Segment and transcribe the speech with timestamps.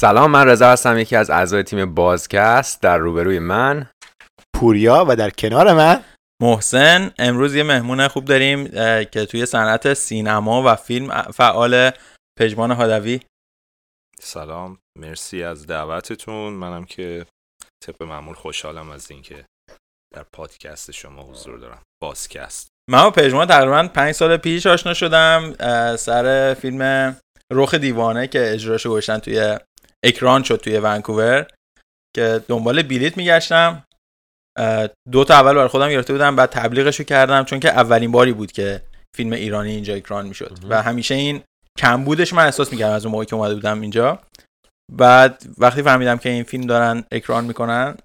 [0.00, 3.90] سلام من رضا هستم یکی از اعضای تیم بازکست در روبروی من.
[4.56, 6.04] پوریا و در کنار من.
[6.42, 8.68] محسن امروز یه مهمون خوب داریم
[9.04, 11.90] که توی صنعت سینما و فیلم فعال
[12.38, 13.20] پژمان هادوی
[14.20, 16.52] سلام مرسی از دعوتتون.
[16.52, 17.26] منم که
[17.84, 19.44] طبق معمول خوشحالم از اینکه
[20.14, 21.82] در پادکست شما حضور دارم.
[22.02, 22.68] بازکست.
[22.90, 25.52] من با پژمان تقریبا پنج سال پیش آشنا شدم
[25.96, 27.16] سر فیلم
[27.52, 29.58] رخ دیوانه که اجراشو گوشن توی
[30.04, 31.46] اکران شد توی ونکوور
[32.16, 33.84] که دنبال بلیت میگشتم.
[35.12, 38.52] دو تا اول برای خودم گرفته بودم بعد تبلیغشو کردم چون که اولین باری بود
[38.52, 38.82] که
[39.16, 40.58] فیلم ایرانی اینجا اکران می‌شد.
[40.68, 41.42] و همیشه این
[41.78, 44.22] کمبودش من احساس می‌کردم از اون موقعی که اومده بودم اینجا.
[44.92, 47.96] بعد وقتی فهمیدم که این فیلم دارن اکران می‌کنن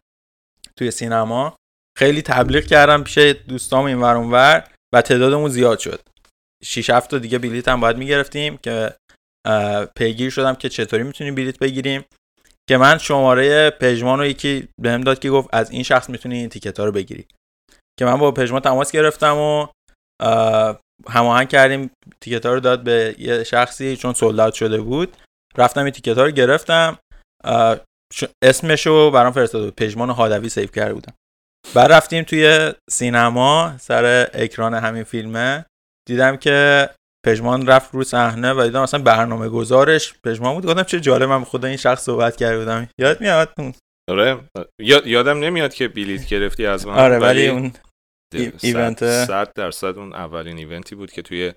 [0.78, 1.56] توی سینما
[1.98, 6.02] خیلی تبلیغ کردم پیش دوستام این ور ور و تعدادمون زیاد شد.
[6.64, 8.96] 6 7 تا دیگه بلیت هم باید می‌گرفتیم که
[9.96, 12.06] پیگیر شدم که چطوری می‌تونیم بلیت بگیریم.
[12.70, 16.50] که من شماره پژمان رو یکی بهم داد که گفت از این شخص می‌تونی این
[16.50, 17.26] ticket ها رو بگیری.
[18.00, 19.68] که من با پژمان تماس گرفتم و
[21.10, 21.92] هماهنگ کردیم.
[22.22, 25.18] ticket ها رو داد به یه شخصی چون sold out شده بود.
[25.58, 26.98] رفتم این ticket ها رو گرفتم.
[28.44, 31.14] اسمش رو برام فرستاد پژمان هادوی save کرده بودم.
[31.76, 35.66] بعد رفتیم توی سینما سر اکران همین فیلمه.
[36.08, 36.90] دیدم که
[37.26, 40.66] پژمان رفت رو صحنه و دیدم اصلا برنامه گذارش پژمان بود.
[40.66, 42.90] گفتم چه جالب من خدا این شخص صحبت کرده بودم.
[43.00, 43.54] یاد میاد؟
[44.10, 44.50] آره.
[45.06, 46.94] یادم نمیاد که بلیت گرفتی از من.
[46.94, 47.74] آره ولی اون
[48.62, 51.54] ایونت 100 درصد اون اولین ایونتی بود که توی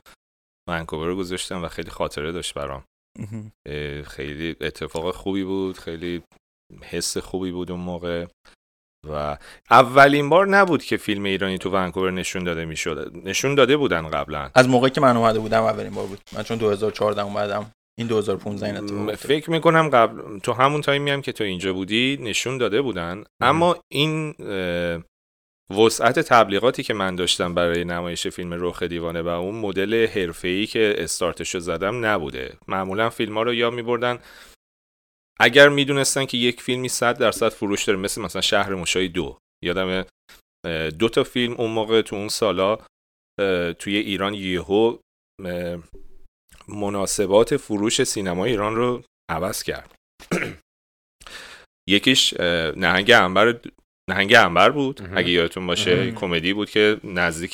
[0.69, 2.85] ونکوور گذاشتم و خیلی خاطره داشت برام.
[4.05, 5.79] خیلی اتفاق خوبی بود.
[5.79, 6.23] خیلی
[6.83, 8.27] حس خوبی بود اون موقع.
[9.12, 9.37] و
[9.71, 13.12] اولین بار نبود که فیلم ایرانی تو ونکوور نشون داده می‌شد.
[13.25, 14.50] نشون داده بودن قبلا.
[14.55, 16.19] از موقعی که من اومده بودم اولین بار بود.
[16.33, 21.33] من چون 2014 اومدم این 2015 این فکر می‌کنم قبل تو همون تایمی هم که
[21.33, 23.25] تو اینجا بودی نشون داده بودن.
[23.41, 24.34] اما این
[25.71, 30.95] وسعت تبلیغاتی که من داشتم برای نمایش فیلم رخ دیوانه و اون مدل حرفه‌ای که
[30.99, 32.55] استارتشو زدم نبوده.
[32.69, 34.19] معمولا فیلم ها رو یا میبردن.
[35.41, 39.39] اگر می‌دونستن که یک فیلمی 100 درصد فروش داره مثل مثلا شهر مشایی دو.
[39.65, 40.05] یادم
[40.99, 42.79] دو تا فیلم اون موقع تو اون سالا
[43.79, 44.99] توی ایران یهو
[46.69, 49.95] مناسبات فروش سینما ایران رو عوض کرد.
[51.89, 52.35] یکیش
[52.77, 53.61] نهنگ انبر
[54.11, 55.01] نهنگ انبر بود.
[55.17, 57.53] اگه یادتون باشه کمدی بود که نزدیک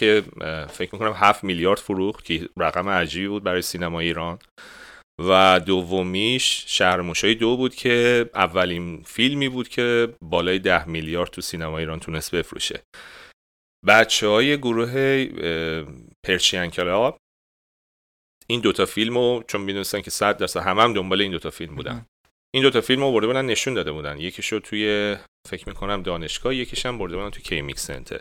[0.71, 4.39] فکر می‌کنم 7 میلیارد فروخت که رقم عجیبی بود برای سینما ایران.
[5.21, 11.41] و دومیش شهر موشایی دو بود که اولین فیلمی بود که بالای ده میلیارد تو
[11.41, 12.83] سینما ایران تونست بفروشه.
[13.87, 15.25] بچه های گروه
[16.27, 17.17] پرچین کلاب
[18.47, 21.75] این دوتا فیلم رو چون می‌دونستن که صد درصد همه هم دنبال این دوتا فیلم
[21.75, 22.07] بودن.
[22.55, 24.19] این دوتا فیلم رو برده بودن نشون داده بودن.
[24.19, 25.17] یکیشو توی
[25.49, 28.21] فکر می‌کنم دانشگاه یکیش هم برده بودن توی کیمیک سنتر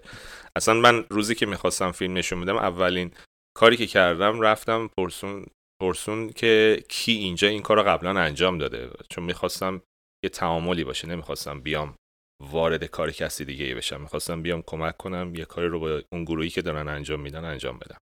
[0.55, 3.11] اصلا من روزی که می‌خواستم فیلم نشون بدم اولین
[3.57, 5.45] کاری که کردم رفتم پرسون
[5.81, 9.81] پرسون که کی اینجا این کار رو قبلا انجام داده؟ چون می‌خواستم
[10.23, 11.95] یه تعاملی باشه نمی‌خواستم بیام
[12.43, 14.01] وارد کار کسی دیگه ای بشم.
[14.01, 17.79] می‌خواستم بیام کمک کنم یه کاری رو با اون گروهی که دارن انجام میدن انجام
[17.79, 17.97] بدم.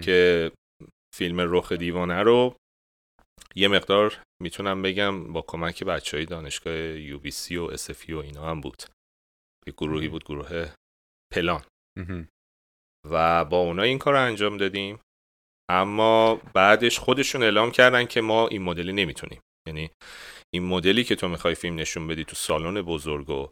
[0.00, 0.52] که
[1.14, 2.56] فیلم رخ دیوانه رو
[3.56, 8.18] یه مقدار می‌تونم بگم با کمک بچه های دانشگاه یو بی سی و اسفی و
[8.18, 8.82] اینا هم بود.
[9.66, 10.72] یه گروهی بود گروه
[11.34, 11.62] پلان.
[13.10, 15.00] و با اونا این کار رو انجام دادیم.
[15.74, 19.40] اما بعدش خودشون اعلام کردن که ما این مدلی نمی‌تونیم.
[19.68, 19.90] یعنی
[20.54, 23.48] این مدلی که تو می‌خوای فیلم نشون بدی تو سالن بزرگ و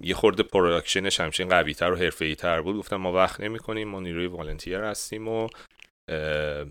[0.00, 3.88] یه خورده production ش همچین قوی تر و حرفه‌ای تر بود گفتم ما وقت نمی‌کنیم
[3.88, 5.48] ما نیروی volunteer هستیم و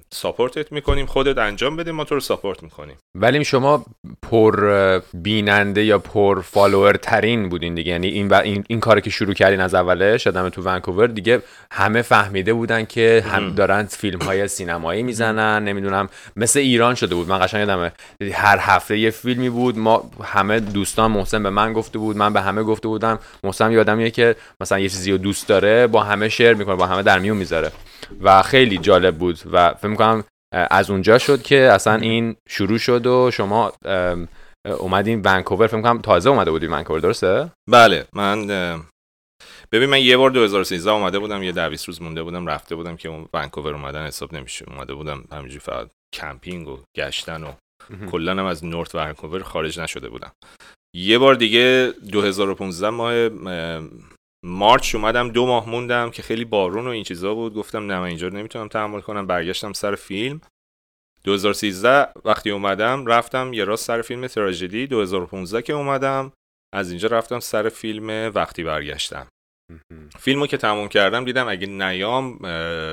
[0.09, 2.97] support ت می‌کنیم خودت انجام بده ما تو رو support می‌کنیم.
[3.15, 3.85] ولی شما
[4.21, 7.91] پر بیننده یا پر follower ترین بودین دیگه.
[7.91, 11.41] یعنی این, این, این کاری که شروع کردین از اولش هم تو ونکوور دیگه
[11.71, 15.63] همه فهمیده بودن که هم دارن فیلم های سینمایی می‌زنن.
[15.63, 17.29] نمی‌دونم مثل ایران شده بود.
[17.29, 17.91] من قشنگ یادمه
[18.33, 19.77] هر هفته یه فیلمی بود.
[19.77, 23.19] ما همه دوستان محسن به من گفته بود من به همه گفته بودم.
[23.43, 27.03] محسن یادمیه که مثلا یه چیزی رو دوست داره با همه شیر می‌کنه با همه
[27.03, 27.71] در میون می‌ذاره.
[28.21, 29.28] و خیلی جالب بود.
[29.51, 33.73] و فکر می‌کنم از اونجا شد که اصلا این شروع شد و شما
[34.79, 35.67] اومدین ونکوور.
[35.67, 38.47] فکر کنم تازه اومده بودی ونکوور درسته؟ بله من
[39.71, 43.09] ببین من یه بار 2013 اومده بودم یه 20 روز مونده بودم رفته بودم که
[43.09, 47.51] اون ونکوور اومدن حساب نمیشه اومده بودم همینجوری فقط کمپینگ و گشتن و
[48.11, 50.31] کلا هم از نورت ونکوور خارج نشده بودم.
[50.95, 53.29] یه بار دیگه 2015 ماه
[54.45, 57.53] مارچ اومدم دو ماه موندم که خیلی بارون و این چیزا بود.
[57.53, 59.27] گفتم نه من اینجا نمی‌تونم تحمل کنم.
[59.27, 60.41] برگشتم سر فیلم.
[61.23, 64.87] 2013 وقتی اومدم رفتم یه راست سر فیلم تراژدی.
[64.87, 66.31] 2015 که اومدم
[66.73, 69.27] از اینجا رفتم سر فیلم وقتی برگشتم.
[70.19, 72.37] فیلمو که تموم کردم دیدم اگه نیام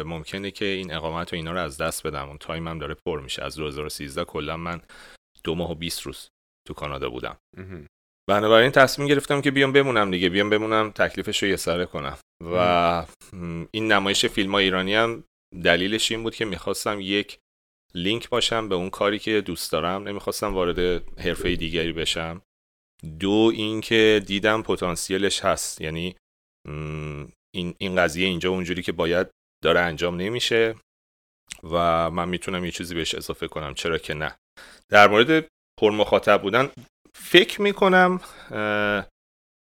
[0.02, 2.28] ممکنه که این اقامت و اینا رو از دست بدم.
[2.28, 3.44] اون تایمم داره پر میشه.
[3.44, 4.80] از 2013 کلا من
[5.44, 6.28] دو ماه و 20 روز
[6.68, 7.36] تو کانادا بودم.
[8.28, 10.28] بنابراین تصمیم گرفتم که بیام بمونم دیگه.
[10.28, 12.18] بیام بمونم تکلیفش رو یه سره کنم.
[12.44, 13.06] و
[13.70, 15.24] این نمایش فیلم ها ایرانی هم
[15.64, 17.38] دلیلش این بود که می‌خواستم یک
[17.94, 20.08] لینک باشم به اون کاری که دوست دارم.
[20.08, 20.78] نمی‌خواستم وارد
[21.18, 22.42] حرفه دیگری بشم.
[23.20, 25.80] دو اینکه دیدم پتانسیلش هست.
[25.80, 26.16] یعنی
[27.54, 29.26] این این قضیه اینجا اونجوری که باید
[29.64, 30.74] داره انجام نمیشه
[31.62, 33.74] و من می‌تونم یه چیزی بهش اضافه کنم.
[33.74, 34.36] چرا که نه.
[34.88, 35.48] در مورد
[35.80, 36.70] پر مخاطب بودن
[37.18, 38.20] فکر می‌کنم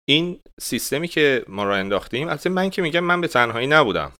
[0.10, 4.12] این سیستمی که ما را انداختیم البته من که میگم من به تنهایی نبودم.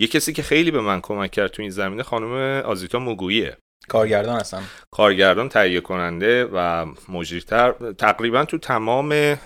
[0.00, 3.56] یه کسی که خیلی به من کمک کرد تو این زمینه خانم آزیتا موگوییه.
[3.88, 4.62] کارگردان هستم
[4.94, 7.92] کارگردان تهیه کننده و مجریتر.
[7.92, 9.38] تقریبا تو تمام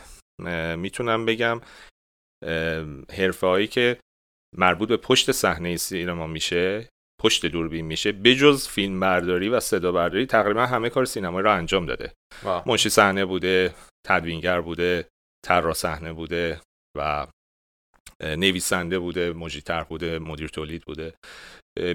[0.76, 1.61] می‌تونم بگم
[3.12, 4.00] حرفه هایی که
[4.56, 6.88] مربوط به پشت صحنه سینما میشه
[7.26, 11.87] پشت دوربین میشه بجز فیلم برداری و صدا برداری تقریبا همه کار سینمایی رو انجام
[11.87, 12.12] داده.
[12.67, 13.75] منشی صحنه بوده
[14.06, 15.08] تدوینگر بوده
[15.46, 16.61] طراح صحنه بوده
[16.99, 17.26] و
[18.23, 21.14] نویسنده بوده مجریتر بوده مدیر تولید بوده.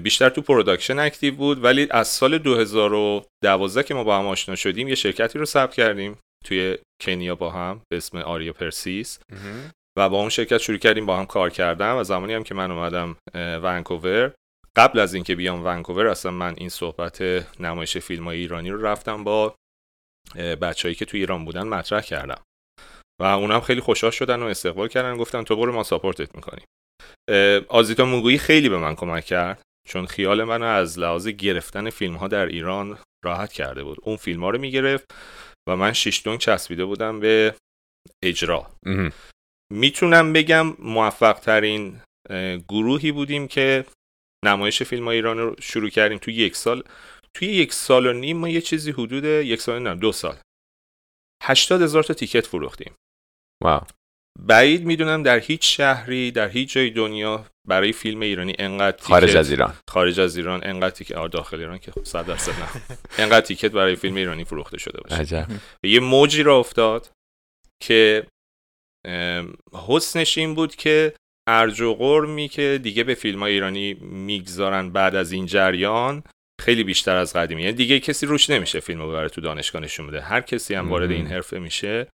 [0.02, 4.88] بیشتر تو production active بود ولی از سال 2012 که ما با هم آشنا شدیم
[4.88, 9.18] یه شرکتی رو ثبت کردیم توی کنیا با هم به اسم آریا پرسیس.
[9.98, 12.70] و با اون شرکت شروع کردیم با هم کار کردم و زمانی هم که من
[12.70, 14.32] اومدم ونکوور.
[14.76, 17.22] قبل از اینکه بیام ونکوور اصلا من این صحبت
[17.60, 19.54] نمایش فیلم های ایرانی رو رفتم با
[20.34, 22.42] بچههایی که تو ایران بودن مطرح کردم.
[23.20, 26.64] و اونم خیلی خوشحال شدن و استقبال کردن گفتن تو برو ما support ت می‌کنیم.
[27.68, 32.28] آزیتا موگویی خیلی به من کمک کرد چون خیال منو از لحاظ گرفتن فیلم ها
[32.28, 33.98] در ایران راحت کرده بود.
[34.02, 35.04] اون فیلم ها رو می‌گرفت
[35.68, 37.54] و من شیشتون چسبیده بودم به
[38.24, 38.70] اجرا.
[39.72, 42.00] می‌تونم بگم موفق ترین
[42.68, 43.84] گروهی بودیم که
[44.44, 46.82] نمایش فیلم های ایران رو شروع کردیم توی یک سال.
[47.34, 50.36] توی یک سال و نیم ما یه چیزی حدود یک سال نه دو سال.
[51.42, 52.94] هشتاد هزار تا تیکت فروختیم.
[53.62, 53.82] واو.
[54.40, 59.36] بعید می‌دونم در هیچ شهری در هیچ جای دنیا برای فیلم ایرانی انقدر تیکت خارج
[59.36, 59.74] از ایران.
[59.90, 62.98] خارج از ایران انقدر تیکت آر داخل ایران که 100 درصد نه.
[63.18, 65.16] انقدر تیکت برای فیلم ایرانی فروخته شده باشه.
[65.16, 65.46] عجب.
[65.84, 67.10] یه موجی را افتاد
[67.82, 68.26] که
[69.88, 71.14] حسنش این بود که
[71.48, 76.22] ارج و قرمی که دیگه به فیلم های ایرانی می‌گذارن بعد از این جریان
[76.60, 80.06] خیلی بیشتر از قدیمی یعنی دیگه کسی روش نمیشه فیلم رو ببره تو دانشگاه نشون
[80.06, 80.20] بده.
[80.20, 82.06] هر کسی هم وارد این حرفه میشه.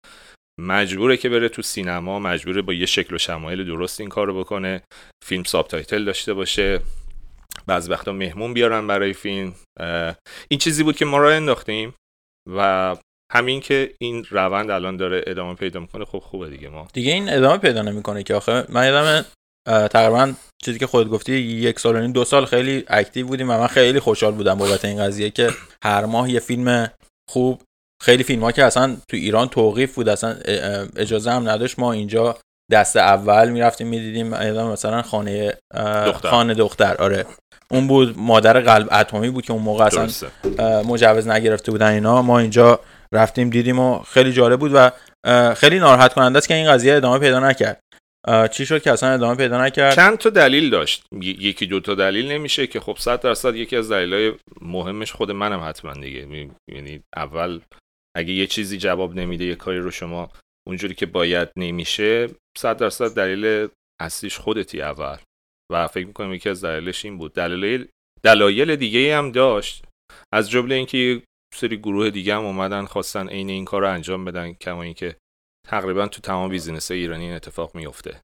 [0.60, 4.38] مجبوره که بره تو سینما مجبوره با یه شکل و شمایل درست این کار رو
[4.38, 4.82] بکنه.
[5.24, 6.80] فیلم subtitle داشته باشه.
[7.66, 9.54] بعض وقتا مهمون بیارن برای فیلم.
[10.50, 11.94] این چیزی بود که ما راه انداختیم
[12.56, 12.96] و
[13.32, 16.88] همین که این روند الان داره ادامه پیدا می‌کنه خب خوبه دیگه ما.
[16.92, 18.64] دیگه این ادامه پیدا نمی‌کنه که آخه.
[18.68, 19.24] من یادم
[19.66, 20.32] تقریبا
[20.64, 23.66] چیزی که خودت گفتی یک سال و نیم دو سال خیلی active بودیم و من
[23.66, 25.50] خیلی خوشحال بودم بابت این قضیه که
[25.84, 26.90] هر ماه یه فیلم
[27.30, 27.62] خوب
[28.02, 30.36] خیلی فیلم ها که اصلا تو ایران توقیف بود اصلا
[30.96, 31.78] اجازه هم نداشت.
[31.78, 32.38] ما اینجا
[32.72, 35.54] دست اول می‌رفتیم می‌دیدیم مثلا خانه
[36.06, 36.28] دختر.
[36.28, 36.96] خانه دختر.
[36.96, 37.26] آره.
[37.70, 40.08] اون بود مادر قلب اتمی بود که اون موقع اصلا
[40.82, 42.22] مجوز نگرفته بودن اینا.
[42.22, 42.80] ما اینجا
[43.16, 44.90] رفتیم دیدیم و خیلی جالب بود و
[45.54, 47.80] خیلی ناراحت کننده است که این قضیه ادامه پیدا نکرد.
[48.52, 51.04] چی شد که اصلا ادامه پیدا نکرد؟ چند تا دلیل داشت.
[51.22, 55.60] یکی دو تا دلیل نمیشه که خب 100 درصد یکی از دلایل مهمش خود منم
[55.68, 56.50] حتما دیگه.
[56.72, 57.60] یعنی اول
[58.16, 60.30] اگه یه چیزی جواب نمیده یه کاری رو شما
[60.66, 63.68] اونجوری که باید نمیشه 100 درصد دلیل
[64.00, 65.16] اصلیش خودتی اول.
[65.72, 67.32] و فکر می‌کنم یکی از دلایلش این بود.
[67.32, 67.88] دلایل
[68.22, 69.84] دلایل دیگه هم داشت.
[70.34, 71.22] از جمله اینکه
[71.56, 75.16] سری گروه دیگه هم اومدن خواستن عین این کار رو انجام بدن کما اینکه
[75.68, 78.20] تقریبا تو تمام بیزینس ایرانی این اتفاق میفته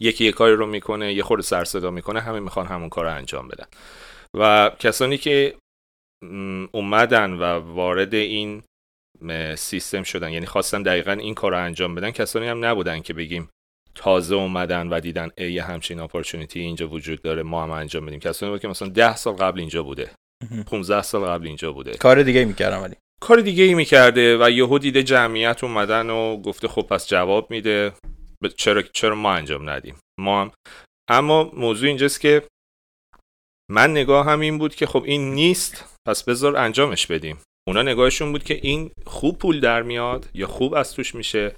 [0.00, 3.14] یکی یه کاری رو می‌کنه یه خورده سر صدا می‌کنه همه می‌خوان همون کار رو
[3.14, 3.66] انجام بدن.
[4.38, 5.56] و کسانی که
[6.72, 8.62] اومدن و وارد این
[9.56, 13.48] سیستم شدن یعنی خواستن دقیقا این کار رو انجام بدن کسانی هم نبودن که بگیم
[13.94, 18.20] تازه اومدن و دیدن ای همچین اپورتونیتی اینجا وجود داره ما هم انجام بدیم.
[18.20, 20.10] کسانی بود که مثلا 10 سال قبل اینجا بوده.
[20.66, 21.96] 15 سال قبل اینجا بوده.
[21.96, 22.94] کار دیگه می‌کردم ولی.
[23.22, 27.92] کار دیگه ای می‌کرده و یهو دیده جمعیت اومدن و گفته خب پس جواب میده.
[28.56, 30.52] چرا چرا ما انجام ندیم؟ ما هم
[31.10, 32.42] اما موضوع اینجاست که
[33.70, 37.38] من نگاه هم این بود که خب این نیست پس بذار انجامش بدیم.
[37.68, 41.56] اونا نگاهشون بود که این خوب پول در میاد یا خوب از توش میشه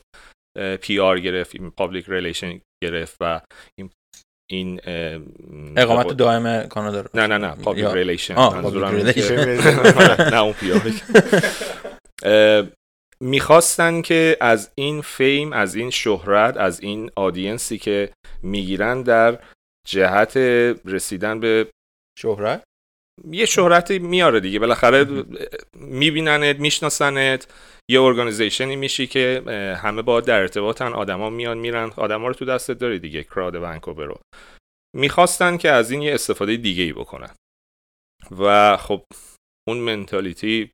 [0.81, 3.41] PR گرفت public relation گرفت و
[3.79, 3.91] این
[4.53, 4.81] این
[5.77, 7.09] اقامت دائم کانادا رو.
[7.15, 8.35] نه نه نه public یا- relation.
[10.35, 10.55] نه اون.
[12.25, 12.67] اه،
[13.21, 19.39] می‌خواستن که از این fame از این شهرت از این audience ی که می‌گیرن در
[19.89, 20.37] جهت
[20.85, 21.67] رسیدن به
[22.19, 22.63] شهرت؟
[23.31, 24.59] یه شهرتی میاره دیگه.
[24.59, 25.07] بالاخره
[25.75, 27.47] میبیننت میشناسنت.
[27.93, 29.43] یه ارگانیزیشنی میشی که
[29.83, 34.07] همه با در ارتباطن آدما میان میرن آدما رو تو دستت داری دیگه کراد ونکوور
[34.07, 34.21] رو.
[34.97, 37.35] می‌خواستن که از این یه استفاده دیگه ای بکنن.
[38.39, 39.03] و خب
[39.69, 40.71] اون منتالیتی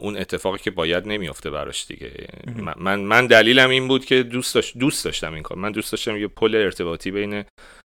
[0.00, 2.28] اون اتفاقی که باید نمیافته براش دیگه.
[2.76, 5.58] من من دلیلم این بود که دوست داشت دوست داشتم این کار.
[5.58, 7.44] من دوست داشتم یه پل ارتباطی بین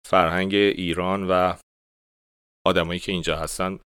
[0.09, 1.55] فرهنگ ایران و
[2.67, 3.79] آدمایی که اینجا هستن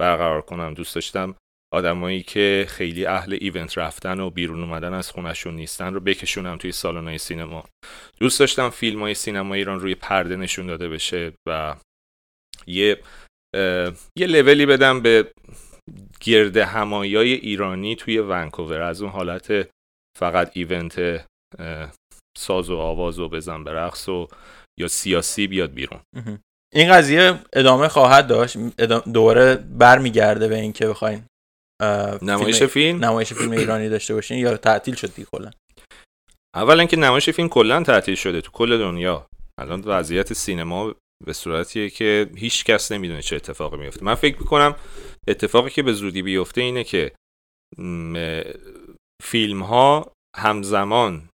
[0.00, 0.74] برقرار کنم.
[0.74, 1.34] دوست داشتم
[1.74, 6.72] آدمایی که خیلی اهل ایونت رفتن و بیرون اومدن از خونشون نیستن رو بکشونم توی
[6.72, 7.64] سالن‌های سینما.
[8.20, 11.76] دوست داشتم فیلم های سینما ایران روی پرده نشون داده بشه و
[12.66, 13.00] یه
[14.18, 15.32] یه لولی بدم به
[16.20, 18.80] گرد همایی ایرانی توی ونکوور.
[18.80, 19.68] از اون حالت
[20.18, 21.26] فقط ایونت
[22.38, 24.28] ساز و آواز و بزن به رقص و
[24.80, 26.00] یا سیاسی بیاد بیرون.
[26.74, 28.56] این قضیه ادامه خواهد داشت.
[29.12, 31.22] دوباره برمیگرده به اینکه بخواین
[32.22, 35.50] نمایش فیلم- فیلم؟ نمایش فیلم ایرانی داشته باشین؟ یا تعطیل شد دیگه کلا؟
[36.56, 39.26] اولا که نمایش فیلم کلا تعطیل شده تو کل دنیا.
[39.60, 40.94] الان وضعیت سینما
[41.26, 44.76] به صورتیه که هیچ کس نمی‌دونه چه اتفاقی میفته من فکر می‌کنم
[45.28, 47.12] اتفاقی که به زودی بیفته اینه که
[49.22, 51.28] فیلم ها همزمان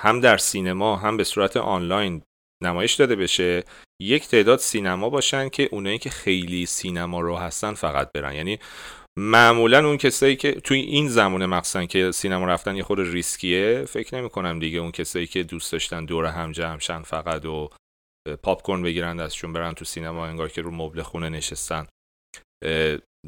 [0.00, 2.22] هم در سینما هم به صورت آنلاین
[2.62, 3.64] نمایش داده بشه.
[4.02, 8.34] یک تعداد سینما باشن که اونایی که خیلی سینما رو هستن فقط برن.
[8.34, 8.58] یعنی
[9.18, 14.14] معمولا اون کسایی که توی این زمان مخصوصا که سینما رفتن یه خود ریسکیه فکر
[14.14, 17.70] نمی کنم دیگه اون کسایی که دوست داشتن دور هم جمع شن فقط و
[18.42, 21.86] پاپ کورن بگیرن دستشون برن تو سینما انگار که رو مبل خونه نشستن.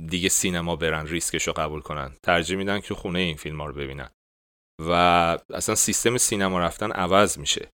[0.09, 2.17] دیگه سینما برن ریسکش رو قبول کنن.
[2.23, 4.11] ترجیح میدن که خونه این فیلم ها رو ببینن.
[4.83, 4.93] و
[5.55, 7.69] اصلا سیستم سینما رفتن عوض میشه.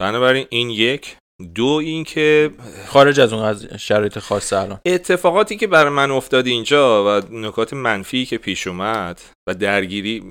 [0.00, 1.16] بنابراین این یک
[1.54, 2.50] دو اینکه
[2.86, 4.80] خارج از اون از شرایط خاص الان.
[4.86, 10.30] اتفاقاتی که برای من افتاد اینجا و نکات منفی که پیش اومد و درگیری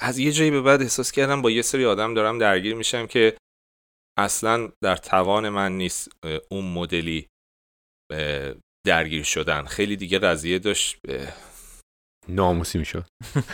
[0.00, 3.36] از یه جایی به بعد احساس کردم با یه سری آدم دارم درگیر میشم که
[4.18, 6.10] اصلا در توان من نیست
[6.50, 7.26] اون مدلی
[8.86, 9.64] درگیر شدن.
[9.64, 10.96] خیلی دیگه قضیه داشت
[12.28, 13.04] ناموسی می‌شد.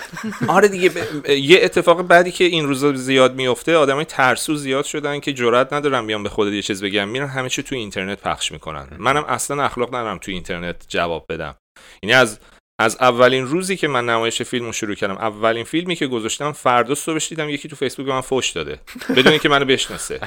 [0.49, 5.21] آره دیگه ب- یه اتفاق بعدی که این روزا زیاد میفته آدمای ترسو زیاد شدن
[5.21, 7.09] که جرئت ندارن بیان به خودت یه چیز بگم.
[7.09, 8.89] میرن همه چی تو اینترنت پخش می‌کنن.
[8.99, 11.57] منم اصلا اخلاق ندارم تو اینترنت جواب بدم.
[12.03, 12.41] یعنی از
[12.81, 16.95] از اولین روزی که من نمایش فیلم رو شروع کردم اولین فیلمی که گذاشتم فردا
[16.95, 18.81] صبحش دیدم یکی تو فیسبوک به من فوش داده.
[19.17, 20.19] بدون اینکه منو بشناسه.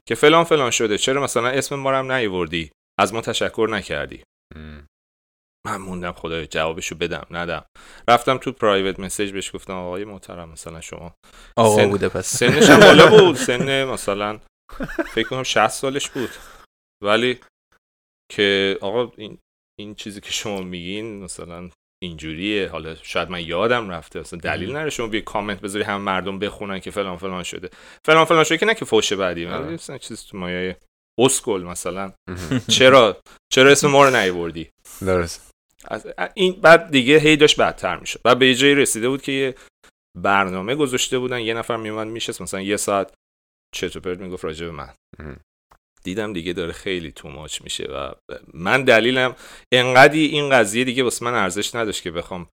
[0.08, 0.98] که فلان فلان شده.
[0.98, 4.22] چرا مثلا اسم ما رو هم نیوردی از ما تشکر نکردی.
[5.66, 7.64] من موندم خدای جوابشو بدم ندم.
[8.08, 11.14] رفتم تو پرایوت مسیج بهش گفتم آقای محترم مثلا شما
[11.56, 12.26] آقا سن- بوده پس.
[12.26, 13.36] سنش بالا بود.
[13.36, 14.40] سن مثلا
[15.14, 16.30] فکر کنم 60 سالش بود.
[17.04, 17.40] ولی
[18.32, 19.38] که آقا این
[19.80, 21.70] این چیزی که شما میگین مثلا
[22.02, 22.68] اینجوریه.
[22.68, 24.20] حالا شاید من یادم رفته.
[24.20, 27.70] اصلا دلیل نره شما بیا کامنت بذاری هم مردم بخونن که فلان فلان شده.
[28.06, 29.46] فلان فلان شده که نه که فوش بعدی.
[29.46, 29.58] آره.
[29.66, 30.76] من مثلا چیز تو مایه
[31.20, 32.12] اسکل مثلا.
[32.70, 33.20] چرا؟
[33.52, 34.70] چرا اسم ما رو نیوردی؟
[35.00, 35.50] درست.
[35.84, 38.20] از این بعد دیگه هی داشت بدتر می‌شد.
[38.24, 39.54] و به یه جایی رسیده بود که یه
[40.18, 41.40] برنامه گذاشته بودن.
[41.40, 43.14] یه نفر میومد میشست مثلا یه ساعت
[43.74, 44.94] چرت و پرت می‌گفت راجع به من.
[46.02, 48.12] دیدم دیگه داره خیلی تو ماچ میشه و
[48.54, 49.36] من دلیلم
[49.72, 52.48] انقدی این قضیه دیگه واسه من ارزش نداشت که بخوام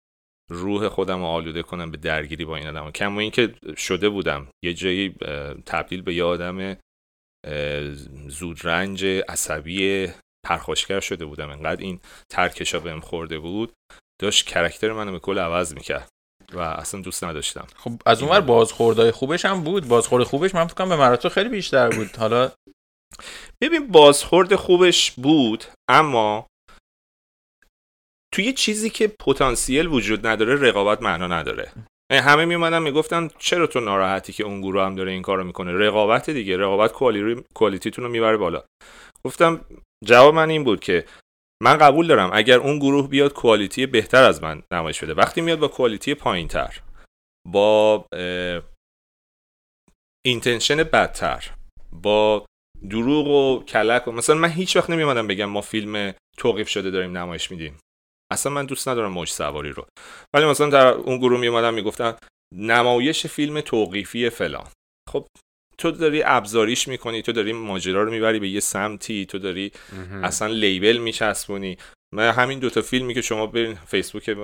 [0.51, 4.49] روح خودم رو آلوده کنم به درگیری با این آدم کم و اینکه شده بودم.
[4.65, 5.15] یه جایی
[5.67, 6.77] تبدیل به یه آدم
[8.29, 10.09] زودرنج عصبی
[10.47, 11.51] پرخاشگر شده بودم.
[11.51, 13.73] انقدر این ترکشا بهم خورده بود
[14.21, 16.09] داشت کرکتر منو به کل عوض می‌کرد
[16.53, 17.67] و اصلا دوست نداشتم.
[17.77, 19.89] خب از اونور بازخوردهای خوبش هم بود.
[19.89, 22.17] بازخورد خوبش من فکر کنم به مراتب خیلی بیشتر بود.
[22.17, 22.53] حالا
[23.61, 26.47] ببین بازخورد خوبش بود اما
[28.35, 31.73] توی چیزی که پتانسیل وجود نداره رقابت معنا نداره.
[32.13, 36.31] همه میومدن می‌گفتن چرا تو ناراحتی که اون گروه هم داره این کارو می‌کنه؟ رقابت
[36.31, 38.65] دیگه رقابت کوالی- کوالیتیتون رو می‌بره بالا.
[39.25, 39.65] گفتم
[40.05, 41.05] جواب من این بود که
[41.63, 45.15] من قبول دارم اگر اون گروه بیاد کوالیتی بهتر از من نمایش بده.
[45.15, 46.81] وقتی میاد با کوالیتی پایین تر
[47.49, 48.07] با
[50.27, 51.51] اینتنشن بدتر
[51.93, 52.47] با
[52.91, 57.19] دروغ و کلک و مثلا من هیچ وقت نمیومدم بگم ما فیلم توقیف شده داریم
[57.19, 57.79] نمایش میدیم.
[58.33, 59.87] اصلا من دوست ندارم موج سواری رو.
[60.35, 62.17] ولی مثلا در اون گروه میومدن می‌گفتن
[62.55, 64.67] نمایش فیلم توقیفی فلان.
[65.11, 65.27] خب
[65.79, 69.73] تو داری ابزاریش می‌کنی تو داری ماجرا رو می‌بری به یه سمتی تو داری
[70.23, 71.77] اصلا label میچسبونی.
[72.15, 74.37] من همین دوتا فیلمی که شما برین Facebook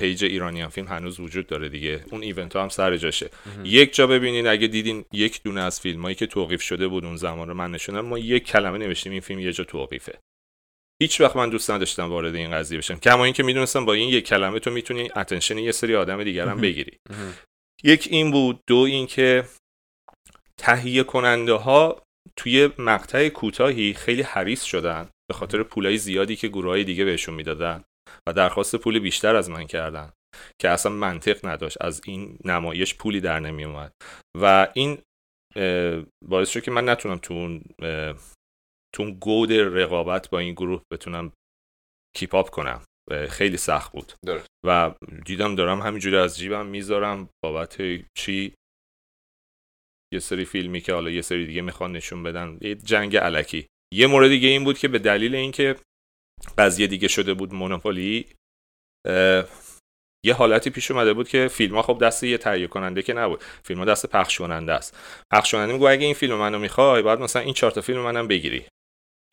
[0.00, 2.04] page ایرانیان فیلم هنوز وجود داره دیگه.
[2.10, 3.30] اون event ها هم سر جاشه.
[3.64, 7.16] یک جا ببینید اگه دیدین یک دونه از فیلم هایی که توقیف شده بود اون
[7.16, 10.18] زمان رو من نشونم ما یک کلمه نوشتیم این فیلم یه جا توقیفه.
[11.02, 12.94] هیچ وقت من دوست نداشتم وارد این قضیه بشم.
[12.94, 16.60] کما اینکه می‌دونستم با این یک کلمه تو می‌تونی اتنشن یه سری آدم دیگر هم
[16.60, 16.98] بگیری.
[17.84, 19.44] یک این بود دو اینکه
[20.58, 22.02] تهیه کننده ها
[22.36, 27.34] توی مقطع کوتاهی خیلی حریص شدن به خاطر پولای زیادی که گروه های دیگه بهشون
[27.34, 27.84] می‌دادن
[28.28, 30.12] و درخواست پول بیشتر از من کردن
[30.60, 33.92] که اصلا منطق نداشت از این نمایش پولی در نمی اومد
[34.40, 34.98] و این
[36.28, 37.62] باعث شد که من نتونم تو اون
[38.94, 41.32] تو اون گود رقابت با این گروه بتونم
[42.16, 42.82] کیپ آپ کنم.
[43.28, 44.12] خیلی سخت بود.
[44.66, 47.76] و دیدم دارم همینجوری از جیبم می‌ذارم بابت
[48.18, 48.54] چی؟
[50.12, 52.58] یه سری فیلمی که حالا یه سری دیگه می‌خوان نشون بدن.
[52.60, 55.76] یه جنگ علکی یه مورد دیگه این بود که به دلیل اینکه
[56.58, 58.26] قضیه دیگه شده بود مونوپولی
[60.26, 63.42] یه حالتی پیش اومده بود که فیلم ها خب دست یه تهیه کننده که نبود.
[63.64, 64.98] فیلم ها دست پخش کننده است.
[65.32, 68.28] پخش کننده میگه اگه این فیلم منو می‌خوای بعد مثلا این چهار تا فیلم منم
[68.28, 68.64] بگیری.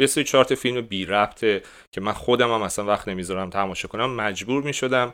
[0.02, 1.64] یه سری چهار فیلم بی ربطه
[1.94, 5.14] که من خودم هم مثلا وقت نمی‌ذارم تماشا کنم مجبور می‌شدم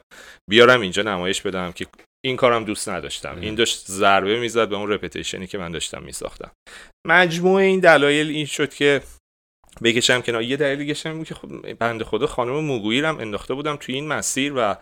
[0.49, 1.87] بیارم اینجا نمایش بدم که
[2.25, 3.37] این کارم دوست نداشتم.
[3.41, 6.51] این داشت ضربه می‌زد به اون رپتیشنی که من داشتم میساختم.
[7.07, 9.01] مجموعه این دلایل این شد که
[9.83, 10.41] بکشم کنار.
[10.41, 14.07] یه دلیل دیگه بود که خب بنده خدا خانم موگویی هم انداخته بودم توی این
[14.07, 14.75] مسیر و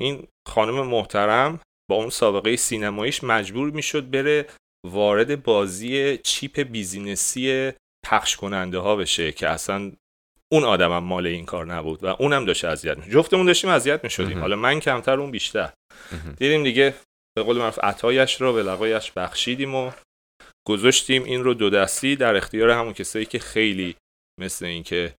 [0.00, 4.46] این خانم محترم با اون سابقه سینماییش مجبور می‌شد بره
[4.86, 7.72] وارد بازی cheap business ی
[8.06, 9.92] پخش کننده ها بشه که اصلا
[10.52, 13.10] اون آدمم مال این کار نبود و اونم داشت اذیت می‌شد.
[13.10, 14.40] جفتمون داشتیم اذیت می‌شدیم.
[14.40, 15.72] حالا من کمتر اون بیشتر.
[16.38, 16.94] دیدیم دیگه
[17.36, 19.90] به قول معروف عطایش رو به لقایش بخشیدیم و
[20.68, 23.96] گذاشتیم این رو دو دستی در اختیار همون کسایی که خیلی
[24.40, 25.14] مثل اینکه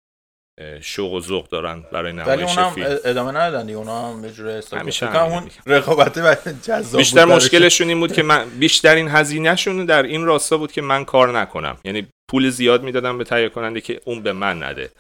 [0.81, 2.99] شوق و ذوق دارن برای نمایش ولی فیلم.
[3.05, 6.19] ادامه ندادن اونا هم یه همیشه اون رقابت
[6.63, 11.05] جذاب بیشتر مشکلشون این بود که من بیشترین هزینهشون در این راستا بود که من
[11.05, 11.79] کار نکنم.
[11.85, 14.91] یعنی پول زیاد می‌دادم به تهیه کننده که اون به من نده.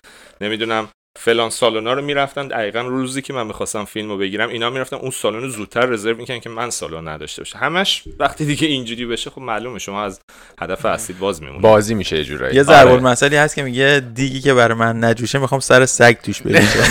[0.40, 2.48] نمی‌دونم فلان سالونا رو می‌رفتن.
[2.48, 4.96] دقیقا روزی که من می‌خواستم فیلم رو بگیرم اینا می‌رفتن.
[4.96, 9.06] اون سالن رو زودتر رزرو می‌کنن که من سالن نداشته باشه همش وقتی دیگه اینجوری
[9.06, 9.78] بشه خب معلومه.
[9.78, 10.20] شما از
[10.60, 11.62] هدف اصلی باز میمونید.
[11.62, 12.56] بازی میشه جورایی.
[12.56, 13.00] یه ضرب آره.
[13.02, 16.66] مسئله هست که میگه دیگی که برای من نجوشه می‌خوام سر سگ توش بریزم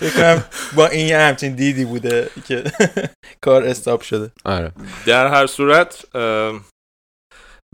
[0.00, 0.38] فکر
[0.74, 2.64] با این یه همچین دیدی بوده که
[3.44, 4.30] کار استاپ شده.
[4.44, 4.72] آره.
[5.06, 6.04] در هر صورت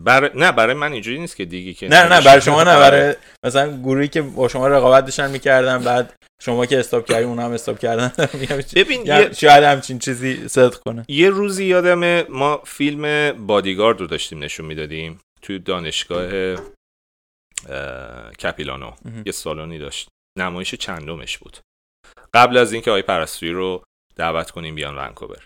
[0.03, 0.35] بر...
[0.35, 3.77] نه برای من اینجوری نیست که دیگه که نه نه برای شما نه برای مثلا
[3.77, 7.79] گروهی که با شما رقابت داشتن می‌کردن بعد شما که استاپ کردی اون هم استاپ
[7.79, 8.11] کردن.
[8.75, 9.33] ببین یه...
[9.33, 11.05] شاید همچین چیزی صدق کنه.
[11.07, 16.55] یه روزی یادم ما فیلم بادیگارد رو داشتیم نشون می‌دادیم توی دانشگاه
[18.39, 18.91] کپیلانو.
[19.25, 20.07] یه سالونی داشت.
[20.39, 21.57] نمایش چندمش بود.
[22.33, 23.83] قبل از اینکه آقای پرستویی رو
[24.15, 25.45] دعوت کنیم بیان ونکوور.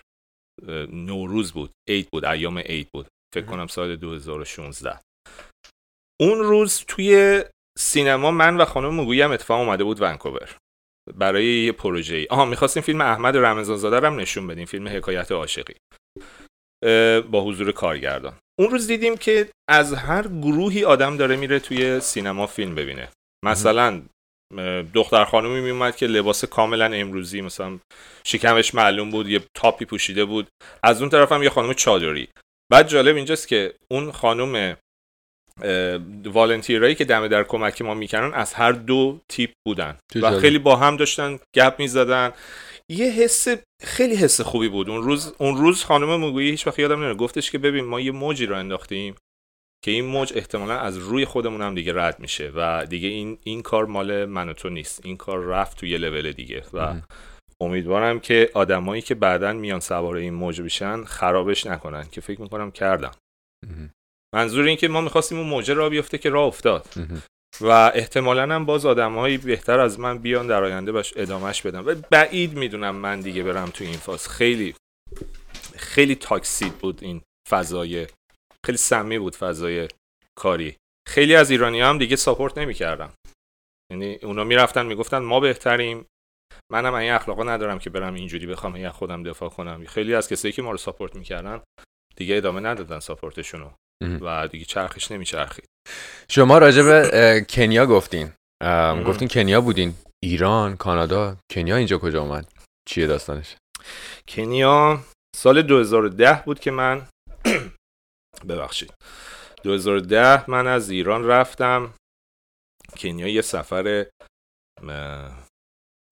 [0.92, 1.70] نوروز بود.
[1.88, 2.24] عید بود.
[2.24, 3.06] ایام عید بود.
[3.34, 5.00] فکر کنم سال 2016
[6.20, 7.44] اون روز توی
[7.78, 10.56] سینما من و خانم مگویی هم اتفاق اومده بود ونکوور.
[11.14, 15.32] برای یه پروژه ای آها می‌خواستیم فیلم احمد رمضان زاده هم نشون بدیم فیلم حکایت
[15.32, 15.74] عاشقی.
[17.30, 18.38] با حضور کارگردان.
[18.58, 23.08] اون روز دیدیم که از هر گروهی آدم داره میره توی سینما فیلم ببینه.
[23.44, 24.02] مثلا
[24.94, 27.78] دختر خانومی میومد که لباس کاملا امروزی مثلا
[28.26, 30.48] شکمش معلوم بود یه تاپی پوشیده بود.
[30.82, 32.28] از اون طرف هم یه خانم چادری.
[32.72, 34.76] بعد جالب اینجاست که اون خانم
[36.24, 40.76] والنتیرایی که دم در کمک ما می‌کنن از هر دو تیپ بودن و خیلی با
[40.76, 42.32] هم داشتن گپ می‌زدن.
[42.90, 43.48] یه حس
[43.82, 44.90] خیلی حس خوبی بود.
[44.90, 47.16] اون روز اون روز خانم مگویی هیچ وقت یادم نمیاد.
[47.16, 49.14] گفتش که ببین ما یه موجی رو انداختیم
[49.84, 53.62] که این موج احتمالا از روی خودمون هم دیگه رد میشه و دیگه این این
[53.62, 55.00] کار مال من و تو نیست.
[55.04, 57.00] این کار رفت توی لول دیگه و
[57.62, 62.70] امیدوارم که آدمایی که بعدا میان سوار این موج بشن خرابش نکنن که فکر می‌کنم
[62.70, 63.14] کردم.
[64.34, 66.86] منظور این که ما می‌خواستیم اون موجه را بیفته که راه افتاد.
[67.60, 71.94] و احتمالا هم باز آدمهایی بهتر از من بیان در آینده باش ادامهش بدم و
[72.10, 74.28] بعید می‌دونم من دیگه برم تو این فاز.
[74.28, 74.74] خیلی
[75.76, 78.06] خیلی تاکسید بود این فضای
[78.66, 79.88] خیلی سمی بود فضای
[80.38, 80.76] کاری.
[81.08, 83.10] خیلی از ایرانی هم دیگه ساپورت نمی‌کردن.
[83.92, 86.06] یعنی اونا می‌رفتن می‌گفتن ما بهتریم.
[86.72, 89.84] منم این اخلاقا ندارم که برم اینجوری بخوام از خودم دفاع کنم.
[89.84, 91.60] خیلی از کسایی که ما رو ساپورت می‌کردن
[92.16, 93.70] دیگه ادامه ندادن ساپورتشونو.
[94.20, 95.64] و دیگه چرخش نمیچرخید.
[96.30, 98.32] شما راجع به کنیا گفتین.
[99.06, 99.94] گفتین کنیا بودین.
[100.24, 101.36] ایران کانادا.
[101.52, 102.52] کنیا اینجا کجا اومد؟
[102.88, 103.56] چیه داستانش؟
[104.28, 105.04] کنیا
[105.36, 107.06] سال 2010 بود که من
[108.48, 108.94] ببخشید.
[109.62, 111.94] 2010 من از ایران رفتم.
[112.96, 114.06] کنیا یه سفر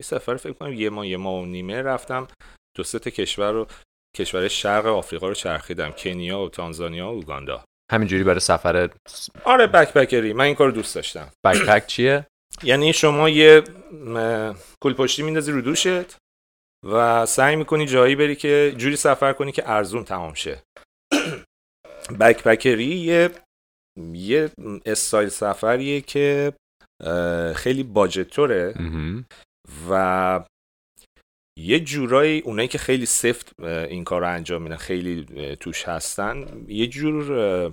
[0.00, 2.28] یه سفر فکر کنم یه ماه یه ماه و نیمه رفتم.
[2.76, 3.66] دو سه کشور رو
[4.16, 5.90] کشور شرق آفریقا رو چرخیدم.
[5.90, 7.64] کنیا و تانزانیا و اوگاندا.
[7.92, 8.90] همینجوری برای سفر
[9.44, 10.32] آره بکپکری.
[10.32, 11.28] من این کار دوست داشتم.
[11.44, 12.26] بکپک چیه؟
[12.62, 13.62] یعنی شما یه
[14.82, 16.16] کل پشتی میندازی رو دوشت
[16.86, 20.62] و سعی می‌کنی جایی بری که جوری سفر کنی که ارزون تمام شه.
[22.20, 23.30] بکپکری یه
[24.12, 24.50] یه
[24.86, 26.52] استایل سفریه که
[27.54, 28.74] خیلی باجتوره.
[29.90, 30.44] و
[31.58, 35.26] یه جورایی اونایی که خیلی سفت این کار رو انجام میدن خیلی
[35.60, 37.72] توش هستن یه جور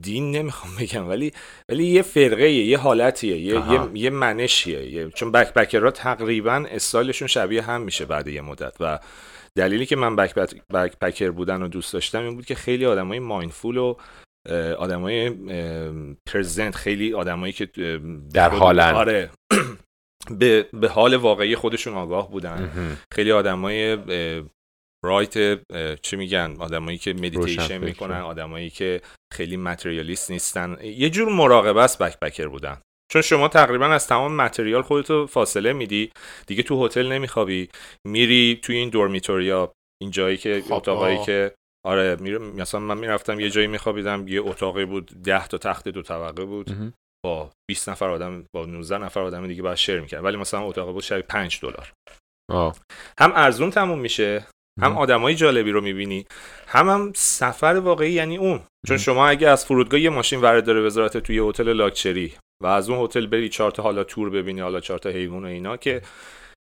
[0.00, 1.32] دین نمی‌خوام بگم ولی
[1.70, 7.28] ولی یه فرقه یه حالتیه یه, یه, یه منشیه یه چون بک بکرها تقریبا استایلشون
[7.28, 8.98] شبیه هم میشه بعد یه مدت و
[9.58, 10.34] دلیلی که من بک,
[10.74, 13.94] بک پکر بودن رو دوست داشتم این بود که خیلی آدمای مایندفول و
[14.78, 15.30] آدمای
[16.26, 17.66] پرزنت خیلی آدمایی که
[18.34, 18.94] در حالن.
[18.94, 19.30] آره.
[20.30, 22.72] به, به حال واقعی خودشون آگاه بودن.
[23.14, 23.98] خیلی آدمای
[25.04, 25.60] right
[26.02, 29.00] چی میگن؟ آدمایی که مدیتیشن می‌کنن آدمایی که
[29.32, 30.76] خیلی materialist نیستن.
[30.82, 32.80] یه جور مراقبه است backpacker بودن.
[33.12, 36.10] چون شما تقریبا از تمام material خودتو فاصله میدی
[36.46, 37.68] دیگه تو هتل نمیخوابی.
[38.06, 41.54] میری توی این dormitory ا این جایی که اتاقایی که
[41.86, 46.02] آره میرم مثلا من می‌رفتم یه جایی میخوابیدم یه اتاقی بود ده تا تخت دو
[46.02, 46.70] طبقه بود.
[47.26, 50.24] با 20 نفر آدم با 19 نفر آدم دیگه باید share می‌کرد.
[50.24, 51.92] ولی مثلا اتاق بود شبیه 5 دلار.
[53.20, 54.46] هم ارزون تموم میشه
[54.82, 56.26] هم آدمای جالبی رو می‌بینی
[56.66, 58.60] هم هم سفر واقعی یعنی اون.
[58.88, 62.90] چون شما اگه از فرودگاه یه ماشین ورد داره وزارت توی هتل لاکچری و از
[62.90, 66.02] اون هتل بری چهار تا حالا تور ببینی حالا چهار تا حیوان و اینا که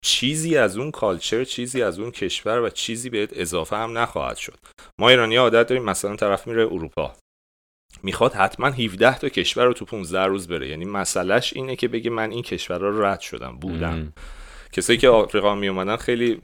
[0.04, 4.58] چیزی از اون کالچر چیزی از اون کشور و چیزی بهت اضافه هم نخواهد شد.
[5.00, 7.14] ما ایرانی عادت داریم مثلا طرف میره اروپا.
[8.02, 10.68] می‌خواد حتما 17 تا کشور رو تو 15 روز بره.
[10.68, 14.12] یعنی مسئلهش اینه که بگه من این کشور رو رد شدم بودم.
[14.72, 16.40] کسایی که آفریقا می اومدن خیلی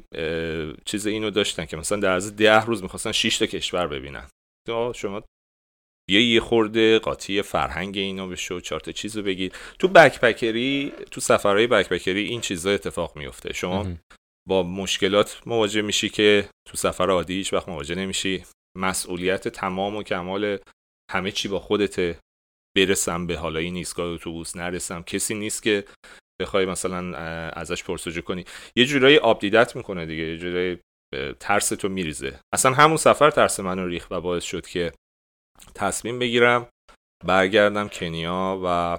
[0.84, 4.28] چیز اینو داشتن که مثلا در از 10 روز می‌خواستن 6 تا کشور ببینن.
[4.94, 5.22] شما
[6.10, 10.92] یه یه خورده قاطی فرهنگ اینا بشه و چهار تا چیز رو بگید تو بکپکری
[11.10, 13.86] تو سفرهای بکپکری این چیزا اتفاق میفته شما
[14.48, 18.44] با مشکلات مواجه میشی که تو سفر عادی هیچ وقت مواجه نمیشی.
[18.78, 20.58] مسئولیت تمام و کمال
[21.10, 22.18] همه چی با خودته.
[22.76, 25.02] برسم به حالا این ایستگاه اتوبوس نرسم.
[25.02, 25.84] کسی نیست که
[26.40, 27.16] بخوای مثلا
[27.48, 28.44] ازش پرسجو کنی.
[28.76, 30.78] یه جورایی آپدیدت می‌کنه دیگه یه جورایی
[31.40, 32.40] ترس تو میریزه.
[32.54, 34.92] اصلا همون سفر ترس منو ریخ و باعث شد که
[35.74, 36.66] تصمیم بگیرم
[37.24, 38.98] برگردم کنیا و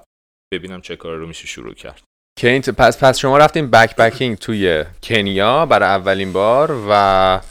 [0.53, 2.03] ببینم چه کار رو میشه شروع کرد.
[2.39, 7.41] کینت پس پس شما رفتیم بک بکینگ توی کنیا برای اولین بار و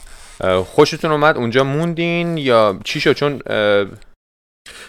[0.63, 3.41] خوشتون اومد اونجا موندین یا چی شد؟ چون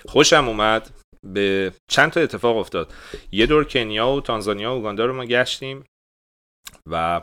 [0.08, 0.90] خوشم اومد.
[1.26, 2.94] به چند تا اتفاق افتاد.
[3.32, 5.84] یه دور کنیا و تانزانیا و اوگاندا رو ما گشتیم
[6.90, 7.22] و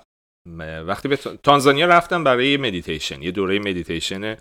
[0.86, 3.22] وقتی به تانزانیا رفتم برای مدیتیشن.
[3.22, 4.38] یه دوره مدیتیشن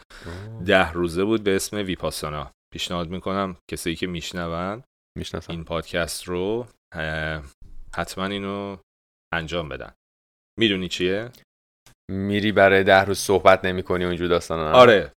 [0.66, 2.50] ده روزه بود به اسم ویپاسانا.
[2.72, 4.83] پیشنهاد می‌کنم کسی که میشنون
[5.48, 6.66] این پادکست رو
[7.94, 8.77] حتما اینو
[9.35, 9.92] انجام بدن.
[10.59, 11.31] می‌دونی چیه؟
[12.11, 15.12] میری برای ده روز صحبت نمی کنی اونجور داستان آره.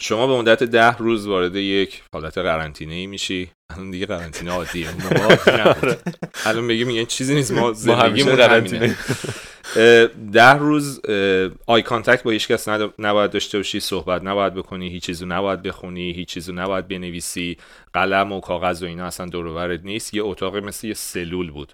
[0.00, 3.50] شما به مدت ده روز وارد یک حالت قرنطینه ای میشی.
[3.70, 4.88] الان دیگه قرنطینه عادیه.
[5.82, 5.98] آره.
[6.44, 7.52] الان بگیم یه چیزی نیست.
[7.52, 8.96] ما زندگی قرنطینه.
[10.32, 11.00] ده روز
[11.66, 13.80] eye contact با هیچ کس نباید داشته باشی.
[13.80, 14.88] صحبت نباید بکنی.
[14.88, 16.12] هیچ چیزو نباید بخونی.
[16.12, 17.56] هیچ چیزو نباید بنویسی.
[17.92, 20.14] قلم و کاغذ و اینا اصلا دورت نیست.
[20.14, 21.72] یه اتاق مثل یه سلول بود.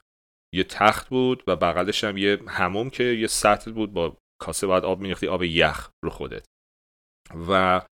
[0.54, 3.92] یه تخت بود و بغلش هم یه حموم که یه سطل بود.
[3.92, 5.28] با کاسه باید آب میریختی.
[5.28, 6.44] آب یخ رو خودت.
[7.48, 7.82] و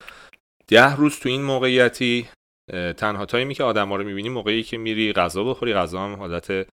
[0.68, 2.29] ده روز تو این موقعیتی
[2.97, 6.66] تنها تایمی که آدم ها رو می‌بینی موقعی که میری غذا بخوری غذا هم حالت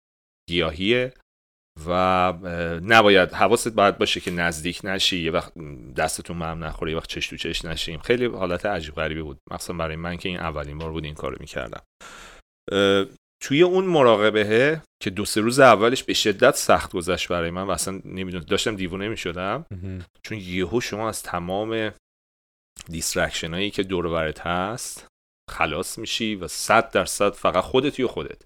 [0.49, 1.13] گیاهیه
[1.87, 1.93] و
[2.83, 5.53] نباید حواست باید باشه که نزدیک نشی یه وقت
[5.97, 7.99] دستتون مهم نخوره یه وقت چش تو چش نشیم.
[7.99, 9.37] خیلی حالت عجیب غریبی بود.
[9.51, 11.81] مخصوصا برای من که این اولین بار بود این کارو می‌کردم.
[13.43, 17.71] توی اون مراقبه که دو سه روز اولش به شدت سخت گذشت برای من و
[17.71, 19.65] اصلا نمی‌دونم داشتم دیوونه می‌شدم.
[20.23, 21.91] چون یهو شما از تمام
[22.85, 25.07] distraction هایی که دور هست
[25.51, 28.41] خلاص میشی و صد درصد فقط خودت و خودت.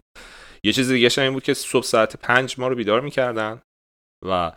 [0.63, 3.62] یه چیز دیگه این بود که صبح ساعت پنج ما رو بیدار می‌کردن
[4.26, 4.52] و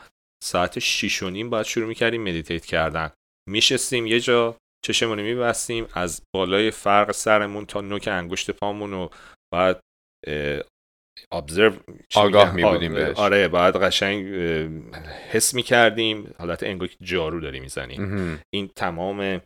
[0.44, 3.10] ساعت شیش و نیم باید شروع می‌کردیم meditate کردن.
[3.48, 9.08] میشستیم یه جا چشمونو میبستیم از بالای فرق سرمون تا نوک انگشت پامون و
[9.54, 9.80] بعد
[11.32, 11.76] observe
[12.14, 13.16] آگاه می بودیم بهش.
[13.16, 14.26] آره بعد قشنگ
[15.30, 18.40] حس می کردیم حالت انگار که جارو داری می‌زنیم.
[18.54, 19.40] این تمام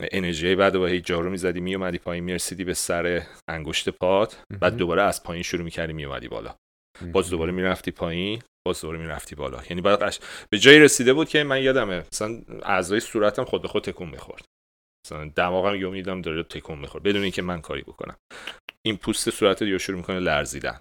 [0.00, 5.02] انرژی بعد با هی جارو می‌زدی میومدی پایین می‌رسیدی به سر انگشت پات بعد دوباره
[5.02, 6.54] از پایین شروع می‌کردی میومدی بالا.
[7.12, 9.62] باز دوباره می‌رفتی پایین باز دوباره می‌رفتی بالا.
[9.70, 10.18] یعنی بعد قش...
[10.50, 14.44] به جایی رسیده بود که من یادمه مثلا اعضای صورتم خود به خود تکون می‌خورد.
[15.06, 17.04] مثلا دماغم یه میدم داره تکون می‌خورد.
[17.04, 18.16] بدون اینکه من کاری بکنم.
[18.86, 20.80] این پوست صورت دیگه شروع می‌کنه لرزیدن.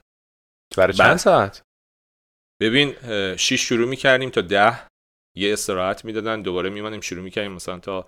[0.78, 1.62] برای چند ساعت؟
[2.62, 2.96] ببین
[3.36, 4.88] شیش شروع می‌کردیم تا ده.
[5.38, 8.08] یه استراحت می‌دادن دوباره میومدیم شروع می‌کردیم مثلا تا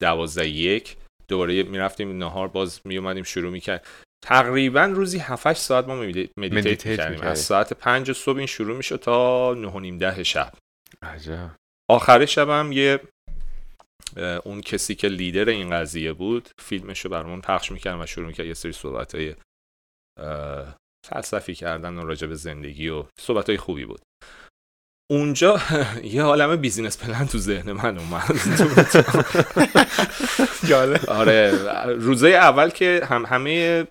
[0.00, 0.96] دوازده یک.
[1.28, 3.86] دوباره می‌رفتیم نهار باز میومدیم شروع می‌کرد.
[4.24, 7.12] تقریبا روزی 7 ساعت ما meditate meditate می‌کردیم.
[7.12, 7.30] می‌کردی.
[7.30, 10.52] از ساعت پنج صبح این شروع می‌شد تا نه و نیم ده شب.
[11.02, 11.50] عجب.
[11.90, 13.00] آخر شبم یه
[14.44, 18.46] اون کسی که لیدر این قضیه بود فیلمش رو برامون پخش می‌کرد و شروع می‌کرد
[18.46, 19.34] یه سری صحبت های
[21.06, 24.00] فلسفی کردن و راجع به زندگی و صحبت های خوبی بود.
[25.10, 25.60] اونجا
[26.14, 28.40] یه عالم بیزینس پلن تو ذهن من اومد.
[31.20, 31.50] آره
[31.86, 33.86] روزای اول که هم همه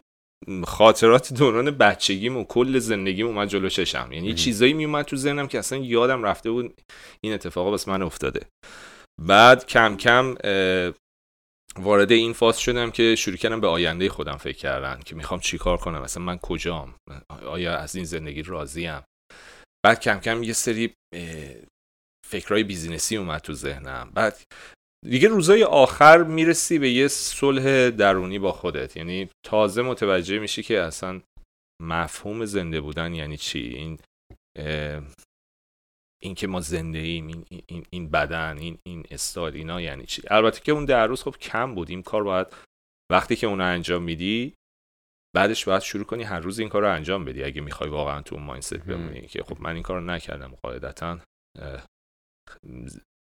[0.63, 4.09] خاطرات دوران بچگیم و کل زندگیم اومد جلو چشم.
[4.11, 6.81] یعنی چیزایی میومد تو ذهنم که اصلا یادم رفته بود
[7.21, 8.41] این اتفاقا بس من افتاده.
[9.21, 10.35] بعد کم کم
[11.79, 15.77] وارد این فاز شدم که شروع کردم به آینده خودم فکر کردن که می‌خوام چیکار
[15.77, 16.95] کنم؟ مثلا من کجام؟
[17.45, 19.01] آیا از این زندگی راضیم؟
[19.87, 21.55] بعد کم کم یه سری اه،
[22.25, 24.11] فکرهای business ی اومد تو ذهنم.
[24.13, 24.43] بعد
[25.05, 28.97] دیگه روزای آخر می‌رسی به یه صلح درونی با خودت.
[28.97, 31.21] یعنی تازه متوجه میشی که اصلا
[31.81, 33.99] مفهوم زنده بودن یعنی چی؟ این
[36.23, 40.21] این که ما زنده ایم این, این, این بدن این, این استایل اینا یعنی چی؟
[40.27, 41.89] البته که اون در روز خب کم بود.
[41.89, 42.47] این کار باید
[43.11, 44.53] وقتی که اون انجام میدی
[45.37, 47.43] بعدش باید شروع کنی هر روز این کار رو انجام بدی.
[47.43, 51.19] اگه می‌خوای واقعا تو اون مایندست بمونی که خب من این کار رو نکردم قاعدتا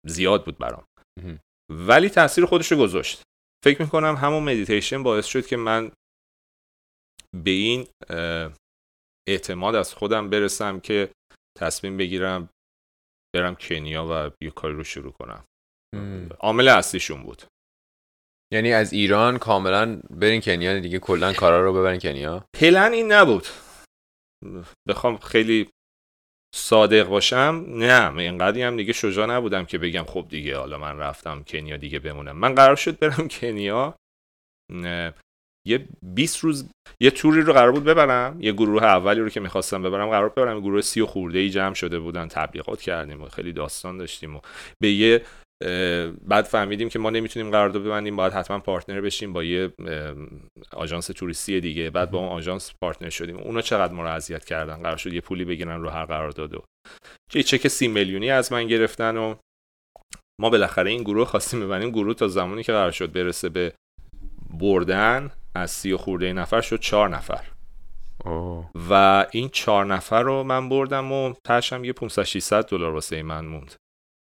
[0.07, 0.85] زیاد بود برام.
[1.71, 3.21] ولی تاثیر خودش رو گذاشت.
[3.65, 5.91] فکر می‌کنم همون مدیتیشن باعث شد که من
[7.43, 7.87] به این
[9.29, 11.11] اعتماد از خودم برسم که
[11.57, 12.49] تصمیم بگیرم
[13.35, 15.45] برم کنیا و یه کاری رو شروع کنم.
[16.39, 17.43] عامل اصلیشون بود.
[18.55, 22.45] یعنی از ایران کاملا برین کنیا دیگه کلا کارا رو ببرین کنیا.
[22.53, 23.47] پلن این نبود.
[24.87, 25.69] بخوام خیلی
[26.55, 27.65] صادق باشم.
[27.67, 31.99] نه اینقدری هم دیگه شجاع نبودم که بگم خب دیگه حالا من رفتم کنیا دیگه
[31.99, 32.37] بمونم.
[32.37, 33.95] من قرار شد برم کنیا.
[34.71, 35.13] نه،
[35.67, 36.69] یه 20 روز
[37.01, 38.41] یه توری رو قرار بود ببرم.
[38.41, 40.59] یه گروه اولی رو که می‌خواستم ببرم قرار ببرم.
[40.59, 44.39] گروه سی و خورده ای جمع شده بودن تبلیغات کردیم و خیلی داستان داشتیم و
[44.81, 45.25] به یه
[46.27, 49.73] بعد فهمیدیم که ما نمی‌تونیم قرارداد ببندیم باید حتما partner بشیم با یه
[50.73, 51.89] آژانس توریستی دیگه.
[51.89, 53.37] بعد با اون آژانس partner شدیم.
[53.37, 56.63] اونا چقدر ما رو اذیت کردن؟ قرار شد یه پولی بگیرن رو هر قرارداد و
[57.33, 59.35] یه چک سی میلیونی از من گرفتن و
[60.41, 61.89] ما بالاخره این گروه خواستیم ببندیم.
[61.89, 63.73] گروه تا زمانی که قرار شد برسه به
[64.59, 67.45] بردن از سی و خورده نفر شد چهار نفر.
[68.89, 73.45] و این چهار نفر رو من بردم و تهشم یه 500 600 دلار واسه من
[73.45, 73.75] موند.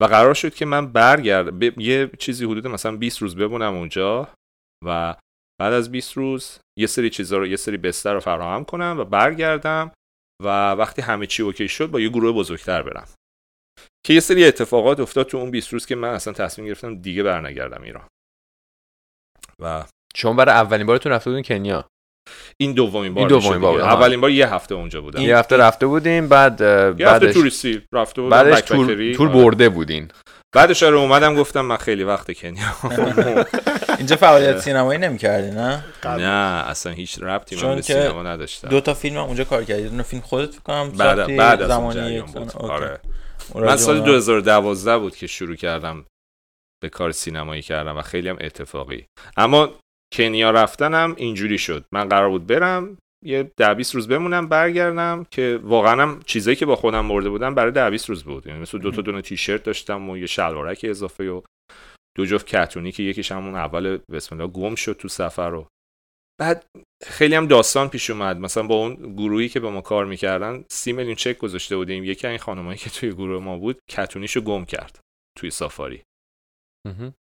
[0.01, 4.33] و قرار شد که من برگرد به یه چیزی حدود مثلا 20 روز بمونم اونجا
[4.85, 5.15] و
[5.61, 9.03] بعد از 20 روز یه سری چیزا رو یه سری بستر رو فراهم کنم و
[9.03, 9.91] برگردم
[10.43, 13.07] و وقتی همه چی اوکی شد با یه گروه بزرگتر برم.
[14.05, 17.23] که یه سری اتفاقات افتاد تو اون 20 روز که من اصلا تصمیم گرفتم دیگه
[17.23, 18.07] برنگردم ایران.
[19.59, 21.87] و شما برای اولین بارتون رفته بودین کنیا؟
[22.57, 23.81] این دومین بار این دومین بار.
[23.81, 25.21] اولین بار یه هفته اونجا بودم.
[25.21, 26.61] یه هفته رفته بودیم بعد
[26.99, 29.15] یه هفته توریستی رفته بودم بعدش تور, backpacker ی.
[29.15, 29.43] تور آره.
[29.43, 30.07] برده بودین.
[30.55, 32.75] بعدش آره اومدم گفتم من خیلی وقت کنیا
[33.97, 38.67] اینجا فعالیت سینمایی نمی‌کردی نه؟ نه اصلا هیچ ربطی من به سینما نداشتم.
[38.67, 39.83] دو تا فیلم اونجا کار کردی.
[39.83, 42.21] دونه فیلم خودت فکر کنم بعد بعد از اون زمانی.
[42.21, 42.37] بود.
[42.37, 42.57] okay.
[42.57, 42.99] آره.
[43.53, 46.05] اون من سال به 2012 بود که شروع کردم
[46.83, 49.05] به کار سینمایی کردم و خیلی هم اتفاقی.
[49.37, 49.69] اما
[50.13, 51.85] کنیا رفتنم اینجوری شد.
[51.91, 56.65] من قرار بود برم یه ده 20 روز بمونم برگردم که واقعا هم چیزایی که
[56.65, 58.47] با خودم برده بودم برای ده 20 روز بود.
[58.47, 61.41] یعنی مثل دو تا دونه تیشرت داشتم و یه شلوارک اضافه و
[62.17, 65.67] دو جفت کتونی که یکیش همون اول بسم الله گم شد تو سفر رو
[66.39, 66.65] بعد
[67.03, 68.37] خیلی هم داستان پیش اومد.
[68.37, 72.03] مثلا با اون گروهی که با ما کار می‌کردن سی میلیون چک گذاشته بودیم.
[72.03, 74.99] یکی این خانمایی که توی گروه ما بود کتونیشو گم کرد
[75.37, 76.03] توی سافاری.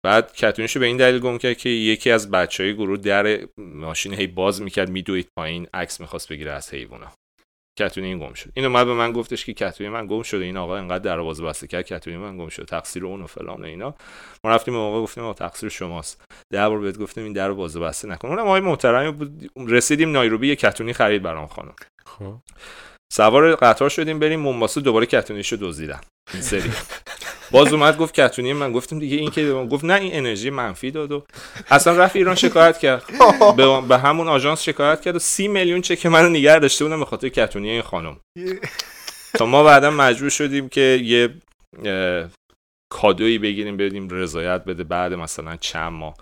[0.06, 4.14] بعد کتونیشو به این دلیل گم کرد که یکی از بچه های گروه در ماشین
[4.14, 7.12] هی باز می‌کرد میدوید پایین عکس می‌خواست بگیره از حیوونا.
[7.80, 8.52] کتونی این گم شد.
[8.54, 10.46] این اومد به من گفتش که کتونی من گم شده.
[10.46, 13.62] این آقا انقدر در باز بسته کرد کتونی من گم شد تقصیر اون و فلان
[13.62, 13.96] و اینا.
[14.44, 16.24] ما رفتیم به موقع گفتیم آقا تقصیر شماست.
[16.54, 18.28] ده بار بهت گفتیم این در باز بسته نکن.
[18.28, 19.52] اونم آقای محترمی بود.
[19.56, 21.76] رسیدیم نایروبی یه کتونی خرید برام خانم.
[22.06, 22.36] خب.
[23.12, 26.02] سوار قطار شدیم بریم مومباسا دوباره کتونیشو دزدیدن.
[26.34, 26.72] این سری.
[27.52, 31.12] باز اومد گفت کتونی من گفتم دیگه این که گفت نه این انرژی منفی داد
[31.12, 31.26] و
[31.69, 33.04] اصلا رفت ایران شکایت کرد.
[33.88, 37.30] به, همون آژانس شکایت کرد و سی میلیون چک منو نگه داشته بودم به خاطر
[37.30, 38.19] کتونی این خانم.
[39.34, 41.36] تا ما بعدا مجبور شدیم که یه
[42.91, 44.84] کادویی بگیریم بدیم رضایت بده.
[44.84, 46.17] بعد مثلا چند ماه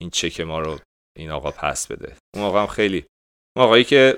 [0.00, 0.78] این چک ما رو
[1.18, 2.16] این آقا پس بده.
[2.36, 3.04] اون آقا هم خیلی
[3.58, 4.16] آقایی که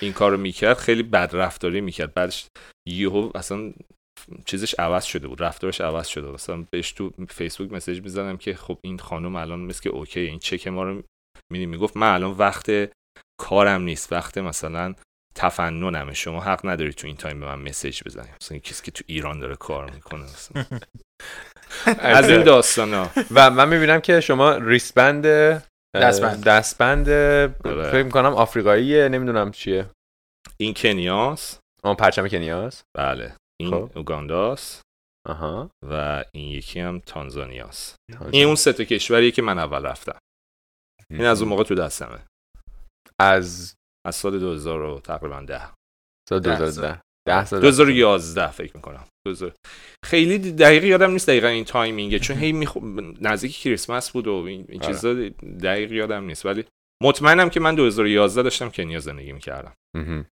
[0.00, 2.14] این کار رو می‌کرد خیلی بد رفتاری می‌کرد.
[2.14, 2.46] بعدش
[2.88, 3.72] یهو اصلا
[4.46, 8.78] چیزش عوض شده بود رفتارش عوض شده مثلا بهش تو فیسبوک مسیج می‌زدم که خب
[8.84, 11.02] این خانم الان مثل که اوکی این چک ما رو
[11.52, 12.70] میدی؟ می‌گفت من الان وقت
[13.40, 14.94] کارم نیست وقت مثلا
[15.34, 16.14] تفننمه.
[16.14, 18.28] شما حق نداری تو این تایم به من مسیج بزنی.
[18.42, 20.24] مثلا کسی که تو ایران داره کار می‌کنه.
[21.98, 25.24] از این داستان ها و من می‌بینم که شما ریسبند
[25.94, 26.44] دستبند.
[26.44, 27.90] دستبند آره.
[27.90, 29.90] فکر می‌کنم آفریقاییه نمی‌دونم چیه.
[30.60, 31.58] این کنیاس.
[31.84, 32.82] اون پرچم کنیاس.
[32.96, 33.36] بله.
[33.60, 33.98] این خب.
[33.98, 34.82] اوگانداست
[35.28, 35.70] آها.
[35.90, 37.96] و این یکی هم تانزانیاست
[38.32, 40.18] این اون سه تا کشوریه که من اول رفتم.
[41.10, 42.18] این از اون موقع تو دستمه.
[43.20, 43.74] از
[44.06, 45.72] از سال 2000 و تقریبا ده.
[46.28, 49.06] سال ده 2010 ده سال 2011 فکر می‌کنم.
[49.28, 49.52] 2000
[50.04, 52.80] خیلی دقیق یادم نیست دقیقا این تایمینگه چون هی میخو...
[53.20, 54.92] نزدیک کریسمس بود و این, این آره.
[54.92, 55.14] چیزا
[55.62, 56.46] دقیق یادم نیست.
[56.46, 56.64] ولی
[57.02, 59.74] مطمئنم که من 2011 داشتم کنیا زندگی می‌کردم.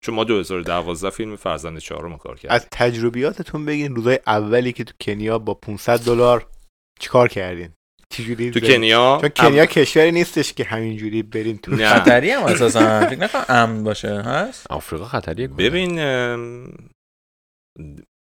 [0.04, 2.50] چون ما 2012 فیلم فرزند چهارم رو کار کردیم.
[2.50, 6.46] از تجربیاتتون بگین روزای اولی که تو کنیا با 500 دلار
[7.00, 7.68] چیکار کردین؟
[8.10, 11.88] چجوری تو کنیا؟ چون کنیا کشوری نیستش که همینجوری برین تو نه.
[11.88, 13.06] خطری هم اساسا.
[13.06, 14.22] فکر نکنم امن باشه.
[14.22, 16.72] هست؟ آفریقا خطریه ببین ام،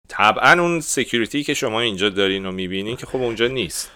[0.08, 3.96] طبعا اون security که شما اینجا دارین و می‌بینین که خب اونجا نیست.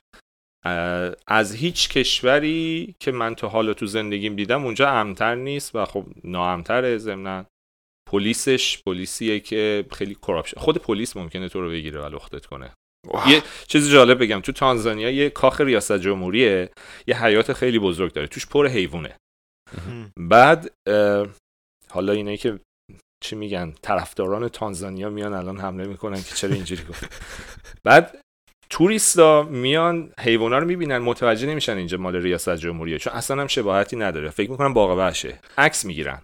[1.27, 6.05] از هیچ کشوری که من تا حالا تو زندگیم دیدم اونجا امن‌تر نیست و خب
[6.23, 7.45] ناامن‌تره ضمنا.
[8.09, 12.73] پلیسش پلیسیه که خیلی corruption خود پلیس ممکنه تو رو بگیره و لختت کنه.
[13.27, 16.69] یه چیز جالب بگم تو تانزانیا یه کاخ ریاست جمهوریه
[17.07, 19.15] یه حیات خیلی بزرگ داره توش پر حیوانه.
[20.17, 20.73] بعد
[21.89, 22.59] حالا اینه که
[23.21, 27.21] چی میگن طرفداران تانزانیا میان الان حمله می‌کنن که چرا اینجوری گفت.
[27.83, 28.19] بعد
[28.69, 33.95] توریستا میان حیونا رو می‌بینن متوجه نمیشن اینجا مال ریاست جمهوریه چون اصلا هم شباهتی
[33.95, 34.29] نداره.
[34.29, 35.39] فکر می‌کنن باغ وحشه.
[35.57, 36.21] عکس می‌گیرن.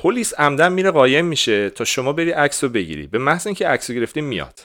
[0.00, 3.06] پلیس عمدن میره قایم میشه تا شما بری عکس رو بگیری.
[3.06, 4.60] به محض اینکه عکس گرفتی میاد.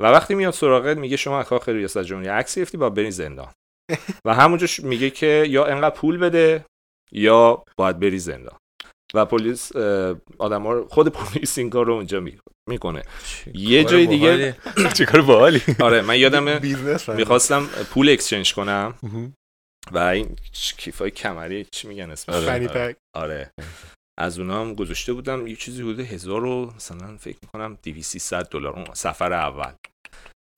[0.00, 3.52] و وقتی میاد سراغت میگه شما کاخ ریاست جمهوری عکس گرفتی با بری زندان.
[4.24, 6.64] و همونجا میگه که یا انقدر پول بده
[7.12, 8.57] یا باید بری زندان.
[9.14, 9.76] و پلیس
[10.38, 12.38] آدم رو خود پلیس این کار رو اونجا می-
[12.70, 13.02] می‌کنه.
[13.54, 14.56] یه جای دیگه
[14.94, 18.94] چیکار باحالی؟ آره من business می‌خواستم پول exchange کنم.
[19.92, 22.88] و این چ- کیفای کمری چی میگن اسمش؟ fanny آره.
[22.92, 23.50] pack آره.
[24.18, 25.46] از اونا هم گذاشته بودم.
[25.46, 29.72] یه چیزی حدود هزار و مثلا فکر می‌کنم 200 دلار اون سفر اول.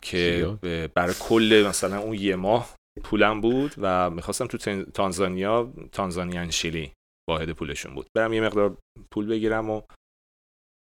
[0.03, 0.59] که
[0.95, 4.59] برای کل مثلا اون یه ماه پولم بود و می‌خواستم تو
[4.95, 6.93] تانزانیا تانزانیان شیلی
[7.31, 8.07] واحد پولشون بود.
[8.17, 8.77] برم یه مقدار
[9.13, 9.83] پول بگیرم و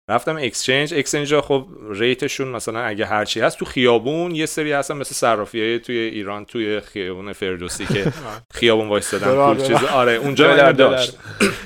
[0.09, 4.97] رفتم اکسچنج اکسچنج ها خب ریتشون مثلا اگه هرچی هست تو خیابون یه سری هستن
[4.97, 8.13] مثل صرافی های توی ایران توی خیابون فردوسی که
[8.59, 9.67] خیابون وایستادن دلار، پول.
[9.67, 9.83] چیز.
[9.83, 10.71] آره اونجا دلار.
[10.71, 11.17] داشت.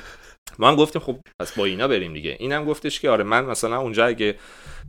[0.60, 2.38] ما هم گفتیم خب پس با اینا بریم دیگه.
[2.40, 4.36] اینم گفتش که آره من مثلا اونجا اگه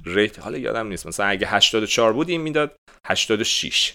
[0.05, 2.77] ریت حالا یادم نیست مثلا اگه 84 بود این می‌داد
[3.07, 3.95] 86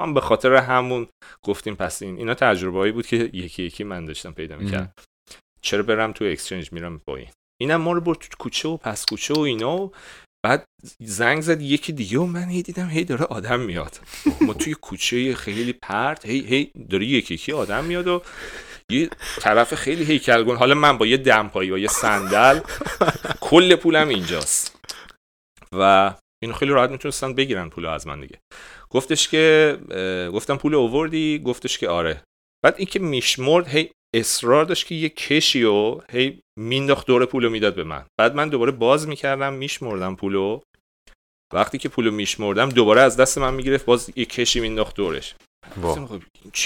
[0.00, 1.06] ما هم به خاطر همون
[1.42, 4.98] گفتیم پس این اینا تجربه‌ای بود که یکی یکی من داشتم پیدا می‌کرد
[5.62, 7.28] چرا برم تو اکسچنج میرم با این؟
[7.60, 9.92] اینم ما رو برد تو کوچه و پس کوچه و اینا و
[10.44, 10.64] بعد
[11.00, 14.00] زنگ زد یکی دیگه و من هی دیدم هی داره آدم میاد.
[14.40, 18.22] ما توی کوچه خیلی پرت هی هی داره یکی یکی آدم میاد و
[18.90, 20.56] یه طرف خیلی هیکلگون.
[20.56, 22.60] حالا من با یه دمپایی و یه صندل
[23.40, 24.76] کل پولم اینجاست.
[25.72, 28.38] و اینو خیلی راحت می‌تونستن بگیرن پول از من دیگه.
[28.92, 29.78] گفتش که
[30.34, 32.22] گفتم پول اووردی؟ گفتش که آره.
[32.64, 37.50] بعد این که میشمرد هی اصرار داشت که یه کشی و هی مینداخت دور پولو
[37.50, 38.04] می‌داد به من.
[38.20, 40.60] بعد من دوباره باز می‌کردم میشمردم پولو
[41.54, 45.34] وقتی که پولو میشمردم دوباره از دست من می‌گرفت باز یه کشی مینداخت دورش.
[45.82, 46.22] خب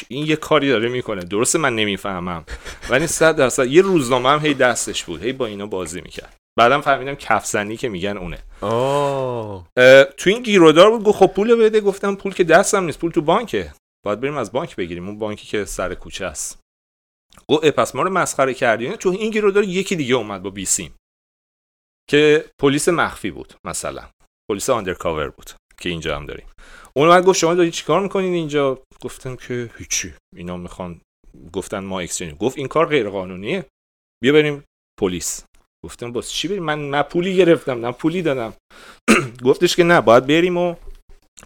[0.09, 1.25] این یه کاری داره می‌کنه.
[1.25, 2.45] درسته من نمی‌فهمم.
[2.91, 5.23] ولی صد درصد یه روزنامه هم هی دستش بود.
[5.23, 6.37] هی با اینا بازی می‌کرد.
[6.59, 8.45] بعدم فهمیدم کفزنی که میگن اونه.
[10.17, 13.23] تو این گیرودار بود گفت خب پول بده گفتم پول که دستم نیست پول تو
[13.23, 13.75] بانکه.
[14.07, 16.61] باید بریم از بانک بگیریم اون بانکی که سر کوچه است.
[17.49, 20.95] گفت اه، پس ما رو مسخره کردین تو این گیرودار یکی دیگه اومد با بیسیم
[22.11, 24.09] که پلیس مخفی بود مثلا.
[24.51, 25.51] پلیس آندرکاور بود
[25.81, 26.47] که اینجا هم داریم.
[26.97, 30.15] اون اومد گفت شما دارید چیکار می‌کنین اینجا؟ گفتم که هیچی.
[30.37, 31.01] اینا می‌خوان
[31.53, 33.67] گفتن ما اکسچنج گفت این کار غیر قانونیه
[34.23, 34.65] بیا بریم
[35.01, 35.45] پلیس.
[35.85, 38.55] گفتم باز چی بریم؟ من نه پولی گرفتم نه پولی دادم.
[39.49, 40.75] گفتش که نه باید بریم و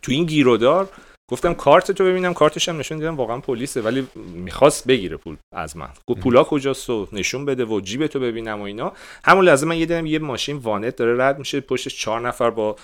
[0.03, 0.89] تو این گیرودار
[1.31, 5.77] گفتم کارت تو ببینم کارتش هم نشون دیدم واقعا پلیسه ولی می‌خواست بگیره پول از
[5.77, 5.89] من.
[6.09, 8.93] گفت پولا کجاست و نشون بده و جیب تو ببینم و اینا.
[9.25, 12.77] همون لحظه من یه دیدم یه ماشین وانت داره رد میشه پشتش چهار نفر با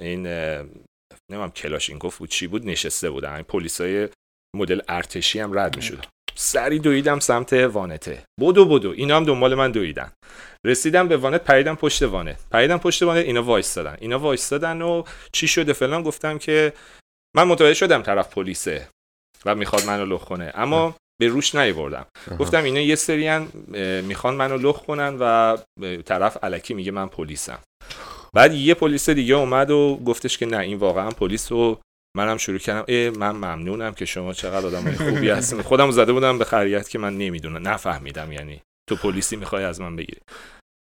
[0.00, 0.26] این
[1.30, 3.32] نمی‌دونم کلاشینکوف بود چی بود نشسته بودن.
[3.32, 4.08] این پلیسای
[4.56, 8.24] مدل ارتشی هم رد می‌شد سری دویدم سمت وانته.
[8.40, 8.90] بدو بدو.
[8.90, 10.12] اینا هم دنبال من دویدن.
[10.66, 12.40] رسیدم به وانت پریدم پشت وانت.
[12.50, 16.72] پریدم پشت وانت اینا وایستادن اینا وایستادن و چی شده فلان گفتم که
[17.36, 18.88] من متوجه شدم طرف پلیسه
[19.46, 20.52] و می‌خواد منو لخ کنه.
[20.54, 22.06] اما به روش نیوردم
[22.38, 23.48] گفتم اینا یه سریان
[24.04, 25.56] می‌خوان منو لخ کنن و
[26.04, 27.58] طرف علکی میگه من پلیسم.
[28.34, 31.80] بعد یه پلیس دیگه اومد و گفتش که نه این واقعا پلیس و
[32.16, 32.84] منم شروع کردم.
[32.88, 36.98] ای من ممنونم که شما چقدر آدم خوبی هستین خودم زده بودم به خریت که
[36.98, 40.20] من نمی‌دونم نفهمیدم یعنی تو پلیسی می‌خوای از من بگیری.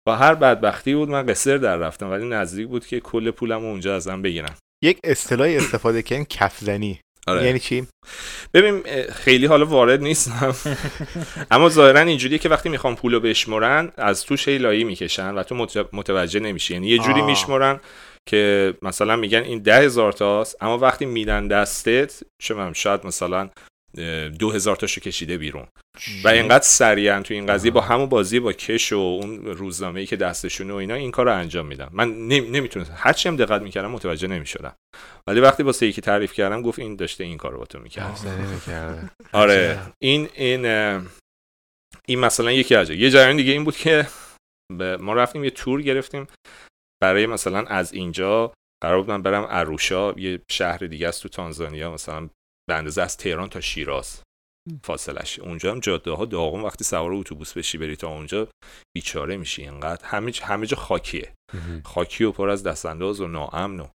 [0.06, 3.96] با هر بدبختی بود من قصر در رفتم ولی نزدیک بود که کل پولم اونجا
[3.96, 4.54] ازم بگیرن
[4.84, 7.00] یک اصطلاحی استفاده کردن کفزنی.
[7.26, 7.46] آره.
[7.46, 7.86] یعنی چی؟
[8.54, 10.54] ببین خیلی حالا وارد نیستم.
[11.50, 16.40] اما ظاهرا اینجوریه که وقتی می‌خوام پولو بشمرن از توش لایی می‌کشن و تو متوجه
[16.40, 16.74] نمیشی.
[16.74, 17.80] یعنی یه جوری میشمرن
[18.28, 23.50] که مثلا میگن این ده هزار تاست اما وقتی میدن دستت شما شاید مثلا
[24.38, 25.66] دو هزار تاشو کشیده بیرون.
[26.24, 30.06] و اینقدر سریعا تو این قضیه با همون بازی با کش و اون روزنامه ای
[30.06, 33.90] که دستشونه و اینا این کار رو انجام میدم من نمی‌تونم هرچی هم دقت می‌کردم
[33.90, 34.74] متوجه نمی‌شدم.
[35.26, 38.18] ولی وقتی واسه یکی تعریف کردم گفت این داشته این کارو با تو می‌کرد.
[39.32, 39.78] آره.
[40.02, 40.66] این این
[42.08, 44.06] این مثلا یکی از یه جریان دیگه این بود که
[45.00, 46.26] ما رفتیم یه تور گرفتیم.
[47.02, 51.92] برای مثلا از اینجا قرار بود من برم اروشا یه شهر دیگه است تو تانزانیا
[51.92, 52.28] مثلا
[52.68, 54.22] به اندازه از تهران تا شیراز.
[54.84, 55.38] فاصلش.
[55.38, 58.48] اونجا هم جاده ها داغون وقتی سوار اتوبوس بشی بری تا اونجا
[58.96, 59.62] بیچاره میشی.
[59.62, 61.34] اینقدر همه همه جا خاکیه.
[61.84, 63.88] خاکی و پر از دستانداز و ناامن و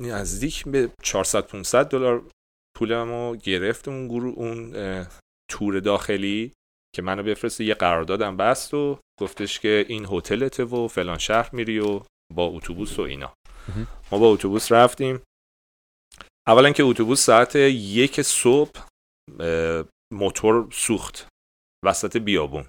[0.00, 2.30] نزدیک به 400 500 دلار
[2.76, 4.72] پولمو گرفت اون گروه اون
[5.50, 6.52] تور داخلی.
[6.94, 11.78] که منو بفرسته یه قراردادم بست و گفتش که این هتلته و فلان شهر میری
[11.78, 12.00] و
[12.34, 13.34] با اتوبوس و اینا.
[14.12, 15.22] ما با اتوبوس رفتیم.
[16.48, 18.86] اولا که اتوبوس ساعت یک صبح
[20.12, 21.28] موتور سوخت
[21.84, 22.64] وسط بیابون.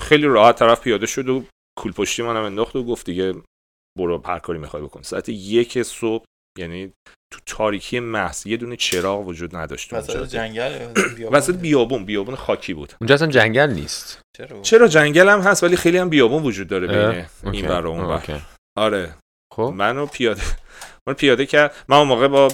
[0.00, 1.44] خیلی راحت طرف پیاده شد و
[1.78, 3.34] کول پشتی منم انداخت و گفت دیگه
[3.98, 5.02] برو هر کاری می‌خوای بکن.
[5.02, 6.24] ساعت یک صبح
[6.58, 6.92] یعنی
[7.32, 10.92] تو تاریکی محض یه دونه چراغ وجود نداشت وسط جنگل
[11.32, 12.04] وسط بیابون.
[12.04, 12.92] بیابون خاکی بود.
[13.00, 14.20] اونجا اصلا جنگل نیست.
[14.36, 17.90] چرا چرا جنگل هم هست ولی خیلی هم بیابون وجود داره بین این ور و
[17.90, 18.20] اون
[18.78, 19.14] آره.
[19.54, 19.72] خب.
[19.76, 20.42] منو پیاده
[21.08, 22.48] من پیاده کرد من اون موقع با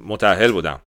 [0.00, 0.80] متأهل بودم.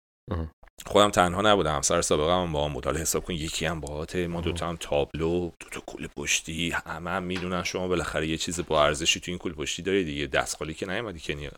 [0.86, 2.86] خودم تنها نبودم همسر سابقه هم با هم بود.
[2.86, 6.70] حالا حساب کن یکی هم باهات ما دو تا هم تابلو دو تا کول پشتی
[6.86, 10.28] همه هم می‌دونن شما بالاخره یه چیز با ارزشی تو این کول پشتی داری دیگه.
[10.28, 11.52] دستخالی که نیومدی که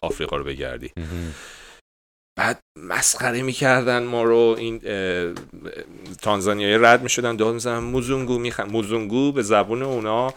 [0.00, 0.92] آفریقا رو بگردی.
[2.38, 4.56] بعد مسخره می‌کردن ما رو.
[4.58, 4.78] این
[6.22, 10.34] تانزانیایی رد می‌شدن داد می‌زنن موزونگو میخن موزونگو به زبون اونا.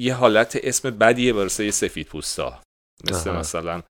[0.00, 2.62] یه حالت اسم بدیه برسه سفید پوستا.
[3.10, 3.82] مثل مثلا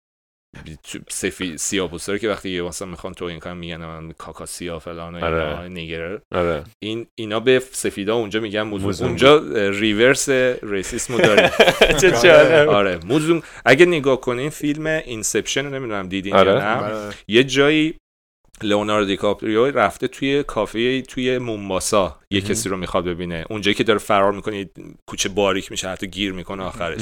[1.09, 4.79] سفید سیاه رو که وقتی یه مثلا می‌خوان تو این کنن میگن من کاکا سیاه
[4.79, 5.69] فلان و آره.
[5.69, 6.65] نیگر آره.
[6.83, 9.39] این اینا به سفیدا اونجا میگن موزون اونجا
[9.71, 10.29] reverse
[10.63, 11.53] racism و داره
[12.01, 12.33] چه
[12.79, 16.51] آره موزونگو اگه نگاه کنین فیلم Inception نمی‌دونم دیدین آره.
[16.51, 17.15] یا نه آره.
[17.29, 17.95] یه جایی
[18.63, 23.45] لئوناردو دیکاپریو رفته توی کافه توی مومباسا یه کسی رو می‌خواد ببینه.
[23.51, 24.71] اونجایی که داره فرار می‌کنه
[25.09, 27.01] کوچه باریک میشه حتی گیر می‌کنه آخرش.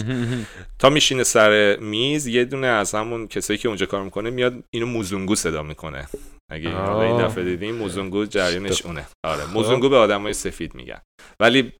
[0.78, 4.86] تا میشینه سر میز یه دونه از همون کسایی که اونجا کار می‌کنه میاد اینو
[4.86, 6.08] موزونگو صدا می‌کنه.
[6.52, 9.06] اگه این دفعه دیدین موزونگو جریانش اونه.
[9.26, 9.52] آره.
[9.52, 11.00] موزونگو به آدمای سفید میگن.
[11.40, 11.72] ولی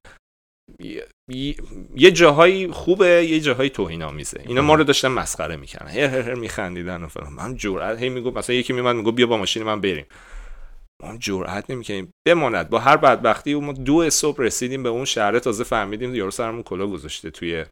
[1.95, 6.33] یه جاهایی خوبه یه جاهایی توهین آمیزه اینا ما رو داشتن مسخره می‌کنن هر هر
[6.33, 7.33] میخندیدن و فلان.
[7.33, 10.05] من جرأت هی میگم مثلا یکی میومد میگه بیا با ماشین من بریم.
[11.03, 12.69] ما جرأت نمی‌کنیم بماند.
[12.69, 16.87] با هر بدبختی ما دو صبح رسیدیم به اون شهر تازه فهمیدیم یارو سرمون کلا
[16.87, 17.65] گذاشته توی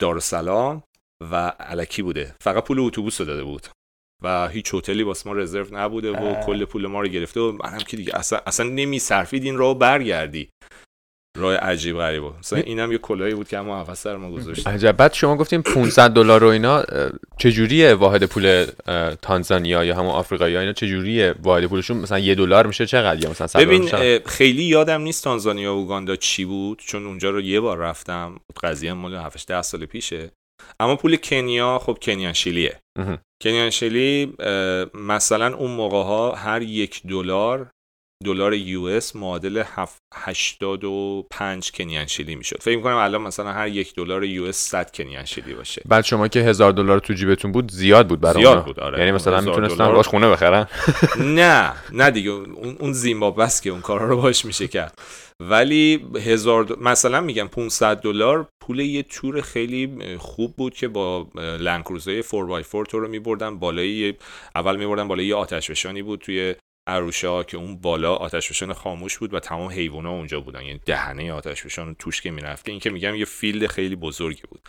[0.00, 0.82] دارالسلام
[1.30, 2.34] و علکی بوده.
[2.40, 3.66] فقط پول اتوبوس داده بود.
[4.22, 7.78] و هیچ هتلی واسه ما رزرو نبوده و کل پول ما رو گرفته و منم
[7.78, 10.48] که دیگه اصلا اصلا نمیصرفید این راه برگردی.
[11.36, 12.34] راه عجیب غریب بود.
[12.38, 14.92] مثلا اینم یه کلاهی بود که اما هفت سر ما گذاشت عجب.
[14.92, 16.84] بعد شما گفتیم 500 دلار رو اینا
[17.38, 18.66] چجوریه واحد پول
[19.22, 23.64] تانزانیا یا همون آفریقایی اینا؟ چجوریه واحد پولشون؟ مثلا یه دلار میشه چقدر؟ یا مثلا
[23.64, 23.90] ببین
[24.26, 28.40] خیلی یادم نیست تانزانیا و اوگاندا چی بود چون اونجا رو یه بار رفتم.
[28.62, 30.30] قضیه مال 7 10 سال پیشه.
[30.80, 32.80] اما پول کنیا خب کنیان شیلیه
[33.42, 34.32] کنیان شیلی
[34.94, 37.70] مثلا اون موقع ها هر یک دلار
[38.24, 39.62] دلار US معادل
[40.14, 45.54] 85 Kenyan shilling می‌شد فکر می‌کنم الان مثلا هر یک دلار US 100 Kenyan shilling
[45.54, 48.62] باشه بعد شما که هزار دلار تو جیبتون بود زیاد بود برای زیاد اونا.
[48.66, 48.98] بود، آره.
[48.98, 49.92] یعنی مثلا می‌تونستن.
[49.92, 50.66] باش خونه بخرن
[51.40, 54.94] نه نه دیگه اون اون زیمبابوه است که اون کارا رو باش میشه کرد
[55.40, 61.26] ولی هزار دو- مثلا میگم 500 دلار پول یه تور خیلی خوب بود که با
[61.36, 64.14] لندکروز 4x4 تو رو میبردن بالای
[64.54, 66.54] اول میبردن بالای یه آتشفشانی بود توی
[66.88, 70.62] عروشا که اون بالا آتشفشان خاموش بود و تمام حیوونا اونجا بودن.
[70.62, 72.68] یعنی دهنه آتشفشان توش که می‌رفت.
[72.68, 74.68] این که میگم یه فیلد خیلی بزرگی بود.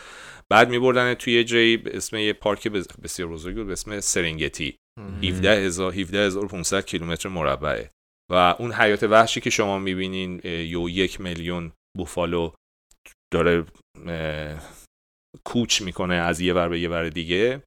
[0.49, 2.67] بعد میبردن توی یه جایی به اسم یه پارک
[3.03, 4.77] بسیار بزرگی بود به اسم سرنگتی.
[5.21, 7.91] 17000 17500 کیلومتر مربعه.
[8.31, 12.51] و اون حیات وحشی که شما می‌بینین یو یک میلیون بوفالو
[13.33, 13.65] داره
[15.45, 17.63] کوچ می‌کنه از یه ور به یه ور دیگه.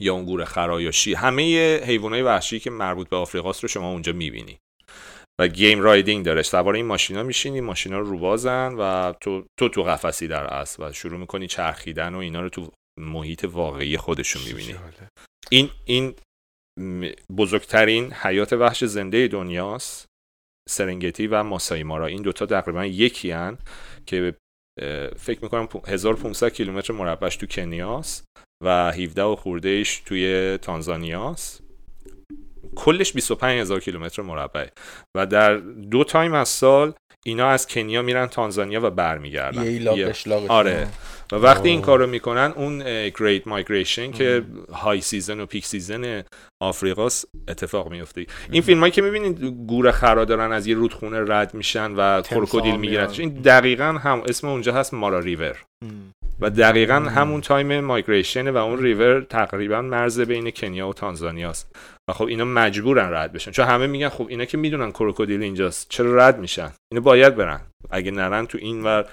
[0.00, 1.14] یا اون گور خرایاشی.
[1.14, 4.58] همه حیوانات وحشی که مربوط به آفریقاست رو شما اونجا می‌بینی.
[5.40, 6.42] و گیم رایدینگ داره.
[6.42, 10.92] سوار این ماشینا میشینی ماشینا رو روبازن و تو تو تو قفسی در اصل و
[10.92, 12.70] شروع می‌کنی چرخیدن و اینا رو تو
[13.00, 14.74] محیط واقعی خودشون می‌بینی.
[15.50, 16.14] این این
[17.36, 20.06] بزرگترین حیات وحش زنده دنیاست
[20.68, 23.58] سرنگتی و ماسایی مارا این دوتا تقریبا یکی هن
[24.06, 24.34] که
[25.18, 28.24] فکر می‌کنم پو- 1500 کیلومتر مربعش تو کنیاست
[28.64, 31.62] و 17 و خوردهش توی تانزانیاست
[32.74, 34.66] کلش 25000 کیلومتر مربع
[35.16, 35.56] و در
[35.90, 36.92] دو time از سال
[37.24, 39.62] اینا از کنیا میرن تانزانیا و برمیگردن
[39.96, 40.06] یه.
[40.50, 40.88] آره.
[41.32, 41.80] و وقتی این.
[41.80, 42.78] کارو می‌کنن اون
[43.10, 44.42] great migration که
[44.72, 46.22] high season و peak season
[46.62, 51.54] آفریقاست اتفاق میفته این فیلم هایی که می‌بینید گور خرا دارن از یه رودخونه رد
[51.54, 53.10] میشن و تمساح کروکودیل می‌گیرن.
[53.18, 55.56] این دقیقا هم اسم اونجا هست Mara River.
[56.40, 61.76] و دقیقا همون time migration و اون ریور تقریبا مرز بین کنیا و تانزانیا است.
[62.10, 63.50] و خب اینا مجبورن رد بشن.
[63.50, 67.60] چون همه میگن خب اینا که می‌دونن کروکودیل اینجاست چرا رد میشن؟ اینا باید برن.
[67.90, 69.08] اگه نرن تو این ور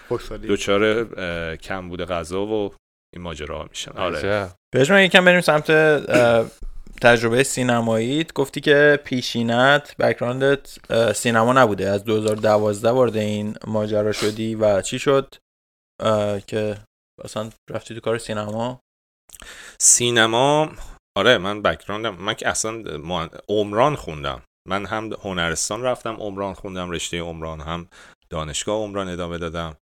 [0.50, 2.74] دچار اه، کمبود غذا و
[3.14, 3.92] این ماجرا میشن.
[3.92, 4.50] آره.
[4.74, 5.72] بهش یکم بریم سمت
[7.02, 8.34] تجربه سینماییت.
[8.34, 10.78] گفتی که پیشینت background ت
[11.16, 11.90] سینما نبوده.
[11.90, 15.36] از 2012 وارد این ماجرا شدی و چی شد؟
[16.48, 16.78] که
[17.24, 18.80] اصلا رفتی تو کار سینما؟
[19.80, 20.70] سینما
[21.18, 22.84] آره من بکراندم من که اصلا
[23.50, 24.42] عمران خوندم.
[24.68, 27.88] من هم هنرستان رفتم عمران خوندم رشته عمران هم
[28.32, 29.78] دانشگاه عمران ادامه دادم.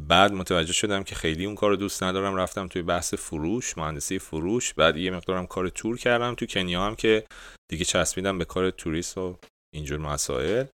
[0.00, 2.36] بعد متوجه شدم که خیلی اون کار رو دوست ندارم.
[2.36, 4.74] رفتم توی بحث فروش مهندسی فروش.
[4.74, 6.34] بعد یه مقدارم کار تور کردم.
[6.34, 7.26] تو کنیا هم که
[7.70, 9.38] دیگه چسبیدم به کار توریست و
[9.74, 10.66] اینجور مسائل.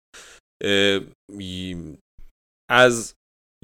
[2.72, 3.14] از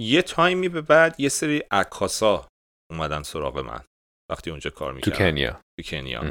[0.02, 2.48] یه time ی به بعد یه سری عکاسا
[2.92, 3.84] اومدن سراغ من.
[4.32, 5.18] وقتی اونجا کار تو می‌کردم.
[5.18, 5.62] کنیا.
[5.80, 6.22] تو کنیا.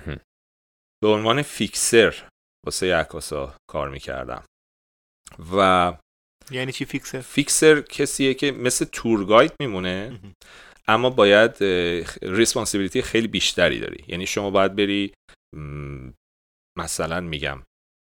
[1.03, 2.29] به عنوان fixer
[2.67, 4.45] واسه عکاسا کار می‌کردم.
[5.57, 5.93] و
[6.51, 10.21] یعنی چی فیکسه fixer کسیه که مثل tour guide میمونه
[10.89, 11.65] اما باید
[12.23, 14.05] responsibility خیلی بیشتری داری.
[14.09, 15.13] یعنی شما باید بری
[16.79, 17.63] مثلا میگم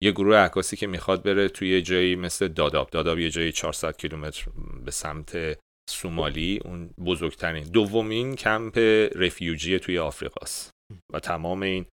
[0.03, 2.91] یه گروه عکاسی که می‌خواد بره توی یه جایی مثل داداب.
[2.91, 4.47] داداب یه جایی 400 کیلومتر
[4.85, 5.59] به سمت
[5.91, 7.65] سومالی اون بزرگترین.
[7.65, 8.79] دومین کمپ
[9.15, 10.71] رفیوجی توی آفریقاست.
[11.13, 11.87] و تمام این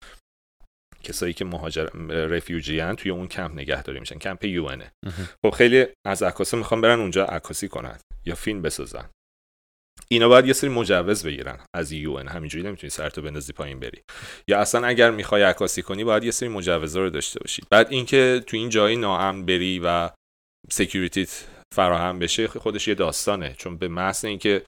[1.09, 4.19] کسایی که مهاجر رفیوجی هن توی اون کمپ نگهداری میشن.
[4.19, 4.69] کمپ یو.
[5.45, 9.11] خب خیلی از عکاسا می‌خوان برن اونجا عکاسی کنن یا فیلم بسازن.
[10.09, 14.03] اینا باید یه سری مجوز بگیرن از یو ان همینجوری نمی‌تونی سرتو بندازی پایین بری.
[14.49, 17.63] یا اصلا اگر می‌خوای عکاسی کنی باید یه سری مجوزا رو داشته باشی.
[17.71, 20.11] بعد اینکه تو این جایی ناامن بری و
[20.71, 23.55] security ت فراهم بشه خودش یه داستانه.
[23.59, 24.63] چون به محض اینکه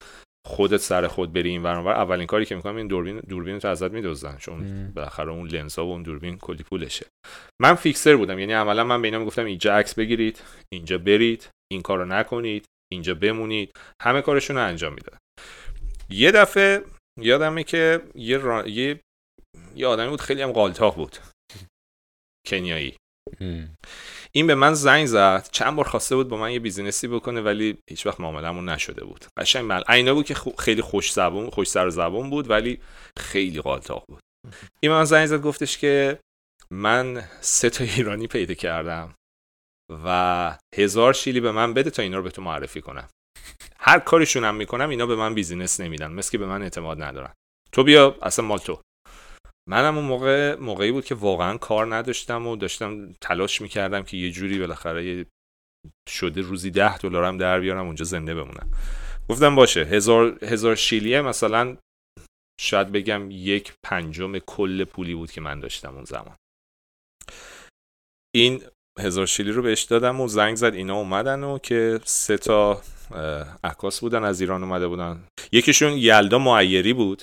[0.46, 3.58] خودت سر خود بری این ور اون ور، اولین کاری که می‌کنم این دوربین دوربین
[3.58, 4.92] تو ازت میدزدن چون.
[4.92, 7.06] بالاخره اون لنزا و اون دوربین کلی پولشه
[7.62, 11.82] من fixer بودم یعنی عملا من به اینا می‌گفتم اینجا عکس بگیرید اینجا برید این
[11.82, 13.72] کارو نکنید اینجا بمونید
[14.02, 15.18] همه کارشون رو انجام می‌دادن
[16.10, 16.82] یه دفعه
[17.20, 18.68] یادمه که یه, را...
[18.68, 19.00] یه...
[19.76, 21.16] یه آدمی بود خیلی هم قالتاق بود
[22.48, 22.96] کنیایی.
[24.32, 25.48] این به من زنگ زد.
[25.52, 29.24] چند بار خواسته بود با من یه بیزینسی بکنه ولی هیچ وقت معاملمون نشده بود.
[29.36, 32.80] قشنگ مل عینا بود که خیلی خوش زبون خوش سر زبون بود ولی
[33.18, 34.20] خیلی قالتاق بود.
[34.82, 36.18] این من زنگ زد گفتش که
[36.72, 39.14] من سه تا ایرانی پیدا کردم
[40.04, 43.08] و هزار شیلی به من بده تا اینا رو به تو معرفی کنم.
[43.78, 47.32] هر کارشون هم می‌کنم اینا به من بیزینس نمیدن مثل که به من اعتماد ندارن.
[47.72, 48.80] تو بیا اصلا مال تو.
[49.70, 54.30] منم اون موقع موقعی بود که واقعا کار نداشتم و داشتم تلاش می‌کردم که یه
[54.30, 55.26] جوری بالاخره
[56.08, 58.70] شده روزی ده دلارم در بیارم اونجا زنده بمونم.
[59.28, 61.76] گفتم باشه هزار, هزار شیلیه مثلا
[62.60, 66.36] شاید بگم یک پنجم کل پولی بود که من داشتم اون زمان.
[68.34, 68.62] این
[69.00, 72.82] هزار شیلی رو بهش دادم و زنگ زد اینا اومدن و که سه تا
[73.64, 75.24] عکاس بودن از ایران اومده بودن.
[75.52, 77.22] یکیشون یلدا معیری بود.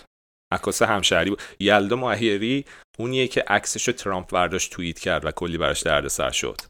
[0.54, 1.42] عکاس همشهری بود.
[1.60, 2.66] یلدا معیری
[3.00, 6.62] اونیه که عکسش ترامپ برداشت توییت کرد و کلی براش دردسر شد.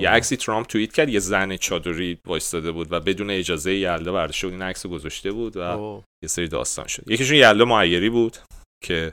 [0.00, 4.44] یه عکسی ترامپ توییت کرد یه زن چادری وایستاده بود و بدون اجازه یلدا برداشت
[4.44, 7.10] این عکس گذاشته بود و یه سری داستان شد.
[7.10, 8.36] یکیشون یلدا معیری بود
[8.84, 9.12] که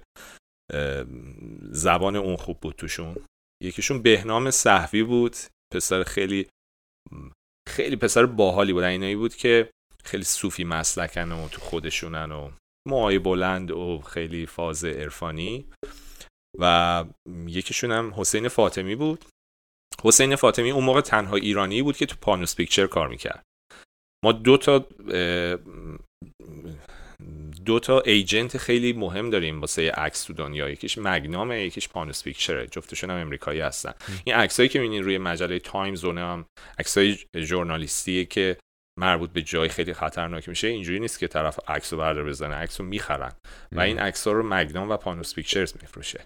[1.61, 3.15] زبان اون خوب بود توشون.
[3.63, 5.35] یکیشون بهنام صحوی بود.
[5.73, 6.47] پسر خیلی
[7.69, 8.83] خیلی پسر باحالی بود.
[8.83, 9.69] اینایی بود که
[10.03, 12.51] خیلی صوفی مسلکن و تو خودشونن و
[12.87, 15.65] موهای بلند و خیلی فاز عرفانی.
[16.59, 17.05] و
[17.47, 19.25] یکیشون هم حسین فاطمی بود.
[20.03, 23.43] حسین فاطمی اون موقع تنها ایرانی بود که تو پانوس پیکچر کار می‌کرد.
[24.25, 24.85] ما دو تا
[27.65, 30.69] دو تا agent خیلی مهم داریم واسه عکس تو دنیا.
[30.69, 33.93] یکیش Magnum ه یکیش Panos Pictures ه جفتشون هم امریکایی هستن.
[34.23, 36.45] این عکسایی که می‌بینین روی مجله تایمز هم
[36.79, 38.57] عکسای ژورنالیستیه که
[38.99, 42.79] مربوط به جای خیلی خطرناک میشه اینجوری نیست که طرف عکس رو بردار بزنه عکس
[42.79, 43.31] رو می‌خرن.
[43.71, 46.25] و این عکس رو Magnum و Panos Pictures میفروشه.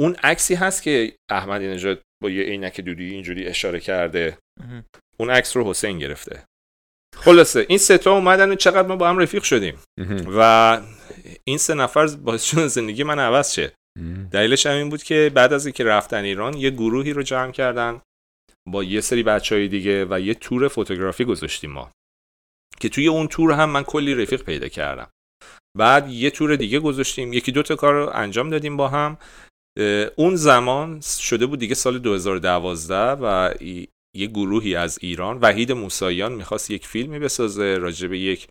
[0.00, 4.38] اون عکسی هست که احمد نژاد با یه عینک دودی اینجوری اشاره کرده.
[5.18, 6.44] اون عکس رو حسین گرفته.
[7.16, 9.78] خلاصه این سه تا اومدن و چقدر ما با هم رفیق شدیم.
[10.26, 10.80] و
[11.44, 13.72] این سه نفر باعث شدن زندگی من عوض شه.
[14.30, 18.00] دلیلش هم این بود که بعد از اینکه رفتن ایران یه گروهی رو جمع کردن.
[18.68, 21.90] با یه سری بچه های دیگه و یه تور فوتوگرافی گذاشتیم ما.
[22.80, 25.10] که توی اون تور هم من کلی رفیق پیدا کردم.
[25.76, 27.32] بعد یه تور دیگه گذاشتیم.
[27.32, 29.18] یکی دو تا کار رو انجام دادیم با هم.
[30.16, 33.54] اون زمان شده بود دیگه سال 2012 و
[34.16, 37.78] یه گروهی از ایران وحید موساییان می‌خواست یک فیلمی بسازه.
[37.78, 38.48] راجع به یک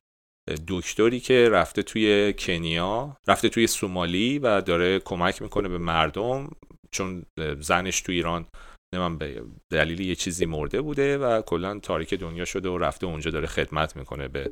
[0.68, 6.51] دکتری که رفته توی کنیا رفته توی سومالی و داره کمک می‌کنه به مردم.
[6.91, 7.24] چون
[7.59, 8.45] زنش تو ایران
[8.93, 13.31] نمیم به دلیل یه چیزی مرده بوده و کلا تاریک دنیا شده و رفته اونجا
[13.31, 14.51] داره خدمت می‌کنه به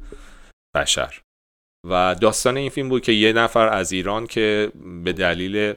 [0.76, 1.22] بشر.
[1.90, 4.72] و داستان این فیلم بود که یه نفر از ایران که
[5.04, 5.74] به دلیل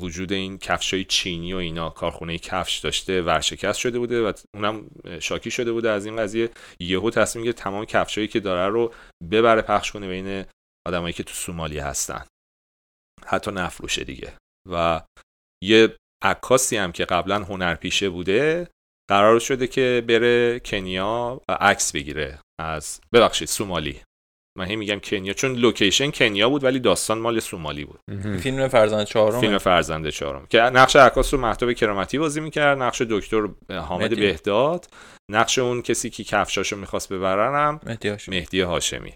[0.00, 4.90] وجود این کفشای چینی و اینا کارخونه کفش داشته ورشکست شده بوده و اونم
[5.20, 6.50] شاکی شده بوده از این قضیه
[6.80, 8.94] یهو تصمیم گرفت تمام کفشایی که داره رو
[9.30, 10.44] ببره پخش کنه بین
[10.88, 12.26] آدمایی که تو سومالی هستن.
[13.26, 14.32] حتی نفروشه دیگه.
[14.70, 15.02] و
[15.64, 18.68] یه عکاسی هم که قبلا هنرپیشه بوده
[19.10, 24.00] قرار شده که بره کنیا عکس بگیره از ببخشید سومالی.
[24.58, 28.00] من هی میگم کنیا چون لوکیشن کنیا بود ولی داستان مال سومالی بود.
[28.40, 30.46] فیلم فرزند چهارم فیلم فرزند چهارم.
[30.46, 34.86] که نقش عکاس رو مهتاب کرامتی بازی می‌کرد نقش دکتر حامد بهداد
[35.30, 37.80] نقش اون کسی که کفشاشو می‌خواست ببرنم
[38.28, 39.14] مهدی هاشمی.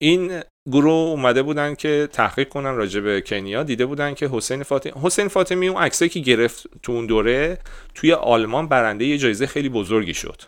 [0.00, 0.42] این
[0.72, 3.62] گروه اومده بودن که تحقیق کنن راجع به کنیا.
[3.62, 7.58] دیده بودن که حسین فاطمی حسین فاطمی اون عکسایی که گرفت تو اون دوره
[7.94, 10.42] توی آلمان برنده یه جایزه خیلی بزرگی شد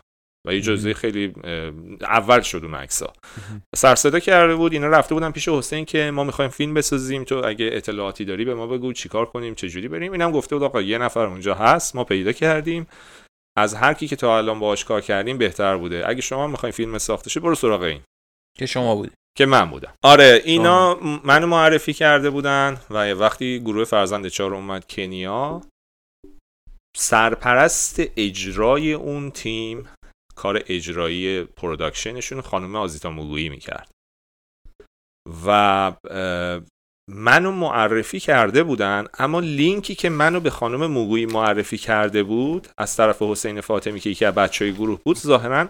[0.46, 1.32] و یه جایزه خیلی
[2.00, 3.12] اول شد اون عکسا
[3.76, 7.42] سر صدا کرده بود اینا رفته بودن پیش حسین که ما می‌خوایم فیلم بسازیم تو
[7.44, 10.12] اگه اطلاعاتی داری به ما بگو چیکار کنیم چه جوری بریم.
[10.12, 12.86] اینم گفته بود آقا یه نفر اونجا هست ما پیدا کردیم.
[13.58, 16.08] از هر کی که تا الان باهاش کار کردیم بهتر بوده.
[16.08, 18.00] اگه شما می‌خواین فیلم ساخته شه برو سراغ این.
[18.58, 19.12] که شما بودی.
[19.38, 19.94] که من بودم.
[20.04, 20.94] آره اینا
[21.24, 25.60] منو معرفی کرده بودن و وقتی گروه فرزند چهار اومد کنیا
[26.96, 29.88] سرپرست اجرای اون تیم
[30.36, 33.90] کار اجرایی production شون خانم آزیتا موگویی می‌کرد.
[35.46, 35.92] و
[37.10, 42.96] منو معرفی کرده بودن اما لینکی که منو به خانم موگویی معرفی کرده بود از
[42.96, 45.68] طرف حسین فاطمی که یکی از بچه های گروه بود ظاهرا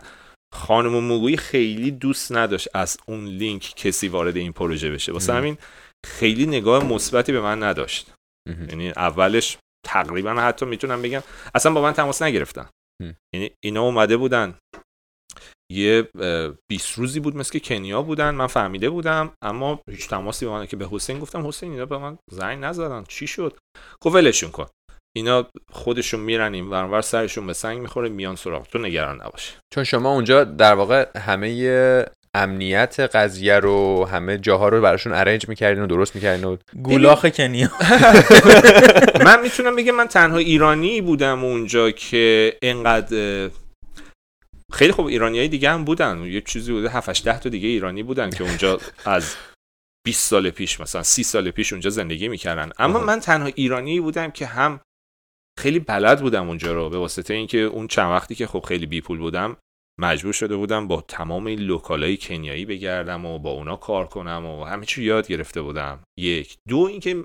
[0.55, 5.13] خانم موگویی خیلی دوست نداشت از اون لینک کسی وارد این پروژه بشه.
[5.13, 5.59] واسه همین
[6.07, 8.13] خیلی نگاه مثبتی به من نداشت.
[8.69, 11.23] یعنی اولش تقریبا حتی می‌تونم بگم
[11.55, 12.69] اصلا با من تماس نگرفتن.
[13.35, 14.59] یعنی اینا اومده بودن.
[15.73, 16.09] یه
[16.71, 20.77] 20 روزی بود مثل کنیا بودن من فهمیده بودم اما هیچ تماسی با من که
[20.77, 23.59] به حسین گفتم حسین اینا به من زنگ نزدن چی شد؟
[24.03, 24.67] گفت ولشون کن.
[25.17, 29.85] اینا خودشون میرن این ورانور سرشون به سنگ می‌خوره میان سراغ تو نگران نباشه چون
[29.85, 35.87] شما اونجا در واقع همه امنیت قضیه رو همه جاها رو براشون ارنج می‌کردین و
[35.87, 37.69] درست می‌کردین و گولاخ کنیا.
[39.27, 43.51] من می‌تونم بگم من تنها ایرانی بودم اونجا که انقدر
[44.73, 46.25] خیلی خوب ایرانی های دیگه هم بودن.
[46.25, 49.35] یه چیزی بوده 7 ده تا دیگه ایرانی بودن که اونجا از
[50.07, 52.71] 20 سال پیش مثلا 30 سال پیش اونجا زندگی می‌کردن.
[52.79, 54.81] اما من تنها ایرانی بودم که هم
[55.61, 59.01] خیلی بلد بودم اونجا رو به واسطه اینکه اون چند وقتی که خب خیلی بی
[59.01, 59.57] پول بودم
[60.01, 64.65] مجبور شده بودم با تمام این لوکالای کنیایی بگردم و با اونا کار کنم و
[64.65, 66.01] همه چی یاد گرفته بودم.
[66.19, 66.57] یک.
[66.69, 67.25] دو اینکه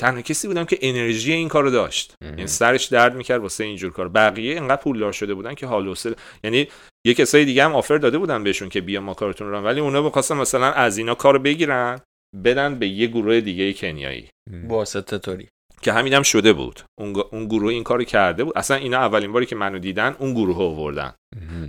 [0.00, 2.14] تنها کسی بودم که انرژی این کارو داشت.
[2.22, 4.08] یعنی سرش درد می‌کرد واسه اینجور کار.
[4.08, 6.68] بقیه انقدر پولدار شده بودن که حال حوصله یعنی
[7.06, 10.02] یه کسای دیگه هم آفر داده بودن بهشون که بیا ما کارتون رو ولی اونا
[10.02, 12.00] می‌خواستن مثلا از اینا کارو بگیرن
[12.44, 14.28] بدن به یه گروه دیگه کنیایی.
[14.68, 15.48] واسطه طوری.
[15.82, 16.80] که همین هم شده بود.
[16.98, 18.58] اون, گروه این کارو کرده بود.
[18.58, 21.14] اصلا اینا اولین باری که منو دیدن اون گروه رو آوردن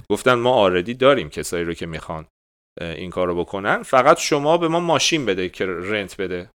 [0.10, 2.26] گفتن ما آردی داریم کسایی رو که می‌خوان
[2.82, 3.84] این کارو بکنن.
[3.84, 6.50] فقط شما به ما ماشین بده که رنت بده.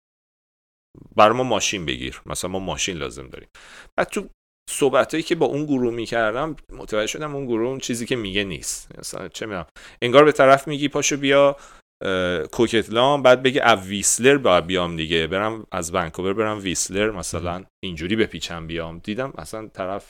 [1.15, 2.21] برای ما ماشین بگیر.
[2.25, 3.49] مثلا ما ماشین لازم داریم.
[3.97, 4.27] بعد تو
[4.69, 8.99] صحبتایی که با اون گروه می‌کردم متوجه شدم اون گروه اون چیزی که میگه نیست.
[8.99, 9.65] مثلا چه می‌دونم.
[10.01, 11.57] انگار به طرف میگی پاشو بیا.
[12.03, 17.65] اه، کوکتلان بعد بگه از ویسلر باید بیام دیگه برم از ونکوور برم ویسلر مثلا
[17.83, 18.99] اینجوری بپیچم بیام.
[18.99, 20.09] دیدم اصلا طرف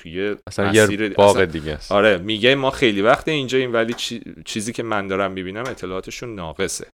[0.00, 1.92] توی اصلا یه باغ دیگه است.
[1.92, 6.86] آره میگه ما خیلی وقت اینجاییم ولی چی- چیزی که من دارم می‌بینم اطلاعاتشون ناقصه.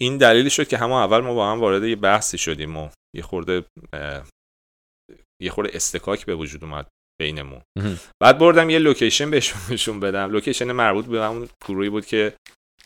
[0.00, 3.22] این دلیلی شد که همون اول ما با هم وارد یه بحثی شدیم و یه
[3.22, 4.22] خورده اه،
[5.42, 6.86] یه خورده اصطکاک به وجود اومد
[7.20, 7.62] بینمون.
[8.22, 10.30] بعد بردم یه لوکیشن بهشون بهشون بدم.
[10.30, 12.34] لوکیشن مربوط به همون گروهی بود که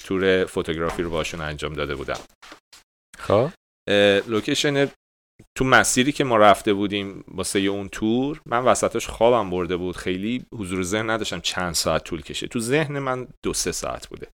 [0.02, 2.20] تور photography رو باشون انجام داده بودم.
[3.18, 3.50] خب.
[4.26, 4.90] لوکیشن
[5.58, 9.96] تو مسیری که ما رفته بودیم واسه اون تور من وسطش خوابم برده بود.
[9.96, 12.46] خیلی حضور ذهن نداشتم چند ساعت طول کشه.
[12.46, 14.28] تو ذهن من دو سه ساعت بوده.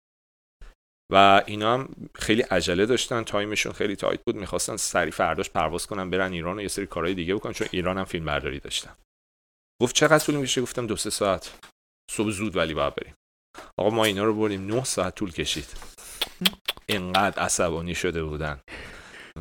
[1.12, 3.22] و اینا هم خیلی عجله داشتن.
[3.22, 4.36] time شون خیلی tight بود.
[4.36, 7.52] می‌خواستن سریع فرداش پرواز کنن برن ایران و یه سری کارهای دیگه بکنن.
[7.52, 8.96] چون ایران هم فیلم برداری داشتن.
[9.82, 11.58] گفت چقدر طول میشه گفتم دو سه ساعت.
[12.10, 13.14] صبح زود ولی باید بریم.
[13.78, 14.66] آقا ما اینا رو بردیم.
[14.66, 15.66] نه ساعت طول کشید.
[16.88, 18.60] انقدر عصبانی شده بودن.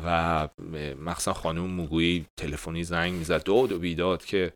[0.04, 0.48] و
[0.98, 3.42] مخصوصا خانم موگویی تلفنی زنگ می‌زد.
[3.42, 4.52] داد و بیداد که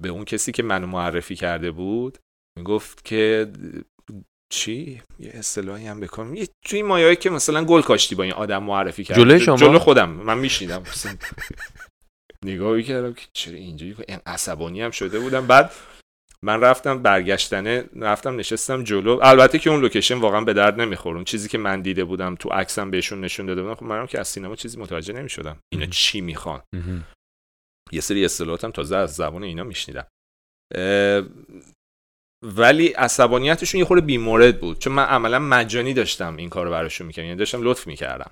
[0.00, 2.18] به اون کسی که منو معرفی کرده بود
[2.58, 3.52] می‌گفت که
[4.52, 8.62] چی؟ یه اصطلاحی هم بکنم یه توی مایایی که مثلا گل کاشتی با این آدم
[8.62, 9.16] معرفی کرد.
[9.16, 10.10] جلوی شما؟ جلو خودم.
[10.10, 10.82] من میشنیدم
[12.44, 15.46] نگاهی کردم که چرا اینجوری؟ این عصبانی هم شده بودم.
[15.46, 15.72] بعد
[16.44, 19.20] من رفتم برگشتنه رفتم نشستم جلو.
[19.22, 22.48] البته که اون لوکیشن واقعا به درد نمیخور اون چیزی که من دیده بودم تو
[22.48, 25.58] عکسم بهشون نشون داده بودم خب منم که از سینما چیزی متوجه نمی‌شدم.
[25.72, 25.86] اینا.
[25.86, 26.62] چی می‌خوان.
[27.92, 30.06] یه سری اصطلاحاتم تازه از زبان اینا میشنیدم.
[32.42, 34.78] ولی عصبانیتشون یه خورده بیمورد بود.
[34.78, 37.26] چون من عملا مجانی داشتم این کارو براشون می‌کردم.
[37.26, 38.30] یعنی داشتم لطف می‌کردم.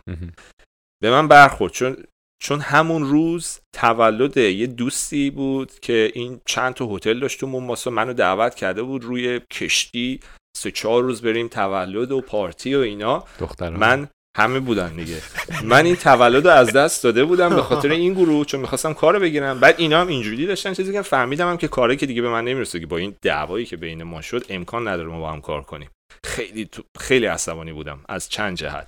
[1.02, 1.72] به من برخورد.
[1.72, 2.04] چون
[2.42, 7.90] چون همون روز تولد یه دوستی بود که این چند تا هتل داشت تو مومباسا
[7.90, 10.20] منو دعوت کرده بود روی کشتی.
[10.56, 13.24] سه چهار روز بریم تولد و پارتی و اینا.
[13.38, 13.76] دختران.
[13.76, 15.16] من همه بودن دیگه.
[15.64, 19.20] من این تولد رو از دست داده بودم به خاطر این گروه چون می‌خواستم کارو
[19.20, 19.60] بگیرم.
[19.60, 22.44] بعد اینا هم اینجوری داشتن چیزی که فهمیدم هم که کاری که دیگه به من
[22.44, 25.62] نمی‌رسه که با این دعوایی که بین ما شد امکان نداره ما با هم کار
[25.62, 25.90] کنیم.
[26.24, 28.86] خیلی تو- خیلی عصبانی بودم از چند جهت.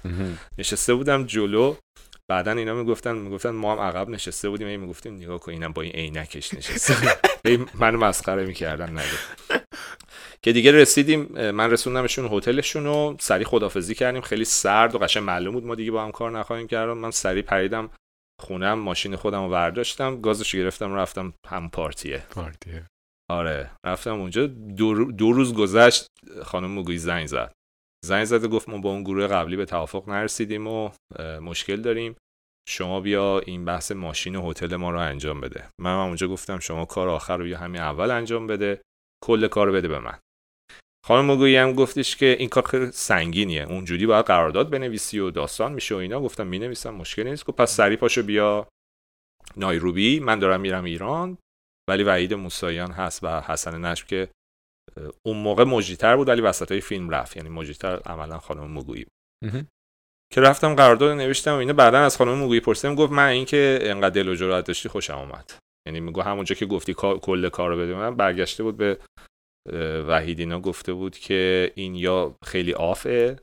[0.59, 1.75] نشسته بودم جلو.
[2.31, 5.83] بعدا اینا می‌گفتن می‌گفتن ما هم عقب نشسته بودیم این می‌گفتیم نگاه کن اینم با
[5.83, 6.95] این عینکش نشسته
[7.81, 9.19] منو مسخره می‌کردن نگه
[10.43, 14.23] که دیگه رسیدیم من رسوندمشون هتلشون و سری خدافزی کردیم.
[14.23, 16.89] خیلی سرد و قشنگ معلوم بود ما دیگه با هم کار نخواهیم کرد.
[16.89, 17.91] من سری پریدم
[18.41, 22.19] خونم ماشین خودم رو برداشتم گازش گرفتم رفتم هم پارتیه.
[22.31, 22.87] پارتیه.
[23.31, 24.47] آره رفتم اونجا.
[24.47, 26.07] دو, رو- دو روز گذشت
[26.45, 27.53] خانم مگوی زنگ زد.
[28.05, 30.91] زنگ گفت ما با اون گروه قبلی به توافق نرسیدیم و
[31.41, 32.17] مشکل داریم.
[32.69, 35.69] شما بیا این بحث ماشین هتل ما رو انجام بده.
[35.81, 38.81] من هم اونجا گفتم شما کار آخر رو بیا همین اول انجام بده.
[39.25, 40.19] کل کار بده به من.
[41.07, 43.63] خانم مگویی هم گفتش که این کار خیلی سنگینیه.
[43.63, 46.21] اونجوری باید قرارداد بنویسی و داستان میشه و اینا.
[46.21, 47.45] گفتم می‌نویسم مشکلی نیست.
[47.45, 48.69] گفت پس سری پاشو بیا.
[49.57, 51.39] نایروبی من دارم میرم ایران.
[51.89, 54.29] ولی وحید موساییان هست و حسن نجم که
[55.23, 58.85] اون موقع مجریتر بود ولی وسط های فیلم رفت یعنی مجریتر عملا خانم.
[59.45, 59.67] مهم.
[60.33, 64.23] که رفتم قرارداد نوشتم و اینا بعدا از خانم مگویی پرسیدم گفت من اینکه انقدر
[64.23, 65.53] دل و جرأت داشتی خوشم اومد
[65.87, 68.99] یعنی میگه همونجا که گفتی کل کار رو بده من برگشته بود به
[69.73, 73.39] اه، وحید اینا گفته بود که این یا خیلی آفه.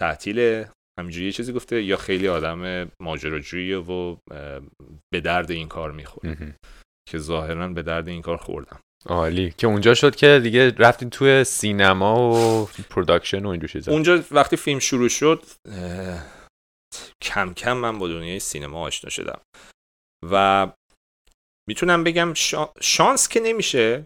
[0.00, 4.16] تعطیله همینجوری یه چیزی گفته یا خیلی آدم ماجراجویی و
[5.12, 6.56] به درد این کار می‌خوره.
[7.08, 9.54] که ظاهرا به درد این کار خوردم عالی.
[9.58, 13.92] که اونجا شد که دیگه رفتین توی سینما و production و اینجور چیزا.
[13.92, 15.42] اونجا وقتی فیلم شروع شد
[17.22, 19.40] کم کم من با دنیای سینما آشنا شدم.
[20.30, 20.66] و
[21.68, 24.04] می‌تونم بگم شا- شانس که نمیشه.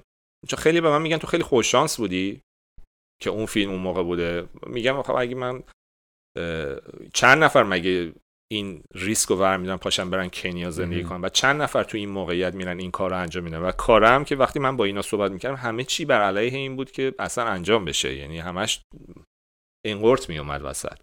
[0.48, 2.40] چون خیلی به من میگن تو خیلی خوش شانس بودی
[3.22, 4.48] که اون فیلم اون موقع بوده.
[4.66, 5.62] میگم آخه اگه من
[7.14, 8.12] چند نفر مگه
[8.52, 11.02] این ریسک رو ورمیدن پاشن برن کنیا زندگی.
[11.04, 11.24] کنن.
[11.24, 13.58] و چند نفر تو این موقعیت میرن این کار رو انجام میدن.
[13.58, 16.90] و کارم که وقتی من با اینا صحبت می‌کردم همه چی بر علیه این بود
[16.90, 18.14] که اصلا انجام بشه.
[18.14, 18.80] یعنی همش
[19.86, 20.98] انقورت میومد وسط.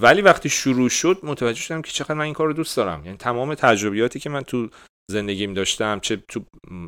[0.00, 3.04] ولی وقتی شروع شد متوجه شدم که چقدر من این کار رو دوست دارم.
[3.04, 4.68] یعنی تمام تجربیاتی که من تو
[5.10, 6.44] زندگیم داشتم چه تو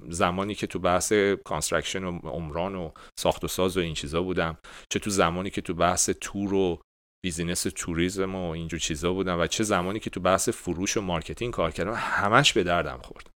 [0.08, 1.12] زمانی که تو بحث
[1.44, 2.90] construction و عمران و
[3.20, 4.58] ساخت و ساز و این چیزا بودم
[4.92, 6.80] چه تو زمانی که تو بحث تور و
[7.26, 11.52] business توریسم و اینجور چیزا بودم و چه زمانی که تو بحث فروش و marketing
[11.52, 13.30] کار کردم همش به دردم خورد.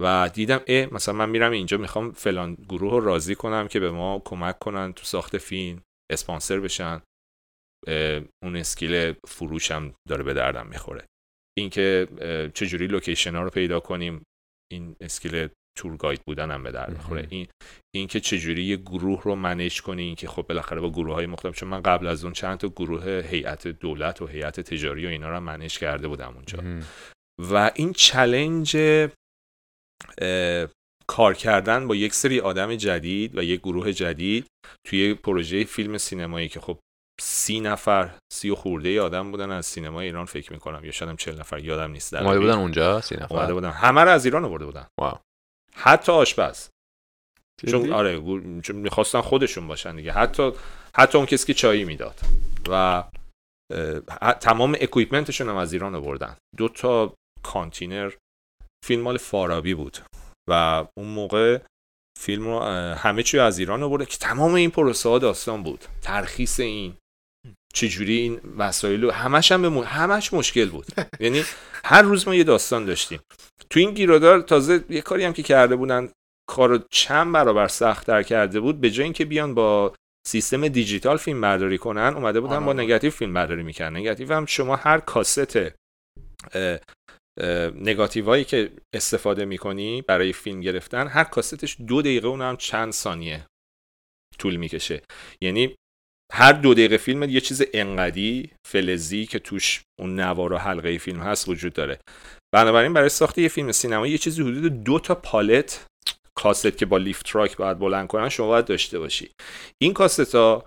[0.00, 3.90] و دیدم اه مثلا من میرم اینجا می‌خوام فلان گروه رو راضی کنم که به
[3.90, 7.02] ما کمک کنن تو ساخت فیلم اسپانسر بشن.
[8.44, 11.06] اون skill فروشم داره به دردم می‌خوره.
[11.58, 12.08] اینکه
[12.54, 14.22] چجوری لوکیشن ها رو پیدا کنیم
[14.72, 17.26] این skill tour guide بودن هم به درد می‌خوره.
[17.30, 17.46] این
[17.94, 21.68] اینکه چجوری یه گروه رو manage کنی اینکه خب بالاخره با گروه های مختلف چون
[21.68, 25.40] من قبل از اون چند تا گروه هیئت دولت و هیئت تجاری و اینا رو
[25.40, 26.58] manage کرده بودم اونجا.
[27.38, 28.76] و این challenge
[31.08, 34.46] کار کردن با یک سری آدم جدید و یک گروه جدید
[34.86, 36.78] توی پروژه فیلم سینمایی که خب
[37.20, 41.40] سی نفر سی و خورده آدم بودن از سینما ایران فکر می‌کنم یا شاید چل
[41.40, 43.70] نفر یادم نیست اومده بودن اونجا سی نفر؟ اومده بودن.
[43.70, 44.86] همه رو از ایران آورده بودن.
[45.00, 45.18] wow.
[45.74, 46.68] حتی آشپز.
[47.70, 48.20] چون آره
[48.60, 50.12] چون می‌خواستن خودشون باشن دیگه.
[50.12, 50.52] حتی
[50.94, 52.20] حتی اون کسی که چایی می‌داد.
[52.68, 53.04] و
[54.40, 56.36] تمام equipment شون هم از ایران آوردن.
[56.56, 58.12] دو تا کانتینر.
[58.84, 59.98] فیلم مال فارابی بود.
[60.48, 61.58] و اون موقع
[62.18, 62.60] فیلم رو
[62.94, 65.84] همه چی از ایران آورده که تمام این پروسه ها داستان بود.
[66.02, 66.96] ترخیص این
[67.74, 70.86] چجوری این وسایل همش هم به همش مشکل بود.
[71.20, 71.44] یعنی
[71.84, 73.20] هر روز ما یه داستان داشتیم.
[73.70, 76.08] تو این گیرودار تازه یه کاری هم که کرده بودن
[76.50, 79.94] کارو چند برابر سختتر کرده بود به جای اینکه بیان با
[80.26, 84.76] سیستم دیجیتال فیلم برداری کنن اومده بودن با نگاتیو فیلم برداری می‌کنن نگاتیو هم شما
[84.76, 85.58] هر کاست
[87.74, 93.46] نگاتیوهایی که استفاده می‌کنی برای فیلم گرفتن هر کاستش دو دقیقه اون هم چند ثانیه
[94.38, 95.02] طول می‌کشه.
[95.42, 95.74] یعنی
[96.32, 101.20] هر دو دقیقه فیلم یه چیز انقدی فلزی که توش اون نوار و حلقه فیلم
[101.20, 101.98] هست وجود داره.
[102.54, 105.86] بنابراین برای ساخت یه فیلم سینمایی یه چیزی حدود دو تا پالت
[106.38, 109.30] کاست که با لیفتراک باید بلند کنن شما باید داشته باشی.
[109.82, 110.66] این کاست ها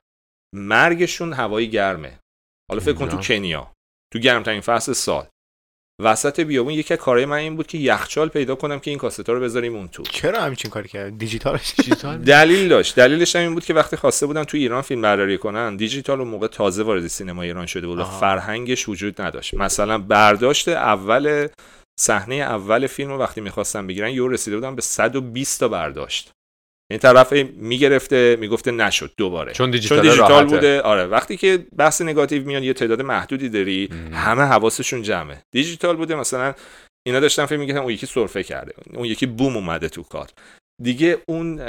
[0.55, 2.19] مرگشون هوای گرمه.
[2.69, 3.73] حالا فکر کن تو کنیا.
[4.13, 5.27] تو گرمترین فصل سال.
[6.01, 9.33] وسط بیابون یکی از کارهای من این بود که یخچال پیدا کنم که این کاستا
[9.33, 10.03] رو بذاریم اون تو.
[10.03, 12.95] چرا همچین کاری کرد دیجیتال دیجیتال؟ دلیل داشت.
[12.95, 16.29] دلیلش هم این بود که وقتی خواسته بودن تو ایران فیلم برداری کنن دیجیتال اون
[16.29, 19.53] موقع تازه وارد سینما ایران شده بود و فرهنگش وجود نداشت.
[19.53, 21.47] مثلا برداشت اول
[21.99, 26.31] صحنه اول فیلم رو وقتی می‌خواستن بگیرن یو رسیده بودن به 120 تا برداشت.
[26.91, 29.53] این طرف می‌گرفته می‌گفته نشد دوباره.
[29.53, 30.55] چون دیجیتال, چون دیجیتال راحته.
[30.55, 30.81] بوده.
[30.81, 35.41] آره وقتی که بحث نگاتیو میاد یه تعداد محدودی داری همه حواسشون جمعه.
[35.55, 36.53] دیجیتال بوده مثلا
[37.07, 40.29] اینا داشتن فکر می‌گفتن اون یکی سرفه کرده اون یکی بوم اومده تو کار.
[40.83, 41.61] دیگه اون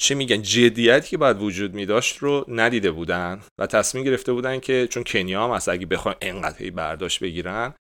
[0.00, 4.88] چه میگن جدیتی که باید وجود میداشت رو ندیده بودن و تصمیم گرفته بودن که
[4.90, 7.74] چون کنیا هم اگه بخوان انقدر برداشت بگیرن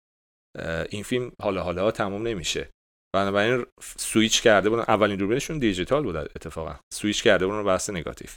[0.89, 2.69] این فیلم حالا حالا تموم نمیشه.
[3.15, 3.65] بنابراین
[3.97, 4.83] سویچ کرده بودن.
[4.87, 6.75] اولین دوربینشون دیجیتال بود اتفاقا.
[6.93, 8.29] سویچ کرده بودن بحث نگاتیو.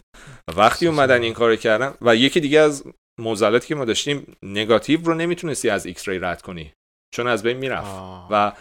[0.57, 2.85] وقتی اومدن این کارو کردن و یکی دیگه از
[3.21, 6.73] معضلاتی که ما داشتیم نگاتیو رو نمی‌تونستی از X-ray رد کنی.
[7.15, 7.97] چون از بین می‌رفت.
[8.31, 8.53] و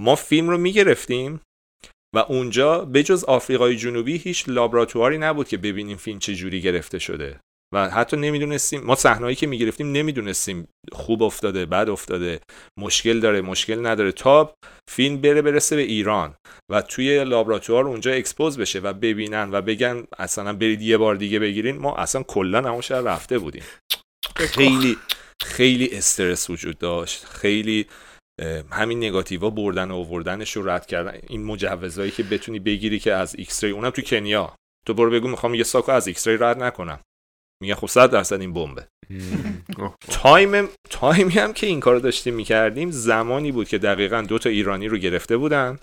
[0.00, 1.40] ما فیلم رو می‌گرفتیم
[2.14, 7.40] و اونجا بجز آفریقای جنوبی هیچ لابراتواری نبود که ببینیم فیلم چه جوری گرفته شده.
[7.74, 12.40] و حتی نمی‌دونستیم ما صحنه‌ای که می‌گرفتیم نمی‌دونستیم خوب افتاده بد افتاده
[12.78, 14.54] مشکل داره مشکل نداره تا
[14.90, 16.34] فیلم بره برسه به ایران
[16.70, 21.38] و توی لابراتوار اونجا expose بشه و ببینن و بگن اصلا برید یه بار دیگه
[21.38, 21.78] بگیرین.
[21.78, 23.64] ما اصلا کلا همون شهر رفته بودیم.
[24.36, 24.96] خیلی
[25.42, 27.24] خیلی استرس وجود داشت.
[27.24, 27.86] خیلی
[28.70, 31.18] همین نگاتیوا بردن و آوردنش رو رد کردن.
[31.28, 34.54] این مجوزایی که بتونی بگیری که از X اونم تو کنیا.
[34.86, 37.00] تو برو بگو می‌خوام یه ساکو از X رد نکنم.
[37.62, 38.88] میگن خب 100 درصد این بمبه
[40.10, 44.88] تایم تایمی هم که این کارو داشتیم می‌کردیم زمانی بود که دقیقا دو تا ایرانی
[44.88, 45.78] رو گرفته بودن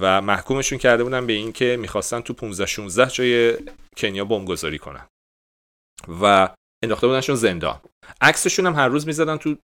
[0.00, 3.58] و محکومشون کرده بودن به این که می‌خواستن تو 15 16 جای
[3.96, 5.06] کنیا بمبگذاری کنن.
[6.20, 6.48] و
[6.84, 7.80] انداخته بودنشون زندان.
[8.20, 9.56] عکسشون هم هر روز می‌زدن تو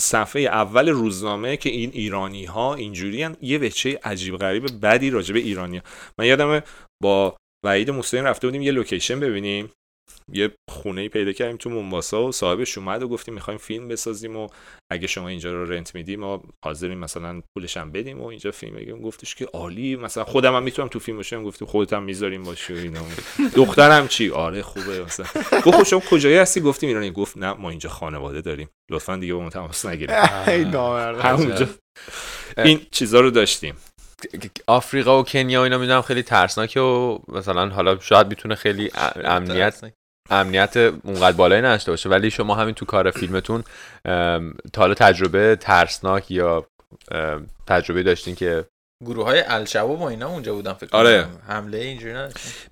[0.00, 5.76] صفحه اول روزنامه که این ایرانی ها اینجوری یه وچه عجیب غریب بدی راجب ایرانی
[5.76, 5.82] ها.
[6.18, 6.62] من یادم
[7.02, 9.70] با وحید موسوی رفته بودیم یه لوکیشن ببینیم.
[10.32, 14.48] یه خونه پیدا کردیم تو مونباسا و صاحبش اومد و گفتیم می‌خوایم فیلم بسازیم و
[14.92, 18.76] اگه شما اینجا رو رنت میدی ما حاضریم مثلا پولش هم بدیم و اینجا فیلم
[18.76, 19.02] بگیم.
[19.02, 22.74] گفتش که عالی مثلا خودم هم می‌تونم تو فیلم باشم گفتیم خودت هم می‌ذاریم باشه
[22.74, 23.00] اینا.
[23.54, 25.26] دخترم چی؟ آره خوبه مثلا.
[25.52, 27.10] گفت خب شما کجایی هستی؟ گفتیم ایرانی.
[27.10, 28.68] گفت نه ما اینجا خانواده داریم.
[28.90, 30.10] لطفا دیگه با ما تماس نگیرید.
[30.10, 31.68] همونجا.
[32.58, 33.76] این چیزا رو داشتیم.
[34.66, 38.90] آفریقا و کنیا و اینا می‌دونم خیلی ترسناکه و مثلا حالا شاید می‌تونه خیلی
[39.24, 39.80] امنیت
[40.30, 42.08] امنیت اونقدر بالایی نداشته باشه.
[42.08, 43.64] ولی شما همین تو کار فیلمتون
[44.72, 46.66] تا حالا تجربه ترسناک یا
[47.66, 48.64] تجربه داشتین که
[49.06, 51.26] گروه های الشباب و اینا اونجا بودن فکر آره.
[51.48, 52.14] حمله اینجوری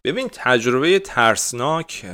[0.04, 2.04] ببین تجربه ترسناک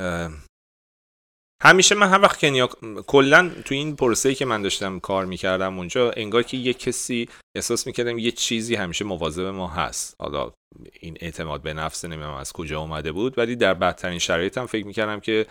[1.66, 2.66] همیشه من هر وقت کنیا
[3.06, 7.86] کلا تو این پروسه‌ای که من داشتم کار می‌کردم اونجا انگار که یه کسی احساس
[7.86, 10.16] می‌کردم یه چیزی همیشه مواظب ما هست.
[10.20, 10.52] حالا
[11.00, 14.86] این اعتماد به نفس نمی‌دونم از کجا اومده بود ولی در بدترین شرایط هم فکر
[14.86, 15.46] می‌کردم که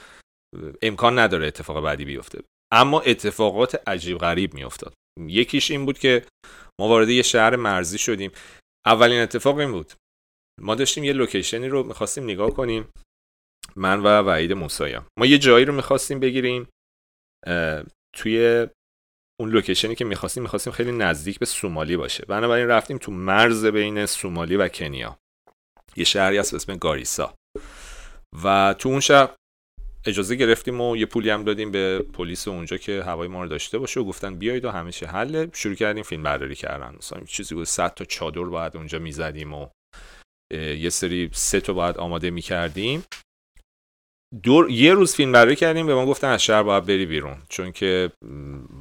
[0.81, 2.43] امکان نداره اتفاق بعدی بیفته.
[2.73, 4.93] اما اتفاقات عجیب غریب میافتاد.
[5.27, 6.25] یکیش این بود که
[6.81, 8.31] ما وارد یه شهر مرزی شدیم.
[8.85, 9.93] اولین اتفاق این بود.
[10.61, 12.89] ما داشتیم یه location ی رو می‌خواستیم نگاه کنیم.
[13.75, 15.05] من و وحید موسایان.
[15.19, 16.67] ما یه جایی رو می‌خواستیم بگیریم
[18.15, 18.67] توی
[19.39, 22.25] اون location ی که می‌خواستیم می‌خواستیم خیلی نزدیک به سومالی باشه.
[22.25, 25.17] بنابراین رفتیم تو مرز بین سومالی و کنیا.
[25.95, 27.33] یه شهری هست به اسم گاریسا.
[28.43, 29.35] و تو اون شهر
[30.05, 33.77] اجازه گرفتیم و یه پولی هم دادیم به پلیس اونجا که هوای ما رو داشته
[33.77, 35.49] باشه و گفتن بیایید و همه چی حله.
[35.53, 36.95] شروع کردیم فیلم برداری کردن.
[36.95, 39.67] مثلا چیزی بود 100 تا چادر باید اونجا می‌زدیم و
[40.53, 43.03] یه سری سه تا باید آماده می‌کردیم.
[44.43, 47.37] دور یه روز فیلم برداری کردیم به ما گفتن از شهر باید بری بیرون.
[47.49, 48.11] چون که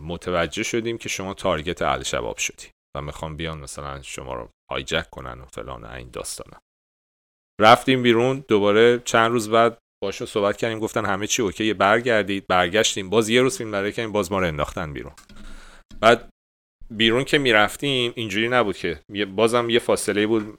[0.02, 5.10] متوجه شدیم که شما تارگت اهل شباب شدی و می‌خوام بیان مثلا شما رو هایجک
[5.10, 6.58] کنن و فلان این داستانا.
[7.60, 13.10] رفتیم بیرون دوباره چند روز بعد باشو صحبت کردیم گفتن همه چی اوکی برگردید برگشتیم.
[13.10, 15.12] باز یه روز فیلم برداری کردیم باز ما رو انداختن بیرون.
[16.00, 16.28] بعد
[16.90, 19.00] بیرون که می‌رفتیم اینجوری نبود که
[19.36, 20.58] بازم یه فاصله بود.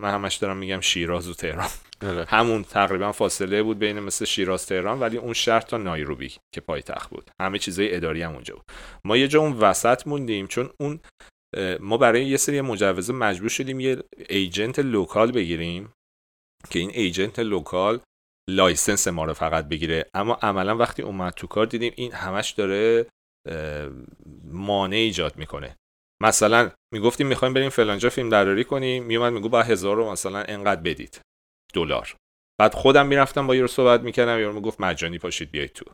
[0.00, 1.68] من همش دارم میگم شیراز و تهران.
[2.02, 2.24] آره.
[2.28, 7.10] همون تقریبا فاصله بود بین مثل شیراز تهران ولی اون شهر تا نایروبی که پایتخت
[7.10, 7.30] بود.
[7.42, 8.64] همه چیزای اداری هم اونجا بود.
[9.04, 11.00] ما یه جا اون وسط موندیم چون اون
[11.80, 15.92] ما برای یه سری مجوزه مجبور شدیم یه agent local بگیریم
[16.70, 18.00] که این agent local
[18.50, 20.06] license ما رو فقط بگیره.
[20.14, 23.06] اما عملا وقتی اومد تو کار دیدیم این همش داره
[24.44, 25.76] مانع ایجاد می‌کنه.
[26.22, 30.80] مثلا می‌گفتیم می‌خوایم بریم فلانجا فیلم دراری کنیم میومد میگو با هزار رو مثلا انقدر
[30.80, 31.20] بدید.
[31.72, 32.14] دلار.
[32.60, 35.84] بعد خودم می‌رفتم با یارو صحبت می‌کردم یارو می‌گفت مجانی پاشید بیاید تو.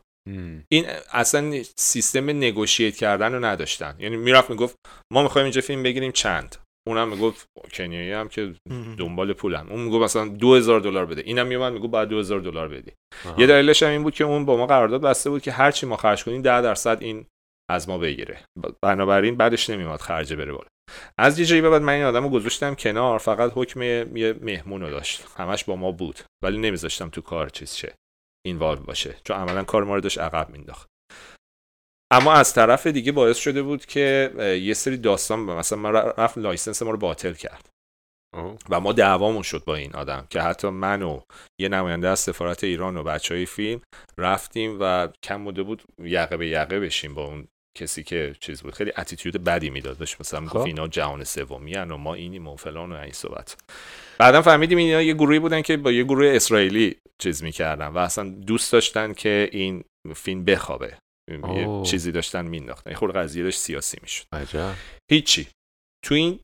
[0.72, 3.96] این اصلا سیستم نگوشیت کردن رو نداشتن.
[3.98, 4.76] یعنی می‌رفت می‌گفت
[5.12, 6.56] ما می‌خوایم اینجا فیلم بگیریم چند.
[6.88, 8.54] اونم می‌گفت کنیایی هم که
[8.98, 11.22] دنبال پولم اون می‌گفت مثلا 2000 دلار بده.
[11.24, 12.92] اینم میومد می‌گفت بعد 2000 دلار بدی.
[13.38, 15.86] یه دلیلش هم این بود که اون با ما قرارداد بسته بود که هر چی
[15.86, 17.26] ما خرج کنیم 10 درصد این
[17.70, 18.38] از ما بگیره.
[18.82, 20.68] بنابراین بعدش نمیومد خرجه بره بالا.
[21.18, 25.26] از یه جایی بعد من این آدمو گذاشتم کنار فقط حکم یه مهمون رو داشت.
[25.36, 27.94] همش با ما بود ولی نمیذاشتم تو کار چیز شه
[28.46, 29.16] involve باشه.
[29.24, 30.88] چون عملا کار ما رو داشت عقب مینداخت.
[32.12, 34.32] اما از طرف دیگه باعث شده بود که
[34.62, 37.68] یه سری داستان مثلا من رفت license ما رو باطل کرد.
[38.70, 41.20] و ما دعوامون شد با این آدم که حتی من و
[41.60, 43.80] یه نماینده از سفارت ایران و بچه های فیلم
[44.18, 48.74] رفتیم و کم مده بود یقه به یقه بشیم با اون کسی که چیز بود.
[48.74, 49.98] خیلی اتیتود بدی می‌داد.
[49.98, 50.66] داشت مثلا می‌گفت خب.
[50.66, 53.56] اینا جهان سومی و ما اینیم و فلان و این صحبت.
[54.18, 58.28] بعدا فهمیدیم اینا یه گروهی بودن که با یه گروه اسرائیلی چیز می‌کردن و اصلا
[58.28, 60.98] دوست داشتن که این فیلم بخوابه.
[61.30, 64.24] یه چیزی داشتن مینداختن خود قضیه داشت سیاسی می‌شد.
[65.10, 65.48] هیچی.
[66.04, 66.38] تو این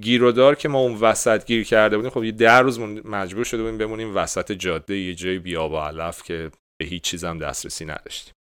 [0.00, 3.78] گیرودار که ما اون وسط گیر کرده بودیم خب یه ده روز مجبور شده بودیم
[3.78, 8.34] بمونیم وسط جاده یه جای بیاب و علف که به هیچ چیز هم دسترسی نداشتیم.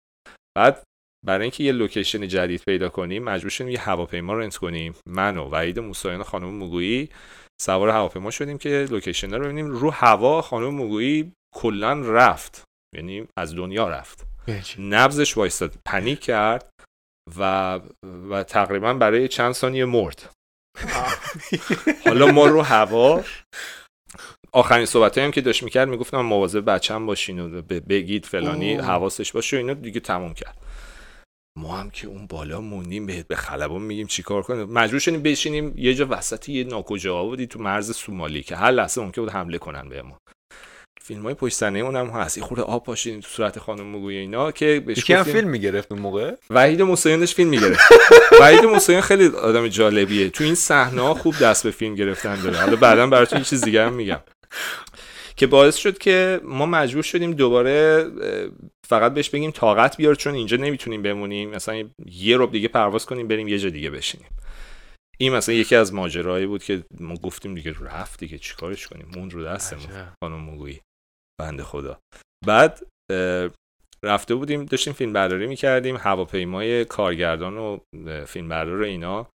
[0.57, 0.83] بعد
[1.27, 4.95] برای اینکه یه location جدید پیدا کنیم مجبور شدیم یه هواپیما rent کنیم.
[5.05, 7.09] من و وحید موسایان خانم موگویی
[7.61, 9.67] سوار هواپیما شدیم که location رو ببینیم.
[9.67, 12.63] رو هوا خانم موگویی کلا رفت.
[12.95, 14.27] یعنی از دنیا رفت.
[14.79, 15.73] نبضش وایستاد.
[15.85, 16.69] panic کرد
[17.39, 17.79] و
[18.29, 20.29] و تقریبا برای چند ثانیه مرد.
[22.05, 23.23] حالا ما رو هوا.
[24.53, 29.57] آخرین صحبت هم که داشت می‌کرد می‌گفتم مواظب بچم باشین و بگید فلانی حواسش باشه
[29.57, 30.57] و اینا دیگه تموم کرد.
[31.57, 35.73] ما هم که اون بالا موندیم به به خلبان میگیم چیکار کنیم؟ مجبور شدیم بشینیم
[35.77, 39.57] یه جا وسط یه ناکجا بودی تو مرز سومالی که هر لحظه ممکن بود حمله
[39.57, 40.17] کنن به ما
[41.01, 42.37] فیلم های پشت صحنه اونم هست.
[42.37, 46.01] یه خورده آب پاشین تو صورت خانم مگوی اینا که بهش گفتیم فیلم می‌گرفت اون
[46.01, 47.79] موقع؟ وحید موسیانش فیلم می‌گرفت.
[48.41, 50.29] وحید موسیان خیلی آدم جالبیه.
[50.29, 52.57] تو این صحنه خوب دست به فیلم گرفتن داره.
[52.57, 54.19] حالا بعدا براتون یه چیز دیگه هم میگم.
[55.39, 58.05] که باعث شد که ما مجبور شدیم دوباره
[58.87, 61.49] فقط بهش بگیم طاقت بیار چون اینجا نمی‌تونیم بمونیم.
[61.49, 64.29] مثلا یه رب دیگه پرواز کنیم بریم یه جا دیگه بشینیم.
[65.19, 69.29] این مثلا یکی از ماجرایی بود که ما گفتیم دیگه رفت دیگه چیکارش کنیم؟ مون
[69.29, 70.81] رو دستمون خانم مگویی
[71.39, 71.99] بنده خدا.
[72.45, 72.87] بعد
[74.05, 77.79] رفته بودیم داشتیم فیلم برداری می‌کردیم هواپیمای کارگردان و
[78.25, 79.27] فیلم بردار اینا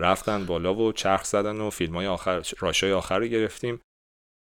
[0.00, 3.80] رفتن بالا و چرخ زدن و فیلم های آخر راشای آخر رو گرفتیم.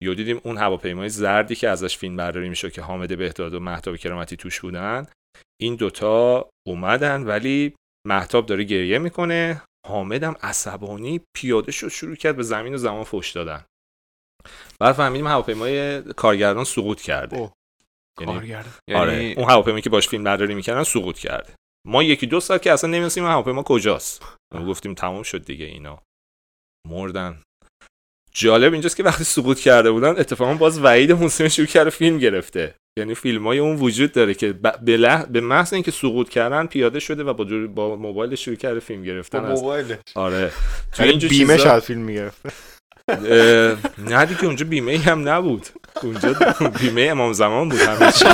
[0.03, 3.95] یو دیدیم اون هواپیمای زردی که ازش فیلم برداری می‌شد که حامد بهداد و مهتاب
[3.95, 5.07] کرامتی توش بودن
[5.61, 7.75] این دوتا اومدن ولی
[8.07, 9.61] محتاب داره گریه می‌کنه.
[9.87, 13.65] حامدم عصبانی پیاده شد شروع کرد به زمین و زمان فوش دادن.
[14.81, 17.37] بعد فهمیدیم هواپیمای کارگردان سقوط کرده.
[17.37, 17.51] اوه.
[18.21, 18.73] یعنی کارگردان.
[18.95, 19.13] آره.
[19.13, 21.53] یعنی اون هواپیمایی که باش فیلم برداری می‌کردن سقوط کرده.
[21.87, 24.37] ما یکی دو ساعت که اصلا نمی‌دونستیم هواپیما کجاست.
[24.53, 26.01] ما گفتیم تمام شد دیگه اینا.
[26.87, 27.41] مردن.
[28.35, 32.75] جالب اینجاست که وقتی سقوط کرده بودن اتفاقا باز وحید موسیقی شروع کرده فیلم گرفته.
[32.99, 35.25] یعنی فیلم های اون وجود داره که ب- به, لح...
[35.25, 39.03] به محض اینکه سقوط کردن پیاده شده و با, جور- با موبایل شروع کرده فیلم
[39.03, 39.45] گرفتن.
[39.45, 39.63] از
[40.15, 40.51] آره.
[40.93, 42.37] تو یعنی بیمه چیزا- فیلم می‌گرفت
[43.09, 43.17] اه،
[43.97, 45.65] نه دیگه اونجا بیمه ای هم نبود.
[46.03, 46.35] اونجا
[46.81, 47.79] بیمه امام زمان بود
[48.11, 48.25] چی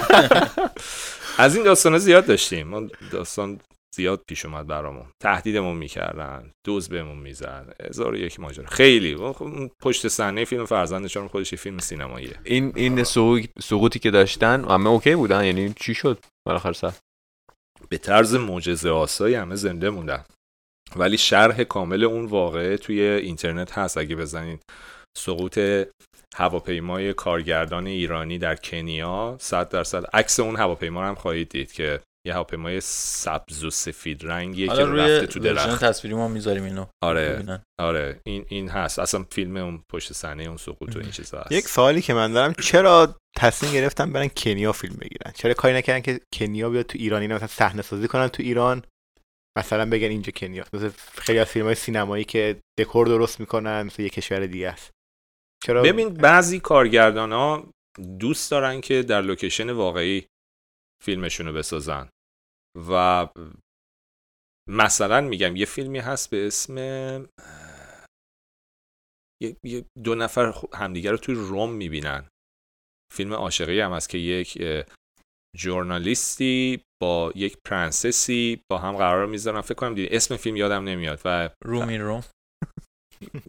[1.38, 2.68] از این داستان زیاد داشتیم.
[2.68, 3.60] ما داستان
[3.96, 5.06] زیاد پیش اومد برامون.
[5.24, 8.66] تهدیدمون می‌کردن دوز بهمون می‌زد هزار یک ماجرا.
[8.66, 9.16] خیلی.
[9.16, 12.40] خب پشت صحنه فیلم فرزند چون خودش یه فیلم سینماییه.
[12.44, 16.94] این این سقوط- سقوطی که داشتن همه اوکی بودن؟ یعنی چی شد بالاخره سر؟
[17.90, 20.26] به طرز معجزه آسایی همه زنده موندن.
[20.96, 23.98] ولی شرح کامل اون واقعه توی اینترنت هست.
[23.98, 24.62] اگه بزنید
[25.18, 25.60] سقوط
[26.36, 32.00] هواپیمای کارگردان ایرانی در کنیا 100 درصد عکس اون هواپیما رو هم خواهید دید که
[32.28, 35.84] یه هواپیمای سبز و سفید رنگیه که رفته تو درخت.
[35.84, 36.86] تصویری ما می‌ذاریم اینو.
[37.04, 37.34] آره.
[37.34, 37.64] ببینن.
[37.80, 38.22] آره.
[38.26, 39.00] این این هست.
[39.00, 41.52] اصلا فیلم اون پشت صحنه اون سقوط و این چیزا هست.
[41.52, 46.02] یک سوالی که من دارم چرا تصمیم گرفتن برن کنیا فیلم بگیرن؟ چرا کاری نکردن
[46.02, 48.84] که کنیا بیاد تو ایران؟ اینا مثلا صحنه سازی کنن تو ایران؟
[49.58, 50.64] مثلا بگن اینجا کنیا.
[50.74, 54.92] مثل خیلی از فیلم های سینمایی که دکور درست می‌کنن مثل یه کشور دیگه است.
[55.64, 57.70] چرا؟ ببین بعضی کارگردان ها
[58.20, 60.26] دوست دارن که در location واقعی
[61.04, 62.10] فیلمشون رو بسازن.
[62.90, 63.28] و
[64.70, 66.78] مثلا میگم یه فیلمی هست به اسم
[69.64, 72.30] یه- دو نفر همدیگه رو توی روم می‌بینن.
[73.14, 74.84] فیلم عاشقی هم هست که یک اه،
[75.58, 79.62] ژورنالیستی با یک پرنسسی با هم قرار می‌ذارن.
[79.62, 82.24] فکر کنم دید اسم فیلم یادم نمیاد و روم این روم.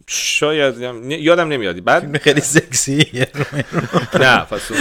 [0.07, 0.77] شاید
[1.09, 1.83] یادم نمیاد.
[1.83, 3.63] بعد فیلم خیلی روم.
[4.19, 4.71] نه پس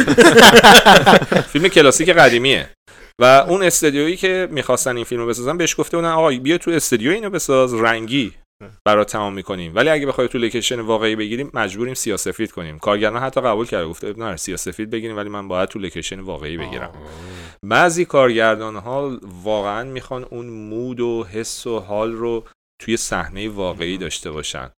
[1.52, 2.70] فیلم کلاسیک قدیمیه.
[3.20, 6.70] و اون استودیویی که می‌خواستن این فیلم رو بسازن بهش گفته بودن آقا بیا تو
[6.70, 8.32] استودیو اینو بساز رنگی
[8.86, 9.74] برات تمام می‌کنیم.
[9.74, 12.78] ولی اگه بخوای تو location واقعی بگیریم مجبوریم سیاسفید کنیم.
[12.78, 16.92] کارگردان حتی قبول کرده گفته نه سیاسفید بگیریم ولی من باید تو location واقعی بگیرم.
[17.64, 22.44] بعضی کارگردان ها واقعا می‌خوان اون mood و حس و حال رو
[22.82, 24.70] توی صحنه واقعی داشته باشن.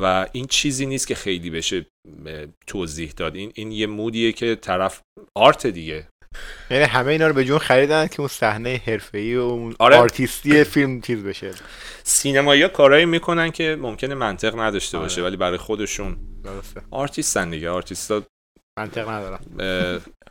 [0.00, 1.86] و این چیزی نیست که خیلی بشه
[2.66, 3.36] توضیح داد.
[3.36, 5.00] این این یه mood یه که طرف
[5.36, 6.08] art دیگه.
[6.70, 9.96] یعنی همه اینا رو به جون خریدن که اون صحنه حرفه‌ای و اون آره.
[9.96, 11.50] آرتیستی فیلم چیز بشه.
[12.02, 15.30] سینمایی ها کارایی می‌کنن که ممکنه منطق نداشته باشه آره.
[15.30, 16.82] ولی برای خودشون درسته.
[16.90, 17.70] آرتیستن دیگه.
[17.70, 18.22] آرتیستا
[18.78, 19.40] منطق ندارم.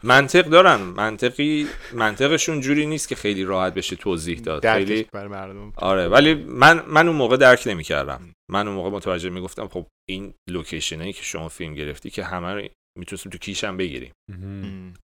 [0.03, 4.73] منطق دارن منطقی منطقشون جوری نیست که خیلی راحت بشه توضیح داد.
[4.73, 5.73] خیلی بر مردم.
[5.75, 8.33] آره ولی من من اون موقع درک نمی‌کردم.
[8.51, 12.53] من اون موقع متوجه می‌گفتم خب این location ایی که شما فیلم گرفتی که همه
[12.53, 12.67] رو
[12.99, 14.13] می‌تونستیم تو کیشم بگیریم.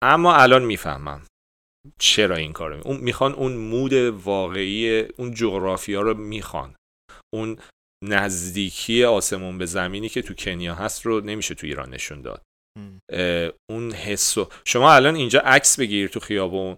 [0.03, 1.21] اما الان می‌فهمم
[1.99, 6.75] چرا این کارو می- اون می‌خوان اون مود واقعی اون جغرافیا رو می‌خوان.
[7.33, 7.57] اون
[8.03, 12.41] نزدیکی آسمون به زمینی که تو کنیا هست رو نمیشه تو ایران نشون داد.
[13.69, 14.49] اون حسو.
[14.65, 16.77] شما الان اینجا عکس بگیر تو خیابون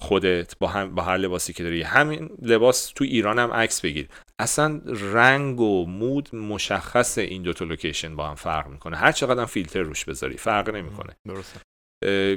[0.00, 1.82] خودت با هم با هر لباسی که داری.
[1.82, 4.08] همین لباس تو ایران هم عکس بگیر.
[4.40, 8.96] اصلا رنگ و مود مشخص این دوتا لوکیشن با هم فرق می‌کنه.
[8.96, 11.16] هر چقدر هم فیلتر روش بذاری فرق نمی‌کنه.
[11.28, 11.60] درسته.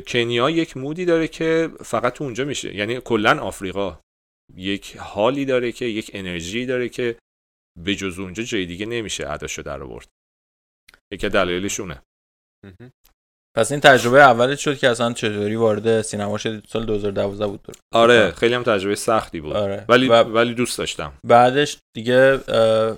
[0.07, 2.75] کنیا یک مودی داره که فقط تو اونجا میشه.
[2.75, 3.99] یعنی کلا آفریقا
[4.55, 7.15] یک حالی داره که یک انرژی داره که
[7.79, 10.07] به جز اونجا جای دیگه نمیشه اداشو در آورد.
[11.13, 12.01] یکی دلایلشونه
[13.57, 17.75] پس این تجربه اولت شد که اصلا چطوری وارد سینما شدی؟ سال 2012 بود دور.
[17.93, 19.53] آره خیلی هم تجربه سختی بود.
[19.55, 19.85] آره.
[19.89, 21.13] ولی و ولی دوست داشتم.
[21.27, 22.97] بعدش دیگه اه،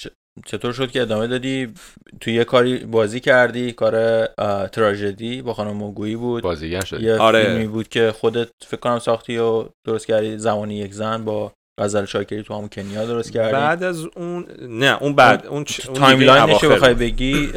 [0.00, 0.10] چ-
[0.46, 1.74] چطور شد که ادامه دادی؟
[2.20, 3.96] تو یه کاری بازی کردی کار
[4.38, 6.42] اه، تراژدی با خانم موگویی بود.
[6.42, 7.44] بازیگر شد یه آره.
[7.44, 11.52] فیلمی بود که خودت فکر کنم ساختی و درست کردی زمانی یک زن با
[11.82, 15.86] غزل شاکری تو همون کنیا درست کردی؟ بعد از اون نه اون بعد اون, چ...
[15.86, 16.94] اون دیگه timeline ش رو اواخر بخوای.
[16.94, 17.52] بگی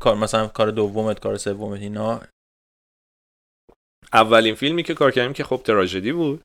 [0.00, 2.20] کار مثلا کار دومت کار سومت اینا؟
[4.12, 6.42] اولین فیلمی که کار کردیم که خب تراژدی بود.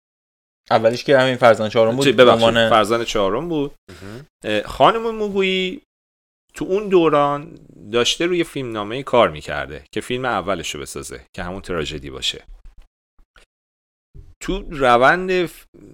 [0.72, 3.72] اولیش که همین فرزند چهارم بود عنوان فرزند چهارم بود.
[4.66, 5.82] خانم موگویی
[6.53, 7.60] تو اون دوران
[7.91, 12.44] داشته روی فیلم نامه کار می‌کرده که فیلم اولش رو بسازه که همون تراژدی باشه.
[14.45, 15.49] تو روند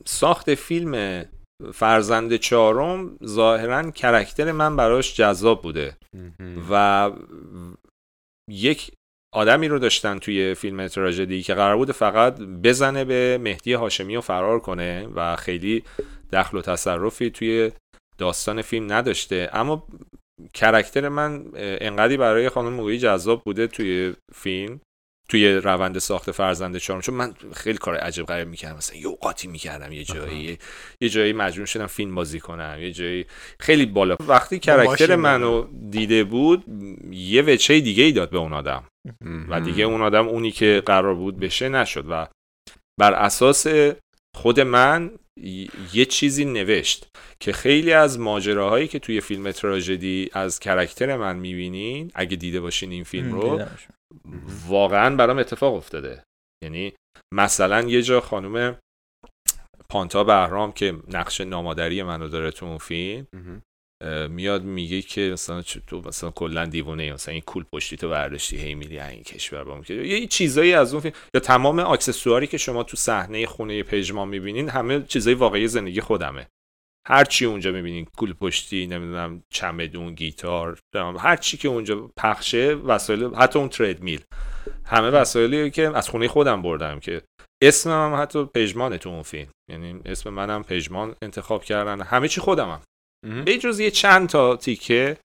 [0.05, 1.25] ساخت فیلم
[1.73, 5.97] فرزند چهارم ظاهرا کرکتر من براش جذاب بوده.
[6.71, 7.11] و
[8.49, 8.91] یک
[9.33, 14.21] آدمی رو داشتن توی فیلم تراژدی که قرار بود فقط بزنه به مهدی هاشمی و
[14.21, 15.83] فرار کنه و خیلی
[16.33, 17.71] دخل و تصرفی توی
[18.17, 19.49] داستان فیلم نداشته.
[19.53, 19.87] اما
[20.53, 24.81] کرکتر من انقدری برای خانم موقعی جذاب بوده توی فیلم
[25.31, 28.77] توی روند ساخت فرزند چهارم چون من خیلی کار عجب غریب می‌کردم.
[28.77, 30.57] مثلا یه اوقاتی می‌کردم یه جایی
[31.01, 33.25] یه جایی مجبور شدم فیلم بازی کنم یه جایی
[33.59, 34.15] خیلی بالا.
[34.27, 36.63] وقتی کرکتر منو دیده بود
[37.11, 38.83] یه وچه دیگه ای داد به اون آدم.
[39.49, 42.05] و دیگه اون آدم اونی که قرار بود بشه نشد.
[42.09, 42.27] و
[42.99, 43.67] بر اساس
[44.35, 45.11] خود من
[45.93, 47.07] یه چیزی نوشت
[47.39, 52.91] که خیلی از ماجراهایی که توی فیلم تراژدی از کرکتر من می‌بینین اگه دیده باشین
[52.91, 53.61] این فیلم رو
[54.67, 56.23] واقعا برام اتفاق افتاده.
[56.63, 56.93] یعنی
[57.33, 58.77] مثلا یه جا خانم
[59.89, 63.27] پانتا بهرام که نقش نامادری منو داره تو اون فیلم
[64.29, 68.75] میاد میگه که مثلا تو مثلا کلا دیوونه مثلا این کول پشتی تو برداشتی هی
[68.75, 72.83] میری این کشور با که یه چیزایی از اون فیلم یا تمام اکسسواری که شما
[72.83, 76.47] تو صحنه خونه پژمان می‌بینین همه چیزای واقعی زندگی خودمه.
[77.07, 83.35] هر چی اونجا می‌بینین کول پشتی نمی‌دونم چمدون گیتار هر چی که اونجا پخشه وسایل
[83.35, 84.23] حتی اون ترید میل
[84.85, 87.21] همه وسایلی که از خونه خودم بردم که
[87.63, 89.51] اسمم هم حتی پژمانه تو اون فیلم.
[89.71, 92.01] یعنی اسم منم پژمان انتخاب کردن.
[92.01, 92.81] همه چی خودمم.
[93.45, 95.17] به جز یه چند تا تیکه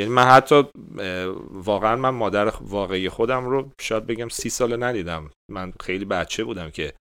[0.00, 0.64] یعنی من حتی
[1.50, 5.30] واقعا من مادر واقعی خودم رو شاید بگم سی سال ندیدم.
[5.50, 6.92] من خیلی بچه بودم که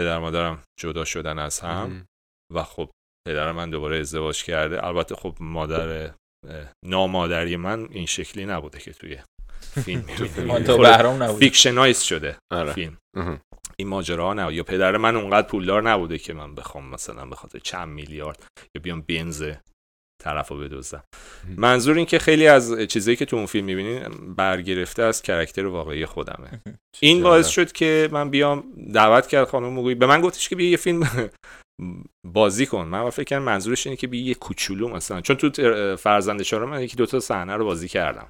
[0.00, 2.06] پدر مادرم جدا شدن از هم.
[2.54, 2.90] و خب
[3.28, 4.86] پدر من دوباره ازدواج کرده.
[4.86, 6.10] البته خب مادر
[6.84, 9.18] نامادری من این شکلی نبوده که توی
[9.84, 10.02] فیلم
[11.38, 12.72] fictionize شده آره.
[12.72, 12.98] فیلم.
[13.78, 17.58] این ماجرا نه یا پدر من اونقدر پولدار نبوده که من بخوام مثلا به خاطر
[17.58, 18.44] چند میلیارد
[18.76, 19.52] یا بیام بنز
[20.22, 21.02] طرف رو بدزدم
[21.56, 26.06] منظور این که خیلی از چیزایی که تو اون فیلم می‌بینین برگرفته از character واقعی
[26.06, 26.60] خودمه.
[27.00, 28.64] این باعث شد که من بیام
[28.94, 29.94] دعوت کرد خانم موگوی.
[29.94, 31.30] به من گفتش که بیا یه فیلم
[32.26, 32.86] بازی کن.
[32.86, 35.20] من فکر کنم منظورش اینه که بیا یه کوچولو مثلا.
[35.20, 38.28] چون تو فرزند چهارم من یکی دوتا صحنه رو بازی کردم.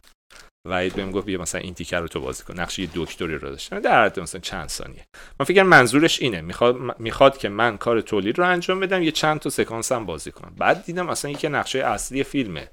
[0.69, 2.61] وحید بهم گفت بیا مثلا این تیکر رو تو بازی کن.
[2.61, 3.81] نقش یه دکتری رو داشتم.
[3.81, 5.05] در حد مثلا چند ثانیه.
[5.41, 6.41] من فکر منظورش اینه.
[6.41, 10.33] می‌خواد می‌خواد که من کار تولید رو انجام بدم یه چند تا سکانس هم بازی
[10.33, 10.55] کنم.
[10.59, 12.71] بعد دیدم مثلا یکی نقشه اصلی فیلمه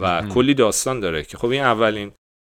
[0.00, 2.12] و کلی داستان داره که خب این اولین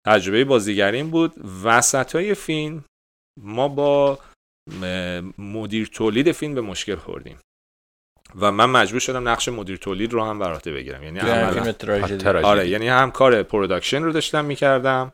[0.07, 1.34] تجربه بازیگریم بود.
[1.63, 2.84] وسط های فیلم
[3.41, 4.19] ما با
[5.37, 7.39] مدیر تولید فیلم به مشکل خوردیم.
[8.35, 11.03] و من مجبور شدم نقش مدیر تولید رو هم به عهده بگیرم.
[11.03, 11.19] یعنی
[12.43, 15.13] آره یعنی هم کار production رو داشتم می‌کردم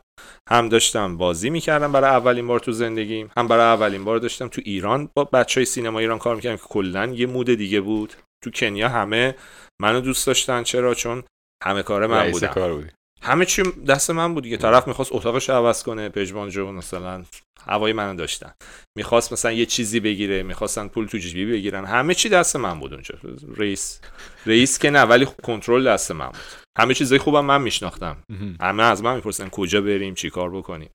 [0.50, 4.62] هم داشتم بازی می‌کردم برای اولین بار تو زندگیم هم برای اولین بار داشتم تو
[4.64, 8.12] ایران با بچه های سینما ایران کار می‌کردم که کلا یه mood دیگه بود.
[8.44, 9.34] تو کنیا همه
[9.82, 10.62] منو دوست داشتن.
[10.62, 11.22] چرا؟ چون
[11.64, 12.88] همه کار من بودم
[13.22, 14.56] همه چی دست من بود دیگه.
[14.56, 17.24] طرف می‌خواست اتاقش عوض کنه پژمان جو مثلا.
[17.66, 18.52] هوای منو داشتن.
[18.96, 21.84] می‌خواست مثلا یه چیزی بگیره می‌خواستن پول تو جیبی بگیرن.
[21.84, 23.14] همه چی دست من بود اونجا.
[23.56, 24.00] رئیس
[24.46, 26.36] رئیس که نه ولی کنترل دست من بود.
[26.78, 28.16] همه چیزای خوبم من میشناختم.
[28.60, 30.90] همه از من می‌پرسن کجا بریم چیکار بکنیم.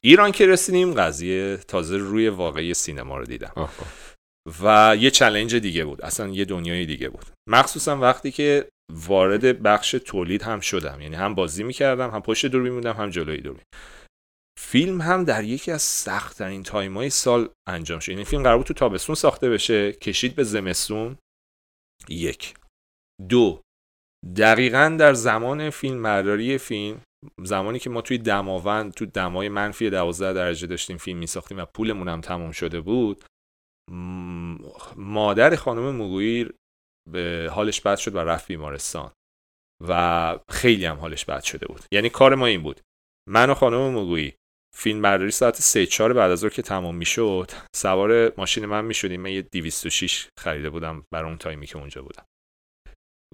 [0.00, 3.68] ایران که رسیدیم قضیه تازه روی واقعی سینما رو دیدم.
[4.62, 6.02] و یه چلنج دیگه بود.
[6.02, 7.24] اصلا یه دنیای دیگه بود.
[7.48, 11.00] مخصوصا وقتی که وارد بخش تولید هم شدم.
[11.00, 13.64] یعنی هم بازی می‌کردم هم پشت دوربین بودم هم جلوی دوربین
[14.58, 18.08] فیلم هم در یکی از سختترین های سال انجام شد.
[18.08, 21.18] یعنی فیلم قرار بود تو تابستون ساخته بشه کشید به زمستون.
[22.08, 22.54] یک.
[23.28, 23.60] دو.
[24.36, 27.00] دقیقا در زمان فیلم برداری فیلم
[27.44, 31.64] زمانی که ما توی دماوند تو دمای منفی 12 درجه داشتیم فیلم می ساختیم و
[31.64, 33.24] پولمون هم تمام شده بود
[34.96, 36.48] مادر خانم مگویی
[37.10, 39.12] به حالش بد شد و رفت بیمارستان.
[39.88, 41.80] و خیلی هم حالش بد شده بود.
[41.92, 42.80] یعنی کار ما این بود.
[43.28, 44.34] من و خانم مگویی
[44.76, 49.20] فیلم برداری ساعت 3 4 بعد از ظهر که تمام می‌شد سوار ماشین من می‌شدیم.
[49.20, 52.24] من یه 206 خریده بودم برای اون تایمی که اونجا بودم.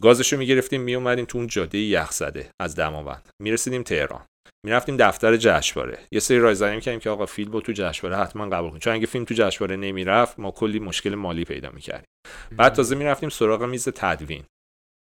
[0.02, 4.26] گازشو می‌گرفتیم میومدیم تو اون جاده یخ زده از دماوند می‌رسیدیم تهران.
[4.66, 5.98] می‌رفتیم دفتر جشنواره.
[6.12, 9.06] یه سری رایزنی می‌کردیم که آقا فیلم رو تو جشنواره حتما قبول کنیم چون اگه
[9.06, 12.08] فیلم تو جشنواره نمی‌رفت ما کلی مشکل مالی پیدا می‌کردیم.
[12.56, 14.44] بعد تازه می‌رفتیم سراغ میز تدوین.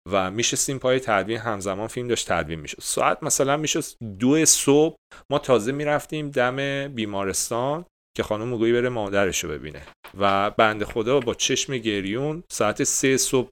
[0.09, 2.77] و میشستیم پای تدوین همزمان فیلم داشت تدوین می‌شد.
[2.81, 3.83] ساعت مثلا می‌شد
[4.19, 4.95] دو صبح
[5.29, 7.85] ما تازه می‌رفتیم دم بیمارستان
[8.17, 9.81] که خانم مگویی بره مادرش رو ببینه
[10.19, 13.49] و بند خدا با چشم گریون ساعت سه صبح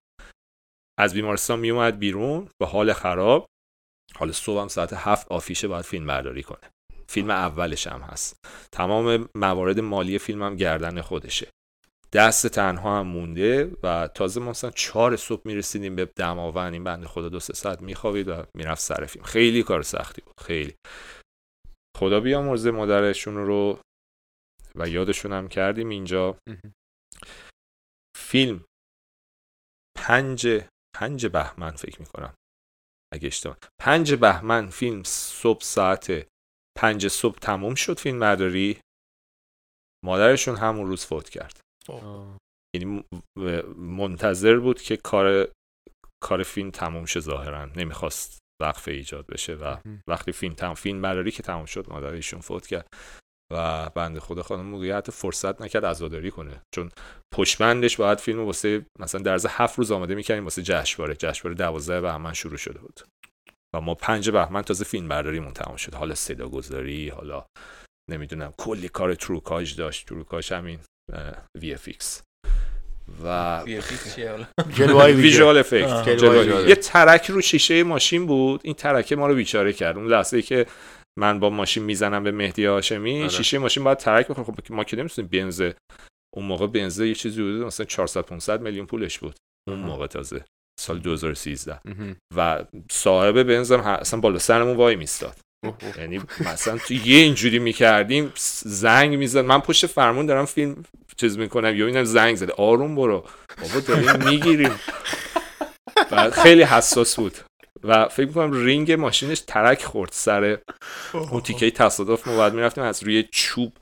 [0.99, 3.45] از بیمارستان میومد بیرون با حال خراب.
[4.15, 6.69] حال صبح هم ساعت هفت آفیشه باید فیلم برداری کنه.
[7.07, 8.35] فیلم اولش هم هست.
[8.71, 11.47] تمام موارد مالی فیلم هم گردن خودشه.
[12.13, 17.07] دست تنها هم مونده و تازه ما مثلا چهار صبح می‌رسیدیم به دماوند این بنده
[17.07, 19.25] خدا دو سه ساعت میخوابید و می‌رفت سر فیلم.
[19.25, 20.75] خیلی کار سختی بود خیلی.
[21.97, 23.79] خدا بیامرزه مادرشون رو
[24.75, 26.37] و یادشون هم کردیم اینجا.
[28.17, 28.65] فیلم
[29.97, 30.47] پنج
[30.95, 32.33] پنج بهمن فکر می‌کنم.
[33.13, 36.27] اگه اشتباه پنج بهمن فیلم صبح ساعت
[36.77, 38.81] پنج صبح تموم شد فیلم برداری.
[40.05, 41.59] مادرشون همون روز فوت کرد.
[42.75, 43.03] یعنی
[43.77, 45.47] منتظر بود که کار
[46.23, 47.65] کار فیلم تموم شه ظاهرا.
[47.65, 49.77] نمی‌خواست وقفه ایجاد بشه و
[50.09, 52.87] وقتی فیلم تمام فیلم برداری که تموم شد مادرشون فوت کرد
[53.53, 56.61] و بنده خدا خانم موقعی حتی فرصت نکرد عزاداری کنه.
[56.75, 56.91] چون
[57.33, 61.15] پشمندش باید فیلم واسه مثلا در هفت روز آماده می‌کنیم واسه جشنواره.
[61.15, 62.99] جشنواره دوازده بهمن شروع شده بود.
[63.75, 65.95] و ما پنج بهمن تازه فیلم برداریمون تمام شد.
[65.95, 67.45] حالا صدا گذاری حالا
[68.09, 70.07] نمی‌دونم کلی کار تروکاج داشت.
[70.07, 70.79] تروکاج همین
[71.61, 72.21] VFX
[73.23, 73.63] و
[75.03, 76.23] visual effect
[76.67, 78.61] یه ترک رو شیشه ماشین بود.
[78.63, 79.97] این ترکه ما رو بیچاره کرد.
[79.97, 80.65] اون لحظه ای که
[81.19, 83.29] من با ماشین می‌زنم به مهدی هاشمی آره.
[83.29, 84.43] شیشه ماشین باید ترک بخوره.
[84.43, 85.61] خب ما که نمی‌تونیم بنز
[86.35, 89.35] اون موقع بنز یه چیزی بود مثلا 400 500 میلیون پولش بود.
[89.69, 90.45] اون موقع تازه.
[90.79, 91.79] سال 2013
[92.35, 95.35] و صاحب بنزم اصلا بالا سرمون وای میستاد
[95.97, 98.31] یعنی مثلا تو یه اینجوری می‌کردیم
[98.65, 99.45] زنگ می‌زد.
[99.45, 100.83] من پشت فرمون دارم فیلم
[101.17, 102.53] چیز می‌کنم یا اینم زنگ زده.
[102.53, 103.25] آروم برو.
[103.61, 104.79] بابا داریم می‌گیریم.
[106.11, 107.37] و خیلی حساس بود.
[107.83, 110.57] و فکر می‌کنم رینگ ماشینش ترک خورد سر
[111.13, 112.27] اون تیکه تصادف.
[112.27, 113.77] ما بعد می‌رفتیم از روی چوب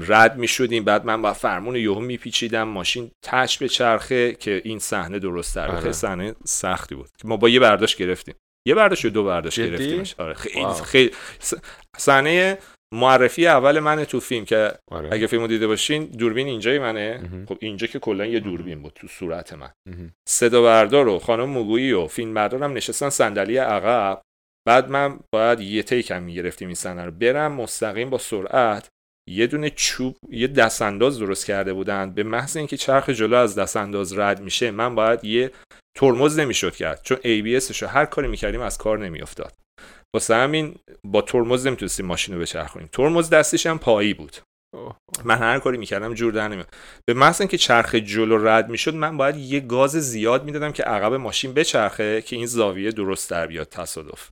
[0.00, 0.84] رد می‌شدیم.
[0.84, 2.68] بعد من با فرمون یهو میپیچیدم.
[2.68, 5.92] ماشین تش به چرخه که این صحنه درست تر خیلی آره.
[5.92, 7.08] صحنه سختی بود.
[7.24, 8.34] ما با یه برداشت گرفتیم.
[8.66, 11.10] یه برداشت دو برداشت گرفتیم آره خیلی خیلی.
[11.96, 12.58] صحنه
[12.94, 15.08] معرفی اول منه تو فیلم که آره.
[15.12, 17.22] اگه فیلمو دیده باشین دوربین اینجای منه.
[17.48, 19.70] خب اینجا که کلا یه دوربین بود تو صورت من.
[20.28, 24.22] صدا بردار و خانم موگویی و فیلم بردارم نشستن صندلی عقب.
[24.66, 27.10] بعد من باید یه تیکم می‌گرفتیم این صحنه رو.
[27.10, 28.88] برم مستقیم با سرعت
[29.28, 33.54] یه دونه چوب یه دست انداز درست کرده بودن به محض اینکه چرخ جلو از
[33.54, 35.50] دست انداز رد میشه من باید یه
[35.98, 37.00] ترمز نمی‌شد کرد.
[37.02, 39.52] چون ABS رو هر کاری می‌کردیم از کار نمیافتاد.
[40.14, 40.74] واسه همین
[41.04, 42.88] با ترمز نمی‌تونستیم ماشین رو بچرخونیم.
[42.92, 44.36] ترمز دستش هم پایی بود.
[45.24, 46.68] من هر کاری می‌کردم جور در نمیاد
[47.08, 51.14] به محض اینکه چرخ جلو رد می‌شد من باید یه گاز زیاد می‌دادم که عقب
[51.14, 54.30] ماشین بچرخه که این زاویه درست در بیاد تصادف.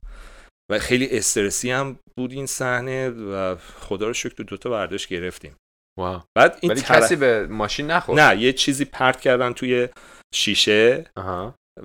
[0.71, 5.55] و خیلی استرسی هم بود این صحنه و خدا رو شکر تو دوتا برداشت گرفتیم.
[5.97, 6.21] واو.
[6.37, 9.89] بعد این ولی کسی به ماشین نخورد؟ نه یه چیزی پرت کردن توی
[10.33, 11.05] شیشه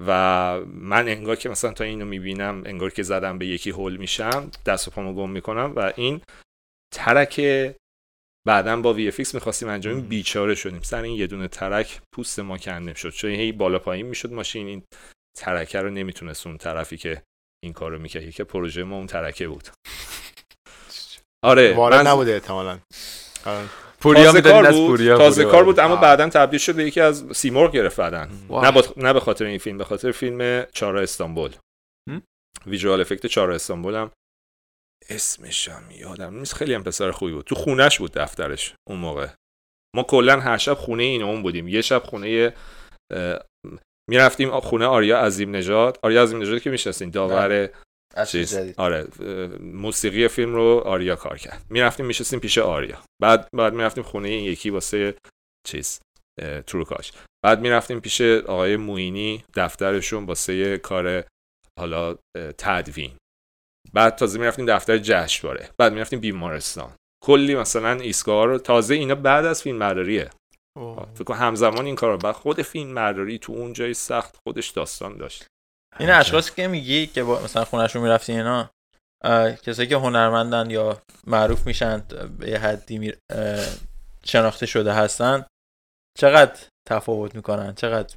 [0.06, 4.50] و من انگار که مثلا تا اینو می‌بینم انگار که زدم به یکی هول میشم
[4.66, 6.20] دست و پامو گم می‌کنم و این
[6.94, 7.40] ترک
[8.46, 10.80] بعدا با وی افیکس می‌خواستیم انجام بیچاره شدیم.
[10.80, 13.10] سر این یه دونه ترک پوست ما کنده شد.
[13.10, 14.82] چون هی بالا پایین می‌شد ماشین این
[15.38, 17.22] ترکه رو نمی‌تونست اون طرفی که
[17.62, 19.68] این کارو می‌کرد که پروژه ما اون ترکه بود.
[21.44, 22.06] آره من...
[22.06, 22.78] نبوده احتمالاً.
[24.01, 24.86] پوریا تازه کار بود.
[24.86, 28.82] پوریا تازه کار بود اما بعدا تبدیل شد به یکی از سیمرغ گرفت بعدن نه,
[28.97, 31.52] نه به خاطر این فیلم به خاطر فیلم چارا استانبول.
[32.66, 34.10] ویژوال افکت چارا استانبول هم
[35.10, 36.55] اسمش هم یادم نیست.
[36.55, 37.44] خیلی هم پسر خوبی بود.
[37.44, 39.28] تو خونش بود دفترش اون موقع.
[39.97, 41.68] ما کلا هر شب خونه این اون بودیم.
[41.68, 42.55] یه شب خونه
[44.10, 45.98] می‌رفتیم خونه آریا عظیم نژاد.
[46.02, 47.68] آریا عظیم نژاد که می‌شناسین داور
[48.28, 48.58] چیز.
[48.76, 49.06] آره
[49.60, 51.66] موسیقی فیلم رو آریا کار کرد.
[51.70, 52.98] می‌رفتیم میشستیم پیش آریا.
[53.22, 55.14] بعد بعد می‌رفتیم خونه این یکی واسه
[55.66, 56.00] چیز
[56.66, 57.12] تروکاش.
[57.44, 61.24] بعد می‌رفتیم پیش آقای موینی دفترشون واسه کار
[61.78, 62.18] حالا
[62.58, 63.12] تدوین.
[63.92, 65.70] بعد تازه می‌رفتیم دفتر جشنواره.
[65.78, 66.92] بعد می‌رفتیم بیمارستان.
[67.24, 70.30] کلی مثلا ایستگاه رو تازه اینا بعد از فیلم برداریه
[71.15, 75.16] فکر کنم همزمان این کار بعد خود فیلم برداری تو اون جای سخت خودش داستان
[75.16, 75.47] داشت.
[76.01, 78.70] این اشخاصی که میگی که با مثلا خونهشون می‌رفتی اینا
[79.62, 82.03] کسایی که هنرمندن یا معروف میشن
[82.39, 83.12] به یه حدی می...
[84.24, 85.47] شناخته شده هستن
[86.19, 88.16] چقدر تفاوت می‌کنن؟ چقدر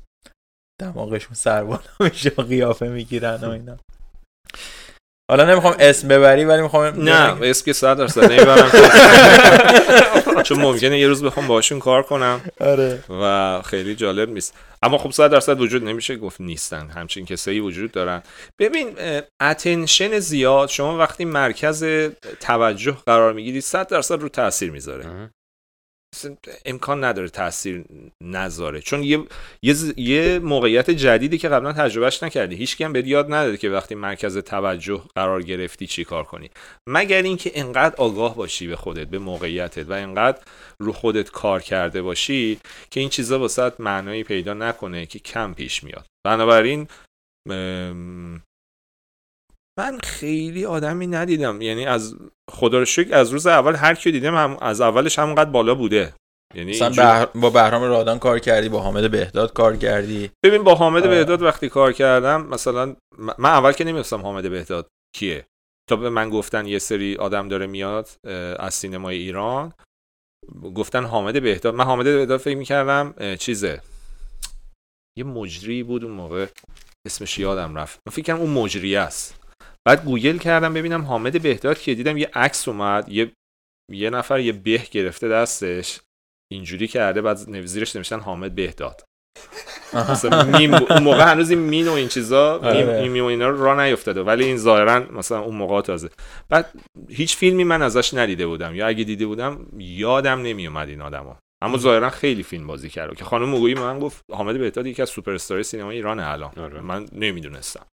[0.82, 3.77] دماغشون سربالا میشه قیافه می‌گیرن و اینا.
[5.31, 8.72] حالا نمی‌خوام اسم ببری ولی می‌خوام نه اسم که صد درصد نمی‌برم
[10.43, 12.41] چون ممکنه یه روز بخوام باشون کار کنم.
[12.60, 13.03] آره.
[13.22, 14.53] و خیلی جالب نیست.
[14.84, 16.89] اما خب صد درصد وجود نمیشه گفت نیستن.
[16.89, 18.23] همچین کسایی وجود دارن.
[18.60, 18.88] ببین
[19.41, 20.69] اتنشن زیاد.
[20.69, 21.85] شما وقتی مرکز
[22.39, 25.06] توجه قرار می‌گیرید صد درصد رو تاثیر می‌ذاره.
[26.65, 27.83] امکان نداره تاثیر
[28.23, 28.81] نذاره.
[28.81, 29.23] چون یه,
[29.61, 32.55] یه, یه موقعیت جدیدی که قبلا تجربهش نکردی.
[32.55, 36.49] هیچ هم به یاد نداده که وقتی مرکز توجه قرار گرفتی چی کار کنی.
[36.89, 40.39] مگر اینکه انقدر آگاه باشی به خودت به موقعیتت و انقدر
[40.79, 42.59] رو خودت کار کرده باشی
[42.91, 46.05] که این چیزا واسه معنایی پیدا نکنه که کم پیش میاد.
[46.25, 46.87] بنابراین
[49.80, 51.61] من خیلی آدمی ندیدم.
[51.61, 52.15] یعنی از
[52.52, 56.14] خدا رو شکر از روز اول هر کی دیدم هم از اولش همونقدر بالا بوده.
[56.56, 57.26] یعنی مثلا اینجور- بهر...
[57.26, 60.31] با بهرام رادان کار کردی با حامد بهداد کار کردی.
[60.43, 61.15] ببین با حامد آره.
[61.15, 65.45] بهداد وقتی کار کردم مثلا من اول که نمی‌دونستم حامد بهداد کیه.
[65.89, 68.10] تا به من گفتن یه سری آدم داره میاد
[68.60, 69.73] از سینمای ایران
[70.76, 71.76] گفتن حامد بهداد.
[71.76, 73.81] من حامد بهداد فکر می‌کردم چیزه.
[75.18, 76.45] یه مجری بود اون موقع
[77.07, 77.99] اسمش یادم رفت.
[78.07, 79.44] من فکر کردم اون مجری است.
[79.87, 83.31] بعد گوگل کردم ببینم حامد بهداد که دیدم یه عکس اومد یه
[83.91, 85.99] یه نفر یه به گرفته دستش
[86.51, 89.03] اینجوری کرده بعد نو- زیرش نوشتن حامد بهداد
[89.93, 90.73] مثلا میم.
[90.73, 92.99] اون موقع هنوز این مین و این چیزا میم, آره.
[93.01, 96.09] این میم و اینا رو راه نیافتاده ولی این ظاهرا مثلا اون موقع تازه
[96.49, 96.73] بعد
[97.09, 101.77] هیچ فیلمی من ازش ندیده بودم یا اگه دیده بودم یادم نمیومد این آدما اما
[101.77, 103.15] ظاهرا خیلی فیلم بازی کرد.
[103.15, 106.52] که خانم به من گفت حامد بهداد یکی از سوپر استار سینما ایران الان.
[106.57, 106.82] آره.
[106.82, 107.86] من نمی‌دونستم.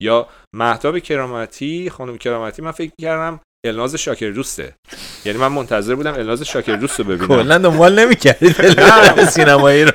[0.00, 0.26] یا
[0.56, 4.74] مهتاب کرامتی خانم کرامتی من فکر کردم الناز شاکر دوسته.
[5.24, 7.26] یعنی من منتظر بودم الناز شاکر دوست رو ببینم.
[7.26, 8.54] کلا دنبال نمی‌کردی
[9.34, 9.92] سینما ایران.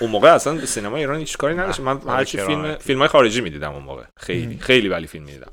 [0.00, 1.80] اون موقع اصلا به سینما ایران هیچ کاری نداشت.
[1.80, 2.84] من آره، هرچی فیلم کرامتی.
[2.84, 4.02] فیلم های خارجی می‌دیدم اون موقع.
[4.16, 5.50] خیلی خیلی ولی فیلم می‌دیدم.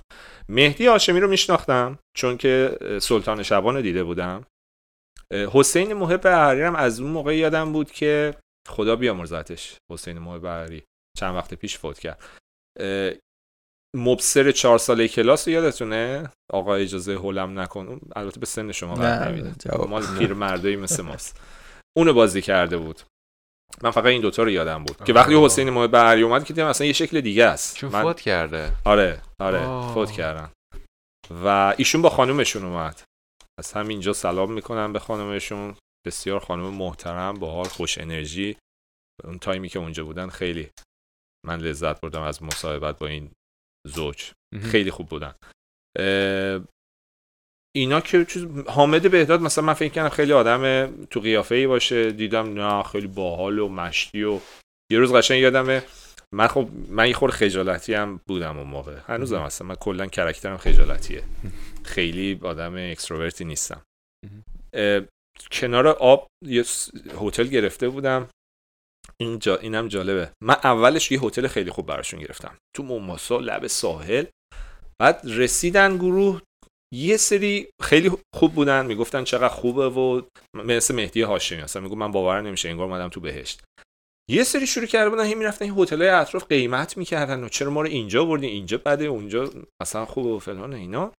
[0.49, 4.43] مهدی هاشمی رو میشناختم چون که سلطان شبان رو دیده بودم.
[5.33, 8.35] حسین محب بهاری هم از اون موقع یادم بود که
[8.67, 10.83] خدا بیامرزتش حسین محب بهاری
[11.17, 12.23] چند وقت پیش فوت کرد.
[13.95, 17.99] مبصر چهار ساله کلاس رو یادتونه؟ آقا اجازه هلم نکن.
[18.15, 19.77] البته به سن شما قرار نمیده.
[19.87, 21.41] مال پیر مردایی مثل ماست.
[21.97, 23.01] اونو بازی کرده بود.
[23.83, 25.03] من فقط این دوتا رو یادم بود.
[25.03, 25.45] که وقتی آه.
[25.45, 27.75] حسین محب بهاری اومد که دیدم اصلا یه شکل دیگه است.
[27.75, 28.71] چون من- فوت کرده.
[28.85, 29.93] آره آره آه.
[29.93, 30.51] فوت کردن.
[31.43, 33.01] و ایشون با خانومشون اومد.
[33.59, 35.75] از همینجا سلام می‌کنم به خانومشون
[36.07, 38.57] بسیار خانم محترم باحال خوش انرژی.
[39.23, 40.69] اون تایمی که اونجا بودن خیلی
[41.45, 43.31] من لذت بردم از مصاحبت با این
[43.87, 44.31] زوج.
[44.61, 45.35] خیلی خوب بودن.
[47.75, 52.11] اینا که چیز حامد بهداد مثلا من فکر کنم خیلی آدم تو قیافه ای باشه.
[52.11, 54.39] دیدم نه خیلی باحال و مشتی و
[54.91, 55.83] یه روز قشنگ یادمه
[56.33, 58.97] من خب من یه خور خجالتی هم بودم اون موقع.
[59.05, 59.65] هنوزم هستم.
[59.65, 61.23] من کلا کرکترم خجالتیه.
[61.87, 63.81] خیلی آدم extrovert ی نیستم.
[65.51, 66.63] کنار آب یه
[67.21, 68.29] هتل گرفته بودم.
[69.21, 70.31] این جا اینم جالبه.
[70.43, 72.57] من اولش یه هتل خیلی خوب براشون گرفتم.
[72.75, 74.25] تو مومباسا لب ساحل.
[75.01, 76.41] بعد رسیدن گروه
[76.93, 78.85] یه سری خیلی خوب بودن.
[78.85, 80.21] می‌گفتن چقدر خوبه و
[80.53, 83.63] مثل مهدی هاشمی مثلا می‌گفت من باورم نمیشه انگار اومدم تو بهشت.
[84.29, 87.81] یه سری شروع کرده بودن هی می‌رفتن این هتل‌های اطراف قیمت می‌کردن و چرا ما
[87.81, 89.49] رو اینجا بردین اینجا بده اونجا
[89.81, 91.11] مثلا خوبه و فلان اینا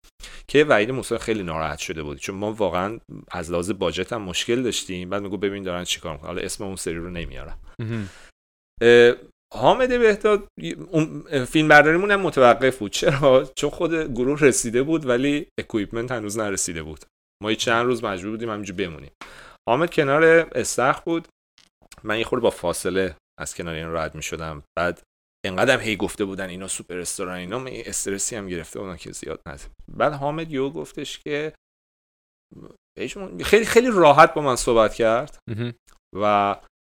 [0.47, 2.17] که وحید موسی خیلی ناراحت شده بود.
[2.17, 2.99] چون ما واقعا
[3.31, 5.09] از لحاظ باجت هم مشکل داشتیم.
[5.09, 6.27] بعد میگو ببین دارن چیکار می‌کنن.
[6.27, 7.59] حالا اسم اون سری رو نمیارم.
[9.53, 10.47] حامد بهداد
[11.47, 12.91] فیلم برداریمون هم متوقف بود.
[12.91, 16.99] چرا؟ چون خود گروه رسیده بود ولی اکویپمنت هنوز نرسیده بود.
[17.43, 19.11] ما چند روز مجبور بودیم همینجور بمونیم.
[19.69, 20.23] حامد کنار
[20.55, 21.27] استخر بود.
[22.03, 25.01] من یه خورده با فاصله از کنار این رد می شدم بعد
[25.45, 29.41] انقدر هی گفته بودن اینا سوپر استارن اینا من استرسی هم گرفته بودن که زیاد
[29.47, 29.63] نده
[29.97, 31.53] بعد حامد یو گفتش که
[33.43, 35.37] خیلی خیلی راحت با من صحبت کرد.
[36.15, 36.55] و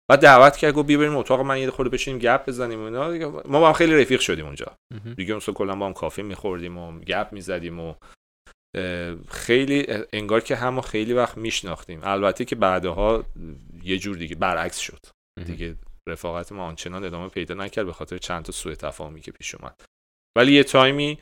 [0.10, 3.10] بعد دعوت کرد گفت بیا بریم اتاق من یه خورده بشینیم گپ بزنیم اینا.
[3.46, 4.76] ما با هم خیلی رفیق شدیم اونجا.
[5.18, 7.96] دیگه مثلا کلا با هم کافی میخوردیم و گپ می‌زدیم و
[9.28, 12.00] خیلی انگار که همو خیلی وقت میشناختیم.
[12.04, 13.24] البته که بعدها
[13.88, 15.00] یه جور دیگه برعکس شد.
[15.46, 15.76] دیگه
[16.10, 19.82] رفاقت ما آنچنان ادامه پیدا نکرد به خاطر چند تا سوء تفاهمی که پیش اومد.
[20.38, 21.20] ولی یه تایمی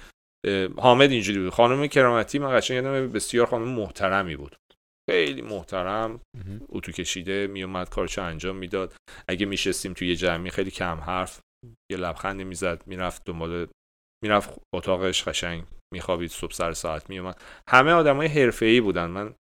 [0.77, 1.49] حامد اینجوری بود.
[1.49, 4.55] خانم کرامتی من قشنگ یادمه بسیار خانم محترمی بود.
[5.09, 6.21] خیلی محترم.
[6.69, 8.93] اتو کشیده میومد کارشو انجام می‌داد.
[9.27, 11.39] اگه میشستیم توی یه جمعی خیلی کم حرف
[11.91, 13.67] یه لبخندی می‌زد می‌رفت دنبال
[14.23, 15.63] می‌رفت اتاقش قشنگ
[15.93, 19.05] میخوابید صبح سر ساعت میومد همه آدمای حرفه‌ای بودن.
[19.05, 19.35] من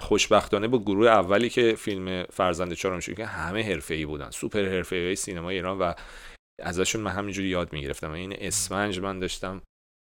[0.00, 4.30] خوشبختانه با گروه اولی که فیلم فرزند چهارم که همه حرفه‌ای بودن.
[4.30, 5.92] سوپر حرفه‌ای سینما ایران و
[6.62, 8.10] ازشون من همینجوری یاد می‌گرفتم.
[8.10, 9.62] این اسفنج من داشتم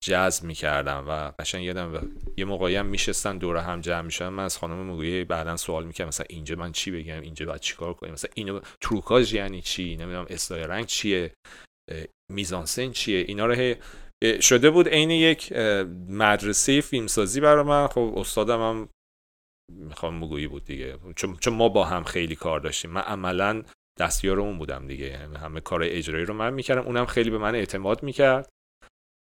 [0.05, 4.59] جذب می‌کردم و قشنگ یادم یه موقعی هم میشستن دور هم جمع میشن من از
[4.59, 8.31] خانم مگویی بعدا سوال می‌کردم مثلا اینجا من چی بگم؟ اینجا باید چیکار کنیم؟ مثلا
[8.35, 11.33] اینو تروکاژ یعنی چی؟ نمی‌دونم اصلاح رنگ چیه؟
[12.33, 13.75] میزانسن چیه؟ اینا رو
[14.41, 15.53] شده بود عین یک
[16.09, 17.87] مدرسه فیلمسازی برای من.
[17.87, 18.89] خب استادم هم
[19.73, 20.99] می‌خوام مگویی بود دیگه.
[21.17, 22.91] چون, چون ما با هم خیلی کار داشتیم.
[22.91, 23.63] من عملا
[23.99, 25.07] دستیار اون بودم دیگه.
[25.07, 26.83] یعنی همه کار اجرایی رو من می‌کردم.
[26.83, 28.49] اونم خیلی به من اعتماد می‌کرد.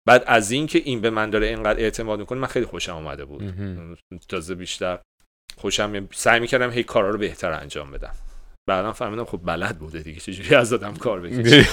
[0.07, 3.43] بعد از اینکه این به من داره اینقدر اعتماد می‌کنه من خیلی خوشم آمده بود.
[4.29, 4.99] تازه بیشتر
[5.57, 8.15] خوشم سعی می‌کردم هی کارا رو بهتر انجام بدم.
[8.69, 10.19] بعدا فهمیدم خب بلد بوده دیگه.
[10.19, 11.65] چجوری از آدم کار بکشه؟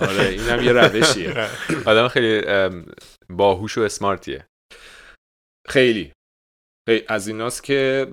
[0.08, 1.48] آره اینم یه روشیه.
[1.86, 2.42] آدم خیلی
[3.30, 4.46] باهوش و اسمارتیه.
[5.68, 6.12] خیلی.
[7.08, 8.06] از ایناست که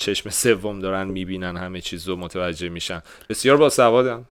[0.00, 3.02] چشم سوم دارن می‌بینن همه چیز رو متوجه میشن.
[3.28, 4.26] بسیار باسوادن.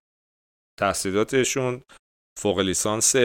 [0.80, 1.82] تحصیلاتشون
[2.40, 3.16] فوق لیسانس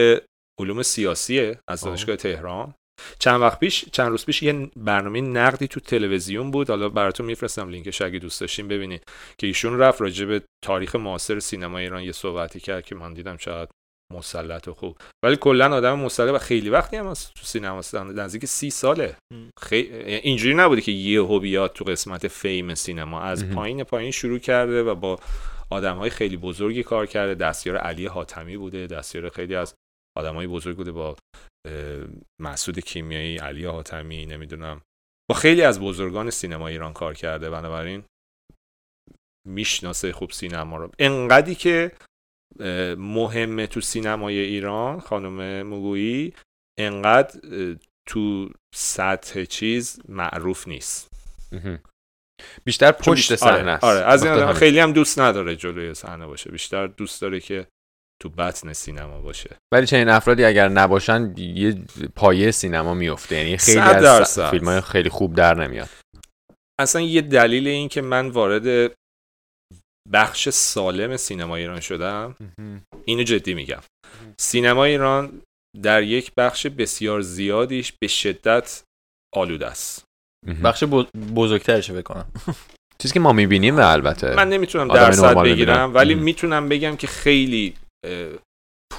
[0.59, 1.81] علوم سیاسیه از.
[1.81, 2.73] دانشگاه تهران.
[3.19, 6.69] چند وقت پیش چند روز پیش یه برنامه نقدی تو تلویزیون بود.
[6.69, 9.03] حالا براتون میفرستم لینکش اگه دوست داشتین ببینید.
[9.37, 13.37] که ایشون رفت راجع به تاریخ معاصر سینما ایران یه صحبتی کرد که من دیدم
[13.37, 13.71] چقدر
[14.11, 14.97] مسلط و خوب.
[15.25, 19.15] ولی کلا آدم مسلط و خیلی وقتی هم از تو سینما هستن نزدیک سی ساله.
[19.61, 23.55] خیلی اینجوری نبوده که یه بیاد تو قسمت فیم سینما از مهم.
[23.55, 25.19] پایین پایین شروع کرده و با
[25.69, 27.35] آدم های خیلی بزرگی کار کرده.
[27.35, 28.87] دستیار علی حاتمی بوده.
[28.87, 29.73] دستیار خیلی از
[30.17, 31.15] آدم های بزرگ بوده با
[32.41, 34.81] مسعود کیمیایی علی حاتمی نمی‌دونم.
[35.29, 37.49] با خیلی از بزرگان سینما ایران کار کرده.
[37.49, 38.03] بنابراین
[39.47, 40.91] می‌شناسه خوب سینما رو.
[40.99, 41.91] انقدی که
[42.97, 46.33] مهمه تو سینمای ایران خانم مگویی
[46.79, 47.39] انقدر
[48.07, 51.07] تو سطح چیز معروف نیست.
[52.63, 53.83] بیشتر پشت صحنه است.
[53.83, 56.51] آره, آره از این خیلی هم دوست نداره جلوی صحنه باشه.
[56.51, 57.67] بیشتر دوست داره که
[58.21, 59.57] تو بطن سینما باشه.
[59.73, 61.75] ولی چنین افرادی اگر نباشن یه
[62.15, 64.39] پایه سینما میفته یعنی خیلی از.
[64.39, 65.89] فیلم های خیلی خوب در نمیاد.
[66.79, 68.91] اصلا یه دلیل این که من وارد
[70.13, 72.35] بخش سالم سینما ایران شدم
[73.05, 73.81] اینو جدی میگم
[74.39, 75.41] سینما ایران
[75.81, 78.83] در یک بخش بسیار زیادیش به شدت
[79.35, 80.03] آلوده است.
[80.63, 81.05] بخش بز-
[81.35, 82.25] بزرگترش بکنم
[83.01, 85.95] چیزی که ما می‌بینیم البته من نمی‌تونم درصد بگیرم.
[85.95, 86.15] ولی.
[86.15, 87.73] می‌تونم بگم که خیلی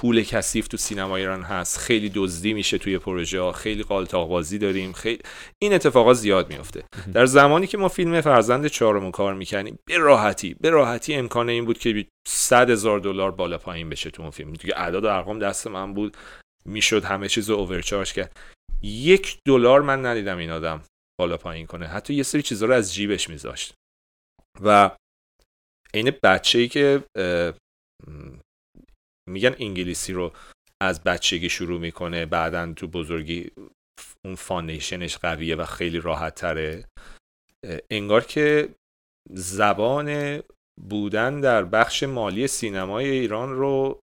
[0.03, 1.77] پول کثیف تو سینما ایران هست.
[1.77, 3.51] خیلی دزدی میشه توی پروژه ها.
[3.51, 4.93] خیلی قالتاق بازی داریم.
[4.93, 5.21] خیلی
[5.61, 6.83] این اتفاقات زیاد میفته.
[7.13, 11.65] در زمانی که ما فیلم فرزند چهارم کار می‌کنیم به راحتی به راحتی امکان این
[11.65, 14.53] بود که 100 هزار دلار بالا پایین بشه تو اون فیلم.
[14.53, 16.17] دیگه اعداد و ارقام دست من بود.
[16.65, 18.37] می‌شد همه چیز رو اوورچارج کرد.
[18.81, 20.81] یک دلار من ندیدم این آدم
[21.19, 21.87] بالا پایین کنه.
[21.87, 23.73] حتی یه سری چیزها رو از جیبش میذاشت.
[24.61, 24.91] و
[25.93, 27.03] عین بچه ای که
[29.29, 30.33] میگن انگلیسی رو
[30.81, 33.51] از بچگی شروع می‌کنه بعدا تو بزرگی
[34.25, 36.85] اون foundation ش قویه و خیلی راحت تره
[37.91, 38.75] انگار که
[39.29, 40.39] زبان
[40.89, 43.99] بودن در بخش مالی سینمای ایران رو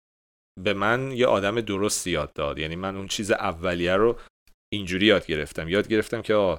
[0.62, 2.58] به من یه آدم درست یاد داد.
[2.58, 4.18] یعنی من اون چیز اولیه رو
[4.72, 5.68] اینجوری یاد گرفتم.
[5.68, 6.58] یاد گرفتم که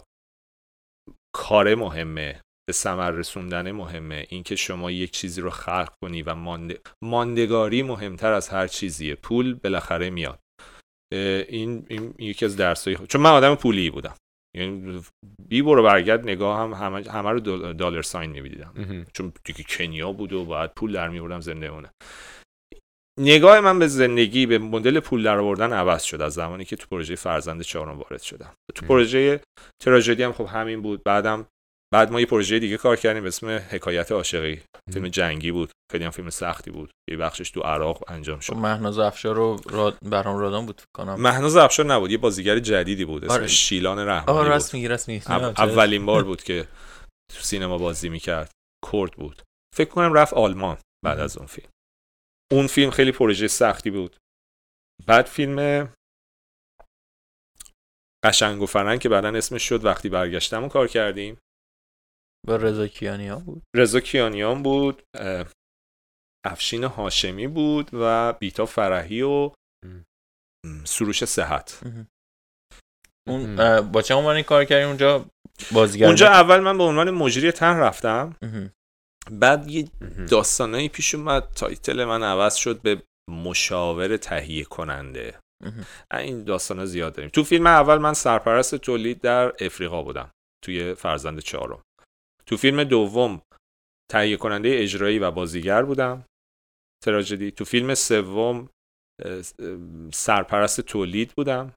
[1.36, 2.42] کار مهمه.
[2.68, 4.26] به ثمر رسوندن مهمه.
[4.30, 6.80] اینکه شما یک چیزی رو خلق کنی و مانده...
[7.04, 9.16] ماندگاری مهمتر از هر چیزیه.
[9.16, 10.40] پول بالاخره میاد.
[11.50, 14.16] این, این یکی از درسای چون من آدم پولی بودم.
[14.58, 15.02] یعنی
[15.50, 19.06] بی برو برگرد نگاه هم همه, همه رو دل- دلار ساین میبیدم مهم.
[19.14, 21.90] چون دیگه کنیا بود و باید پول در میوردم زنده مونه.
[23.20, 26.22] نگاه من به زندگی به مدل پول در آوردن عوض شد.
[26.22, 28.54] از زمانی که تو پروژه فرزند چهارم وارد شدم.
[28.76, 28.86] تو.
[28.86, 29.42] پروژه
[29.84, 31.04] تراژدی هم خب همین بود.
[31.04, 31.48] بعدم
[31.96, 34.62] بعد ما یه پروژه دیگه کار کردیم به اسم حکایت عاشقی.
[34.94, 35.72] فیلم جنگی بود.
[35.92, 36.92] خیلی هم فیلم سختی بود.
[37.10, 38.54] یه بخشش تو عراق انجام شد.
[38.54, 39.98] مهناز افشار رو راد...
[40.02, 41.22] برام رادان بود کنم.
[41.22, 42.12] مهناز افشار نبود.
[42.12, 43.26] یه بازیگر جدیدی بود.
[43.26, 43.48] اسمش آره.
[43.48, 45.26] شیلان رحمانی بود راست میگی راست میگی.
[45.28, 46.68] او- اولین بار بود که
[47.36, 48.52] تو سینما بازی می‌کرد.
[48.92, 49.42] کرد بود.
[49.76, 51.70] فکر کنم رفت آلمان بعد از اون فیلم.
[52.52, 54.16] اون فیلم خیلی پروژه سختی بود.
[55.08, 55.90] بعد فیلم
[58.26, 59.86] قشنگ و فرنگ که بعدا اسمش شد.
[59.86, 61.38] وقتی برگشتم و کار کردیم.
[62.48, 63.64] با رضا کیانیان بود.
[63.76, 65.04] رضا کیانیان بود
[66.46, 69.52] افشین هاشمی بود و بیتا فرحی و.
[70.84, 71.82] سروش صحت.
[73.28, 73.56] اون
[73.92, 75.26] با چه عنوانی کار کردیم اونجا
[75.72, 78.36] بازیگر اونجا اول من به عنوان مجری تن رفتم.
[79.32, 79.88] بعد یه.
[80.30, 81.52] داستانایی پیش اومد.
[81.52, 85.40] title من عوض شد به مشاور تهیه کننده.
[86.14, 87.30] این داستانا زیاد داریم.
[87.30, 90.32] تو فیلم اول من سرپرست تولید در افریقا بودم
[90.64, 91.84] توی فرزند چهارم.
[92.50, 93.42] تو فیلم دوم
[94.12, 96.26] تهیه کننده اجرایی و بازیگر بودم.
[97.06, 98.70] تراژدی تو فیلم سوم
[100.14, 101.74] سرپرست تولید بودم.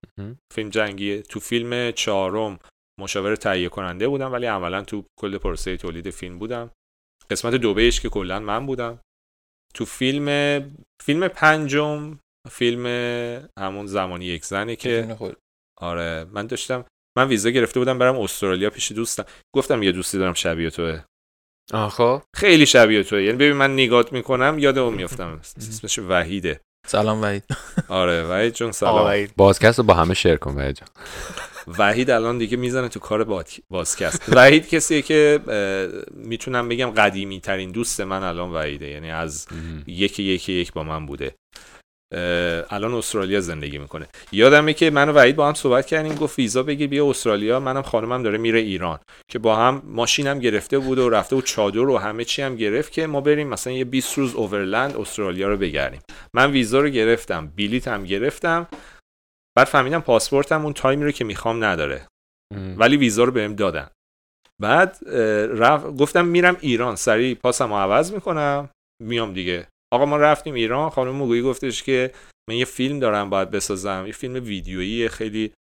[0.55, 2.59] فیلم جنگیه تو فیلم چهارم
[3.01, 6.71] مشاور تهیه کننده بودم ولی عملا تو کل پروسه تولید فیلم بودم.
[7.31, 9.01] قسمت دو بهش که کلا من بودم.
[9.75, 10.59] تو فیلم
[11.03, 12.19] فیلم پنجم
[12.51, 12.87] فیلم
[13.59, 15.17] همون زمانی یک زنه که.
[15.81, 16.85] آره من داشتم
[17.19, 19.25] من ویزا گرفته بودم برم استرالیا پیش دوستم.
[19.55, 21.01] گفتم یه دوستی دارم شبیه توه.
[21.73, 22.23] آه خب.
[22.37, 23.23] خیلی شبیه توه.
[23.23, 26.61] یعنی ببین من نگات می‌کنم یاد اون میفتم اسمش وحیده.
[26.87, 27.45] سلام وحید.
[27.89, 29.07] آره وحید جون سلام.
[29.07, 29.31] وحید.
[29.37, 30.87] بازکست رو با همه شیر کن بهجا
[31.79, 33.25] وحید الان دیگه می‌زنه تو کار
[33.71, 34.25] بازکست.
[34.29, 35.41] وحید کسیه که
[36.15, 38.89] می‌تونم بگم قدیمی ترین دوست من الان وحیده.
[38.89, 39.47] یعنی از
[39.87, 41.35] یکی یکی یک با من بوده.
[42.71, 44.09] الان استرالیا زندگی می‌کنه.
[44.33, 47.61] یادمه که من و وحید با هم صحبت کردیم گفت ویزا بگیر بیا استرالیا.
[47.61, 48.99] منم خانمم داره میره ایران
[49.31, 52.93] که با هم ماشینم گرفته بود و رفته و چادر و همه چی هم گرفت
[52.93, 56.01] که ما بریم مثلا یه 20 روز اوورلند استرالیا رو بگردیم.
[56.35, 58.69] من ویزا رو گرفتم بلیط هم گرفتم.
[59.57, 62.07] بعد فهمیدم پاسپورتم اون تایمی رو که می‌خوام نداره.
[62.77, 63.89] ولی ویزا رو بهم دادن.
[64.61, 64.99] بعد
[65.53, 65.85] رف...
[65.85, 68.69] گفتم میرم ایران سریع پاسم عوض می‌کنم
[69.03, 69.67] میام دیگه.
[69.93, 70.91] آقا ما رفتیم ایران.
[70.91, 72.13] خانم موگویی گفتش که
[72.51, 74.05] من یه فیلم دارم باید بسازم.
[74.07, 75.53] یه فیلم ویدیویی خیلی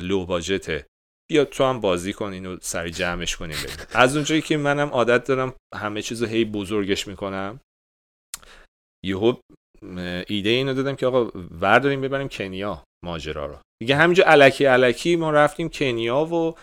[0.00, 0.86] لو باجته
[1.30, 3.86] بیا تو هم بازی کن اینو سری جمعش کنیم بریم.
[3.94, 7.60] از اونجایی که منم عادت دارم همه چیزو هی بزرگش می‌کنم.
[9.04, 9.34] یهو
[10.26, 11.30] ایده اینو دادم که آقا
[11.60, 13.58] ورداریم ببریم کنیا ماجرا رو.
[13.82, 16.54] دیگه همینجا علکی علکی ما رفتیم کنیا و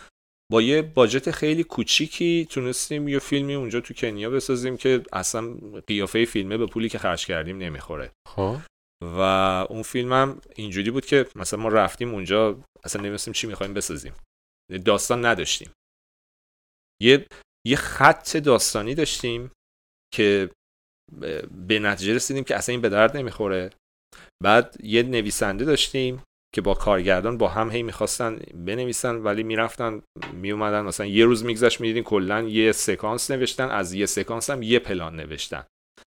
[0.52, 5.54] با یه باجت خیلی کوچیکی تونستیم یه فیلمی اونجا تو کنیا بسازیم که اصلا
[5.88, 8.12] قیافه فیلمه به پولی که خرج کردیم نمی‌خوره.
[8.28, 8.58] خب.
[9.04, 9.20] و
[9.70, 14.14] اون فیلمم اینجوری بود که مثلا ما رفتیم اونجا اصلا نمیستیم چی می‌خوایم بسازیم.
[14.86, 15.72] داستان نداشتیم.
[17.02, 17.26] یه
[17.68, 19.52] یه خط داستانی داشتیم
[20.14, 20.50] که
[21.68, 23.70] به نتیجه رسیدیم که اصلا این به درد نمی‌خوره.
[24.44, 26.24] بعد یه نویسنده داشتیم
[26.56, 30.02] که با کارگردان با هم هی می‌خواستن بنویسن ولی می‌رفتن
[30.34, 34.80] میومدن مثلا یه روز میگذشت می‌دیدین کلا یه سکانس نوشتن از یه سکانس هم یه
[34.80, 35.64] پلان نوشتن.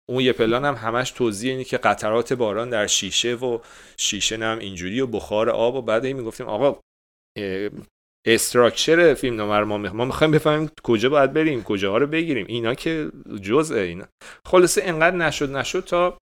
[0.09, 3.59] اون یه پلان هم همش توضیح اینه که قطرات باران در شیشه و
[3.97, 6.79] شیشه هم اینجوری و بخار آب و بعد می‌گفتیم آقا
[8.27, 12.45] استراکچر فیلم نامه ما ما می‌خوایم بفهمیم کجا باید بریم کجاها رو بگیریم.
[12.49, 14.05] اینا که جزء اینا.
[14.45, 16.17] خلاصه انقدر نشد نشد تا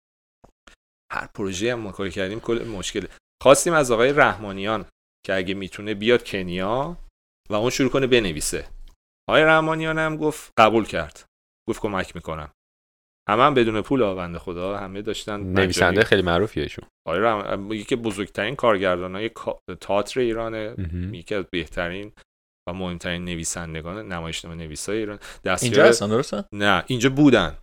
[1.12, 3.06] هر پروژه هم ما کار کردیم کل مشکل
[3.42, 4.84] خواستیم از آقای رحمانیان
[5.26, 6.96] که اگه می‌تونه بیاد کنیا
[7.50, 8.68] و اون شروع کنه بنویسه.
[9.28, 11.24] آقای رحمانیان هم گفت قبول کرد.
[11.68, 12.50] گفت کمک می‌کنم.
[13.28, 16.84] همه هم بدون پول آونده خدا همه داشتن نویسنده خیلی معروفیه ایشون.
[17.06, 17.72] آقای رحم...
[17.72, 19.30] یکی بزرگترین کارگردان های
[19.80, 20.74] تئاتر ایرانه
[21.12, 22.12] یکی از بهترین
[22.68, 25.18] و مهمترین نویسندگان نمایشنامه نویسای ایران
[25.62, 27.56] اینجا هستن درسته؟ نه اینجا بودن.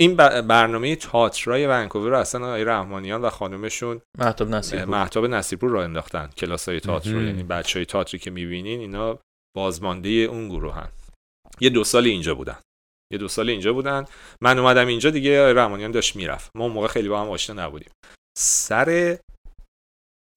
[0.00, 4.88] این برنامه تئاترای ونکوور رو اصلا آقای رحمانیان و خانمشون محتاب نصیرپور.
[4.88, 6.30] محتاب نصیرپور را انداختن.
[6.36, 9.18] کلاس های تئاتر رو یعنی بچه های تئاتری که می‌بینین اینا
[9.56, 10.88] بازمانده اون گروه هن.
[11.60, 12.58] یه دو سال اینجا بودن.
[13.12, 14.04] یه دو سال اینجا بودن.
[14.42, 16.50] من اومدم اینجا دیگه آقای رحمانیان داشت می‌رفت.
[16.54, 17.90] ما اون موقع خیلی با هم آشنا نبودیم.
[18.38, 19.18] سر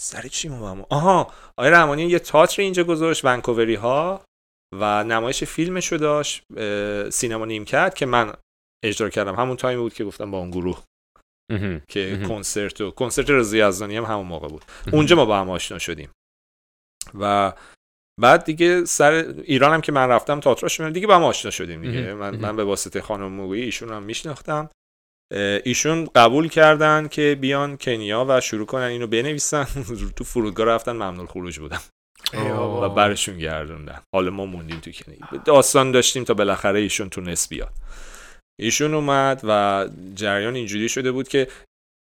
[0.02, 4.26] سر چی ما آها آقای رحمانیان یه تئاتر اینجا گذاشت ونکووری ها
[4.76, 6.44] و نمایش فیلمشو داشت
[7.10, 8.34] سینما نیم کرد که من
[8.84, 9.36] اجرا کردم.
[9.36, 10.84] همون تایم بود که گفتم با اون گروه
[11.88, 14.66] که کنسرت و کنسرت رضا یزدانی هم همون موقع بود.
[14.94, 16.10] اونجا ما با هم آشنا شدیم.
[17.20, 17.54] و
[18.22, 19.12] بعد دیگه سر
[19.44, 22.14] ایران هم که من رفتم تئاتراش دیگه با هم آشنا شدیم دیگه.
[22.14, 24.70] من, من به واسطه خانم موگویی ایشون هم میشناختم.
[25.64, 29.68] ایشون قبول کردن که بیان کنیا و شروع کنن اینو بنویسن.
[30.16, 31.82] تو فرودگاه رفتن ممنون خروج بودم
[32.84, 34.02] و برشون گردوندن.
[34.16, 35.44] حالا ما موندیم تو کنیا.
[35.46, 37.74] داستان داشتیم تا بالاخره ایشون تونست بیاد.
[38.60, 39.86] ایشون اومد و
[40.16, 41.48] جریان اینجوری شده بود که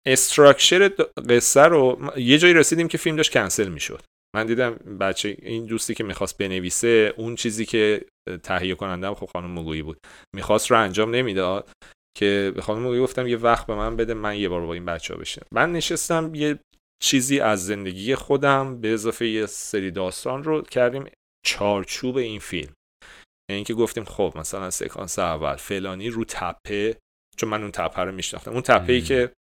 [0.08, 0.88] استراکچر
[1.30, 4.04] قصه رو یه جایی رسیدیم که فیلم داشت کنسل می‌شد.
[4.36, 8.06] من دیدم بچه این دوستی که می‌خواست بنویسه اون چیزی که
[8.44, 9.98] تهیه کننده خب خانم مگویی بود.
[10.36, 11.70] می‌خواست رو انجام نمی‌داد
[12.18, 14.86] که به خانم مگویی گفتم یه وقت به من بده من یه بار با این
[14.86, 16.60] بچه ها بشه من نشستم یه
[17.04, 21.06] چیزی از زندگی خودم به اضافه یه سری داستان رو کردیم.
[21.46, 22.74] چارچوب این فیلم.
[23.52, 26.98] یعنی اینکه گفتیم خب مثلا سکانس اول فلانی رو تپه
[27.38, 28.52] چون من اون تپه رو میشناختم.
[28.52, 29.34] اون تپه ای که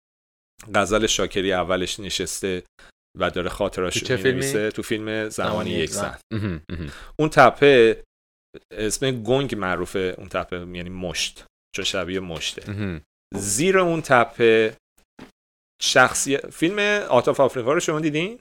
[0.75, 2.63] غزل شاکری اولش نشسته
[3.19, 6.19] و داره خاطراش می‌نویسه تو فیلم زمانی یک زن.
[7.19, 8.03] اون تپه
[8.71, 13.01] اسم گنگ معروفه اون تپه یعنی مشت چون شبیه مشته.
[13.35, 14.77] زیر اون تپه
[15.81, 16.79] شخصی فیلم
[17.09, 18.39] آتاف آفریقا رو شما دیدین؟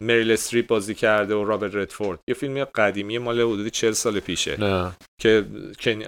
[0.00, 4.60] مریل استریپ بازی کرده و رابرت ردفورد یه فیلم قدیمی مال حدودی 40 سال پیشه.
[4.60, 4.96] نه.
[5.20, 5.46] که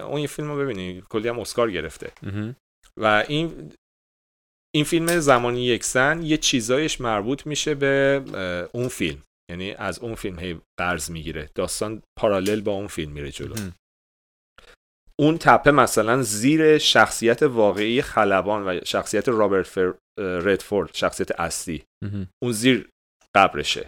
[0.03, 2.12] اون یه فیلم رو ببینید کلی هم اسکار گرفته.
[3.01, 3.73] و این
[4.75, 8.23] این فیلم زمانی یکسن یه چیزایش مربوط میشه به
[8.73, 9.23] اون فیلم.
[9.51, 11.51] یعنی از اون فیلم هی قرض می‌گیره.
[11.55, 13.55] داستان پارالل با اون فیلم میره جلو.
[15.20, 19.95] اون تپه مثلا زیر شخصیت واقعی خلبان و شخصیت رابرت فر...
[20.19, 21.85] ردفورد شخصیت اصلی.
[22.43, 22.89] اون زیر
[23.39, 23.86] قبرشه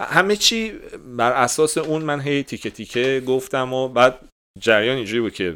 [0.00, 0.72] همه چی
[1.16, 4.28] بر اساس اون من هی تیکه تیکه گفتم و بعد
[4.60, 5.54] جریان اینجوری بود که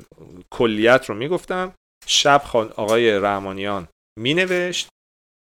[0.53, 1.75] کلیت رو می‌گفتم.
[2.07, 3.89] شب خان آقای رحمانیان
[4.19, 4.89] مینوشت.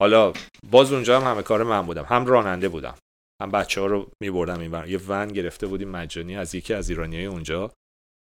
[0.03, 0.33] حالا
[0.71, 2.05] باز اونجا هم همه کار من بودم.
[2.05, 2.95] هم راننده بودم.
[3.43, 7.25] هم بچه ها رو میبردم این یه ون گرفته بودیم مجانی از یکی از ایرانی
[7.25, 7.71] اونجا.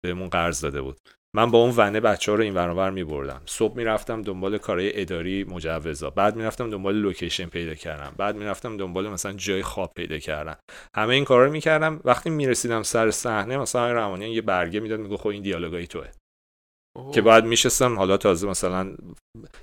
[0.06, 0.98] بهمون قرض داده بود.
[1.36, 5.02] من با اون ونه بچه ها رو این ور می بردم صبح می‌رفتم دنبال کارهای
[5.02, 10.18] اداری مجوزا بعد می‌رفتم دنبال لوکیشن پیدا کردم بعد می‌رفتم دنبال مثلا جای خواب پیدا
[10.18, 10.58] کردم.
[10.96, 12.02] همه این کارا رو می‌کردم.
[12.06, 16.08] وقتی می‌رسیدم سر صحنه مثلا روانی یه برگه می‌داد میگه خب این دیالوگای توه.
[17.14, 18.96] که بعد میشستم حالا تازه مثلا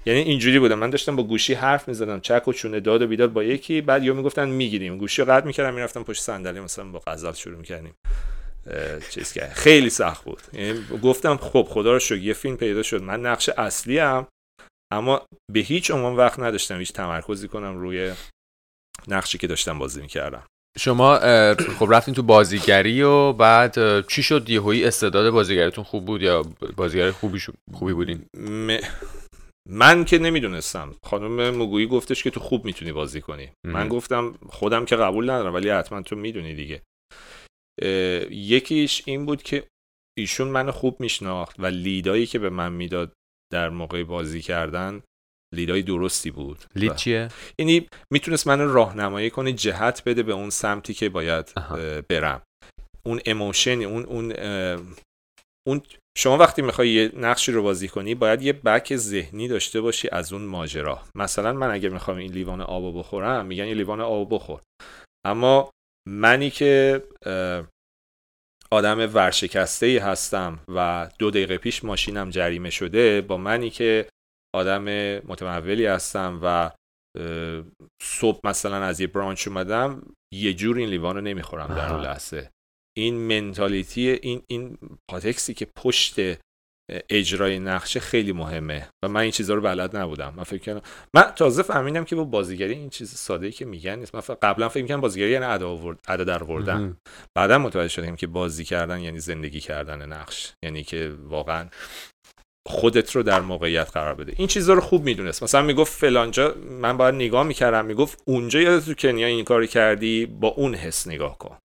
[0.07, 0.79] یعنی اینجوری بودم.
[0.79, 4.05] من داشتم با گوشی حرف می‌زدم چک و چونه داد و بیداد با یکی بعد
[4.05, 4.99] یا می‌گفتن می‌گیریم.
[4.99, 7.95] گوشی رو قطع می‌کردم می‌رفتم پشت صندلی مثلا با غزل شروع می‌کردیم.
[9.11, 10.43] چیز کرد خیلی سخت بود.
[10.53, 13.03] یعنی گفتم خب خدا رو شکر یه فیلم پیدا شد.
[13.03, 14.27] من نقش اصلی هم
[14.93, 18.13] اما به هیچ عنوان وقت نداشتم هیچ تمرکزی کنم روی
[19.09, 20.43] نقشی که داشتم بازی می‌کردم.
[20.79, 21.19] شما
[21.79, 26.43] خب رفتین تو بازیگری و بعد چی شد؟ یهویی استعداد بازیگریتون خوب بود یا
[26.77, 27.41] بازیگر خوبی
[27.73, 28.27] خوبی بودین؟
[29.69, 30.95] من که نمی‌دونستم.
[31.05, 33.51] خانم مگویی گفتش که تو خوب می‌تونی بازی کنی.
[33.67, 36.83] من گفتم خودم که قبول ندارم ولی حتما تو می‌دونی دیگه.
[38.31, 39.67] یکیش این بود که
[40.19, 43.13] ایشون منو خوب میشناخت و لیدایی که به من می‌داد
[43.53, 45.03] در موقع بازی کردن
[45.55, 46.65] لیدای درستی بود.
[46.77, 47.29] لید چیه؟
[47.59, 51.53] یعنی می‌تونست من راهنمایی کنه جهت بده به اون سمتی که باید
[52.09, 52.43] برم.
[53.07, 54.33] اون اموشن اون اون
[55.69, 55.83] اون
[56.19, 60.33] شما وقتی می‌خوای یه نقشی رو بازی کنی باید یه بک ذهنی داشته باشی از
[60.33, 61.03] اون ماجرا.
[61.15, 64.61] مثلا من اگه می‌خوام این لیوان آب بخورم میگن یه لیوان آب بخور.
[65.27, 65.71] اما
[66.07, 67.03] منی که
[68.71, 74.09] آدم ورشکسته ای هستم و دو دقیقه پیش ماشینم جریمه شده با منی که
[74.55, 74.85] آدم
[75.19, 76.71] متمولی هستم و
[78.03, 82.51] صبح مثلا از یه برانچ اومدم یه جور این لیوان رو نمی‌خورم در اون لحظه.
[82.97, 84.79] این منتالیتی این این
[85.11, 86.17] پاتکسی که پشت
[87.11, 90.35] اجرای نقشه خیلی مهمه و من این چیزها رو بلد نبودم.
[90.37, 90.83] من فکر کنم
[91.15, 94.15] من تازه فهمیدم که با بازیگری این چیز ساده ای که میگن نیست.
[94.15, 96.97] من قبلا فکر می‌کنم بازیگری یعنی ادا در آوردن.
[97.37, 100.53] بعدا متوجه شدیم که بازی کردن یعنی زندگی کردن نقش.
[100.65, 101.69] یعنی که واقعا
[102.69, 104.33] خودت رو در موقعیت قرار بده.
[104.37, 105.43] این چیزها رو خوب می‌دونست.
[105.43, 107.85] مثلا می‌گفت فلانجا من باید نگاه می‌کردم.
[107.85, 111.59] می‌گفت اونجا یا تو کنیا این کاری کردی با اون حس نگاه کن.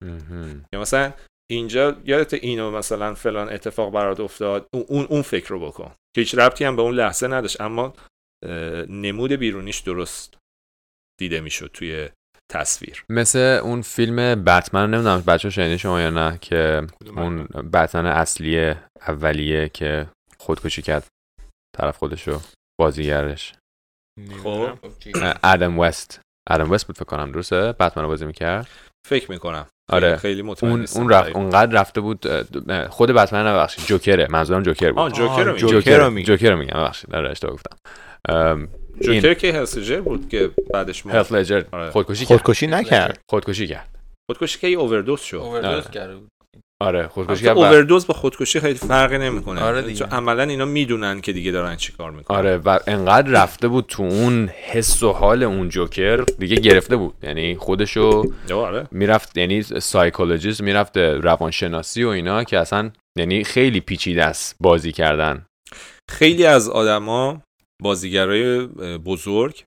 [0.72, 1.12] یا مثلا
[1.50, 5.94] اینجا یادت اینو مثلا فلان اتفاق برات افتاد اون اون فکر رو بکن.
[6.14, 7.94] که هیچ ربطی هم به اون لحظه نداشت اما
[8.88, 10.34] نمود بیرونیش درست
[11.20, 12.08] دیده می‌شد توی
[12.52, 13.04] تصویر.
[13.08, 16.86] مثل اون فیلم بتمن نمی‌دونم بچه شنیدین شما یا نه که
[17.16, 18.74] اون بتمن؟ اصلی
[19.08, 20.08] اولیه که
[20.38, 21.06] خودکشی کرد
[21.76, 22.40] طرف خودشو
[22.80, 23.54] بازیگرش.
[24.42, 24.78] خب.
[25.44, 26.20] ادم وست.
[26.50, 28.68] ادم وست بود فکر کنم درسته؟ بتمن رو بازی می‌کرد؟
[29.08, 29.66] فکر می‌کنم.
[29.92, 30.16] آره.
[30.16, 32.26] خیلی اون اون رفت اونقدر رفته بود
[32.88, 34.26] خود بتمن ببخشید جوکره.
[34.30, 34.98] منظورم جوکر بود.
[34.98, 36.80] آه جوکر رو جوکر رو جوکر رو میگم.
[36.80, 37.14] ببخشید.
[37.14, 37.76] آره اشتباه گفتم.
[39.00, 43.18] جوکر که هلسجر بود که بعدش مرد هلت لجر خودکشی خودکشی نکرد.
[43.30, 43.88] خودکشی کرد.
[44.30, 45.36] خودکشی که اووردوز شد.
[45.36, 46.10] اووردوز کرد
[46.82, 49.60] آره خودکشی اووردوز با خودکشی خیلی فرقی نمی‌کنه.
[49.60, 49.98] آره دیگه.
[49.98, 52.36] چون عملا اینا می‌دونن که دیگه دارن چیکار می‌کنن.
[52.36, 57.14] آره و انقدر رفته بود تو اون حس و حال اون جوکر دیگه گرفته بود.
[57.22, 58.22] یعنی خودشو
[58.54, 58.88] آره.
[58.90, 65.46] می‌رفت یعنی psychologist می‌رفت روانشناسی و اینا که اصلا یعنی خیلی پیچیده است بازی کردن.
[66.10, 67.42] خیلی از آدما
[67.82, 68.66] بازیگرای
[68.98, 69.64] بزرگ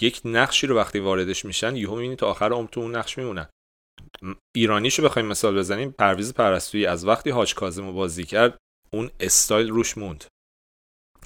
[0.00, 3.46] یک نقشی رو وقتی واردش میشن یهو می‌بینی تا آخر عمر تو اون نقش میمونن.
[4.56, 8.58] ایرانیشو بخوایم مثال بزنیم پرویز پرستویی از وقتی حاج کاظم بازی کرد
[8.92, 10.24] اون استایل روش موند.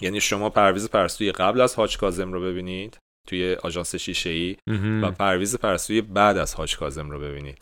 [0.00, 2.98] یعنی شما پرویز پرستویی قبل از حاج کاظم رو ببینید
[3.28, 4.56] توی آژانس شیشه ای
[5.02, 7.58] و پرویز پرستویی بعد از حاج کاظم رو ببینید.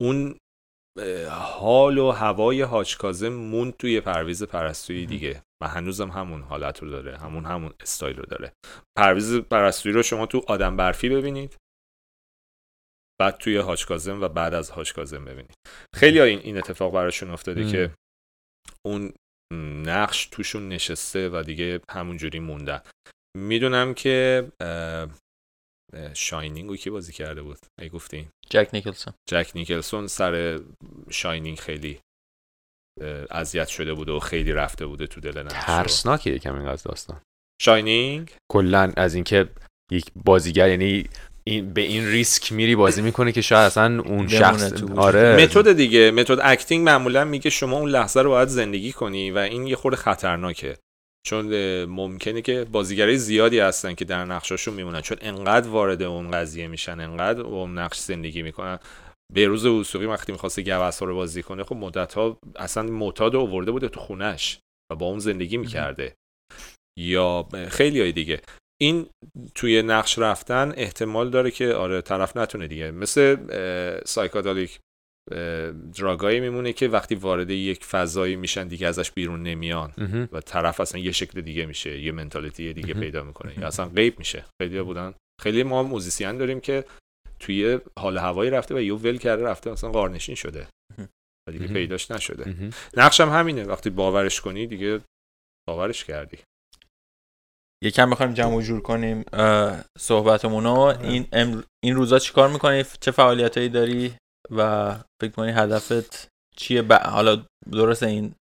[0.00, 0.36] اون
[1.30, 5.42] حال و هوای حاج کاظم موند توی پرویز پرستویی دیگه.
[5.62, 8.52] و هنوزم همون حالت رو داره همون همون استایل رو داره.
[8.98, 11.56] پرویز پرستویی رو شما تو آدم برفی ببینید.
[13.20, 15.54] بعد توی حاج کاظم و بعد از حاج کاظم ببینید.
[15.94, 17.90] خیلی این این اتفاق براشون افتاده که
[18.86, 19.12] اون
[19.82, 22.80] نقش توشون نشسته و دیگه همونجوری موندن.
[23.36, 24.48] می‌دونم که
[26.14, 29.14] Shining کی بازی کرده بود؟ ای گفتی؟ جک نیکلسون.
[29.28, 30.60] جک نیکلسون سر
[31.10, 32.00] Shining خیلی
[33.30, 37.20] اذیت شده بوده و خیلی رفته بوده تو دل نقش ترسناکه یکم این از داستان.
[37.62, 39.48] Shining؟ کلا از اینکه
[39.92, 41.08] یک بازیگر یعنی
[41.48, 45.36] این به این ریسک میری بازی می‌کنه که شاید اصلا اون شخص آره.
[45.36, 49.66] method دیگه method acting معمولا میگه شما اون لحظه رو باید زندگی کنی و این
[49.66, 50.78] یه خورده خطرناکه.
[51.26, 55.00] چون ممکنه که بازیگرای زیادی هستن که در نقشاشون میمونن.
[55.00, 58.78] چون انقدر وارد اون قضیه میشن انقدر اون نقش زندگی می‌کنن.
[59.36, 63.88] روز وسوقی وقتی می‌خواسته گوسا رو بازی کنه خب مدت ها اصلا معتاد آورده بوده
[63.88, 64.58] تو خونش
[64.92, 66.14] و با اون زندگی می‌کرده.
[66.98, 68.40] یا خیلی های دیگه.
[68.80, 69.06] این
[69.54, 72.90] توی نقش رفتن احتمال داره که آره طرف نتونه دیگه.
[72.90, 73.36] مثل
[74.04, 74.78] سایکادالیک
[75.98, 79.92] دراگایی میمونه که وقتی وارد یک فضایی میشن دیگه ازش بیرون نمیان
[80.32, 83.58] و طرف اصلا یه شکل دیگه میشه یه منتالیتی دیگه پیدا می‌کنه.
[83.58, 84.44] یا اصلا غیب میشه.
[84.62, 85.14] خیلی بودن.
[85.42, 86.84] خیلی ما موزیسین داریم که
[87.40, 90.68] توی حال هوایی رفته و یه ول کرده رفته مثلا قارنشین شده.
[91.48, 92.72] و دیگه پیداش نشده.
[92.96, 93.64] نقشم همینه.
[93.64, 95.00] وقتی باورش کنی دیگه
[95.68, 96.38] باورش کردی.
[97.84, 99.24] یکم بخوایم جمع و جور کنیم
[99.98, 101.26] صحبتمونو این
[101.84, 104.16] این روزا چیکار می‌کنی؟ چه فعالیتایی داری؟
[104.56, 106.92] و فکر کنی هدفت چیه؟ ب...
[106.92, 108.34] حالا درست این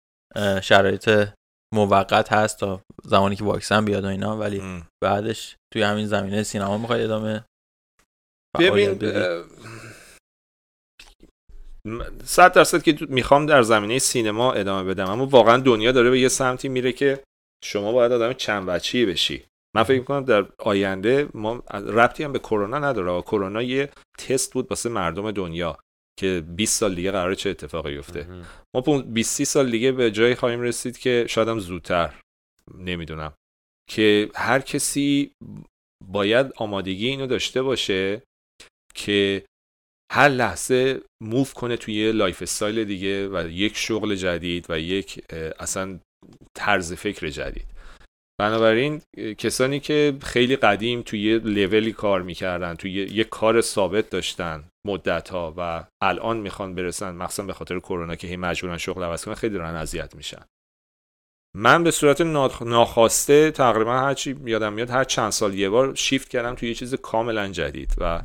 [0.63, 1.29] شرایط
[1.75, 4.87] موقت هست تا زمانی که واکسن بیاد و اینا ولی ام.
[5.05, 7.45] بعدش توی همین زمینه سینما می‌خوای ادامه
[8.59, 8.99] ببین
[12.25, 16.29] صد درصد که می‌خوام در زمینه سینما ادامه بدم اما واقعا دنیا داره به یه
[16.29, 17.25] سمتی میره که
[17.65, 19.45] شما باید آدم چند بچی بشی.
[19.77, 23.23] من فکر می‌کنم در آینده ما ربطی هم به کرونا نداره.
[23.23, 25.79] کرونا یه تست بود واسه مردم دنیا
[26.21, 28.29] که 20 سال دیگه قراره چه اتفاقی بیفته.
[28.75, 32.21] ما 20 سال دیگه به جایی خواهیم رسید که شاید هم زودتر.
[32.75, 33.35] نمی‌دونم.
[33.91, 35.33] که هر کسی
[36.05, 38.23] باید آمادگی اینو داشته باشه
[38.95, 39.45] که
[40.13, 45.25] هر لحظه move کنه توی lifestyle دیگه و یک شغل جدید و یک
[45.59, 45.99] اصلا
[46.55, 47.67] طرز فکر جدید.
[48.41, 49.03] بنابراین
[49.39, 55.29] کسانی که خیلی قدیم توی یه لولی کار می‌کردن توی یه کار ثابت داشتن مدت
[55.29, 59.35] ها و الان می‌خوان برسن مخصوصا به خاطر کرونا که هی مجبورن شغل عوض کنن
[59.35, 60.43] خیلی دارن اذیت میشن.
[61.57, 62.21] من به صورت
[62.61, 66.75] ناخواسته تقریبا هر چی یادم میاد هر چند سال یه بار شیفت کردم توی یه
[66.75, 68.23] چیز کاملا جدید و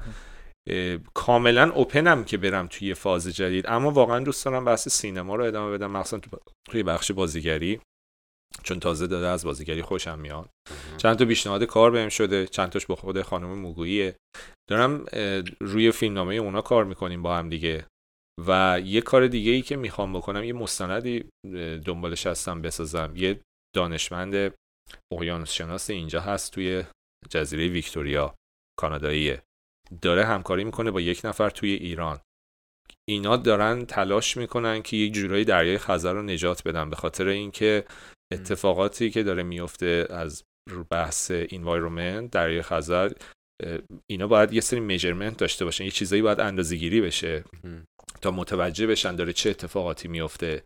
[1.14, 3.66] کاملا اوپنم که برم توی فاز جدید.
[3.68, 6.22] اما واقعا دوست دارم بحث سینما رو ادامه بدم مخصوصا
[6.70, 7.80] توی بخش بازیگری.
[8.64, 10.50] چون تازه داده از بازیگری خوشم میاد.
[10.98, 12.48] چند تا پیشنهاد کار بهم شده.
[12.48, 14.16] چند تاش با خود خانم موگوییه.
[14.70, 15.06] دارم
[15.60, 17.86] روی فیلمنامه اونا کار می‌کنیم با هم دیگه.
[18.48, 21.30] و یه کار دیگه ای که می‌خوام بکنم یه مستندی
[21.86, 23.14] دنبالش هستم بسازم.
[23.16, 23.40] یه
[23.76, 24.54] دانشمند
[25.14, 26.84] اقیانوس شناس اینجا هست توی
[27.30, 28.36] جزیره ویکتوریا
[28.80, 29.42] کاناداییه.
[30.02, 32.20] داره همکاری می‌کنه با یک نفر توی ایران.
[33.10, 36.90] اینا دارن تلاش می‌کنن که یک جورایی دریای خزر رو نجات بدن.
[36.90, 37.86] به خاطر اینکه
[38.34, 40.44] اتفاقاتی که داره میفته از
[40.90, 43.12] بحث environment دریای خزر
[44.10, 47.44] اینا باید یه سری measurement داشته باشن یه چیزایی باید اندازه‌گیری بشه
[48.22, 50.64] تا متوجه بشن داره چه اتفاقاتی میفته.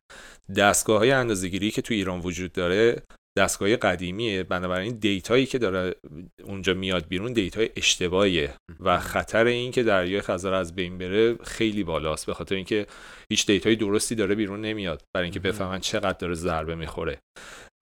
[0.58, 3.04] دستگاه های اندازه‌گیری که تو ایران وجود داره
[3.38, 4.44] دستگاه قدیمیه.
[4.44, 5.96] بنابراین data یی که داره
[6.44, 11.36] اونجا میاد بیرون data ی اشتباهیه و خطر این که دریای خزر از بین بره
[11.44, 12.26] خیلی بالاست.
[12.26, 12.88] به خاطر اینکه
[13.32, 17.20] هیچ data ی درستی داره بیرون نمیاد برای اینکه بفهمن چقدر داره ضربه می‌خوره.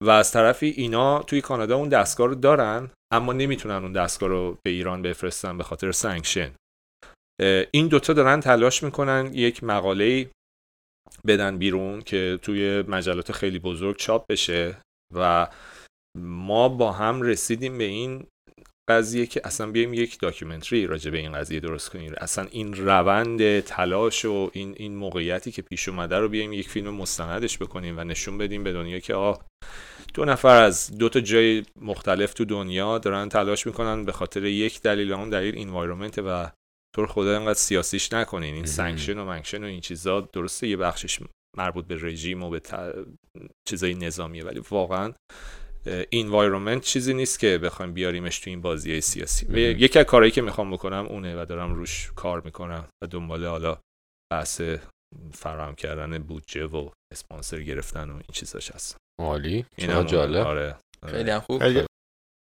[0.04, 4.58] و از طرفی اینا توی کانادا اون دستگاه رو دارن اما نمی‌تونن اون دستگاه رو
[4.66, 6.52] به ایران بفرستن به خاطر sanction
[7.72, 10.30] این دوتا دارن تلاش می‌کنن یک مقاله
[11.28, 14.78] بدن بیرون که توی مجلات خیلی بزرگ چاپ بشه.
[15.14, 15.48] و
[16.18, 18.28] ما با هم رسیدیم به این
[18.90, 22.14] قضیه که اصلا بیایم یک documentary راجع به این قضیه درست کنیم.
[22.18, 26.94] اصلا این روند تلاش و این این موقعیتی که پیش اومده رو بیایم یک فیلم
[26.94, 29.46] مستندش بکنیم و نشون بدیم به دنیا که آه
[30.14, 34.82] دو نفر از دو تا جای مختلف تو دنیا دارن تلاش می‌کنن به خاطر یک
[34.82, 36.52] دلیل اون دلیل environment تو
[36.96, 41.20] رو خدا اینقدر سیاسیش نکنین این sanction و منکشن و این چیزا درسته یه بخشش
[41.58, 42.62] مربوط به رژیم و به
[43.70, 45.14] چیزای نظامیه ولی واقعا
[46.12, 49.46] انوایرومنت چیزی نیست که بخوایم بیاریمش تو این بازی سیاسی.
[49.46, 53.46] و یکی از کارهایی که می‌خوام بکنم اونه و دارم روش کار می‌کنم و دنبال
[53.46, 53.78] حالا
[54.32, 54.62] بحث
[55.34, 59.66] فراهم کردن بودجه و اسپانسر گرفتن و این چیزاش هست عالی.
[59.78, 60.48] اینا جالب.
[60.48, 60.76] آره
[61.06, 61.62] خیلی خوب.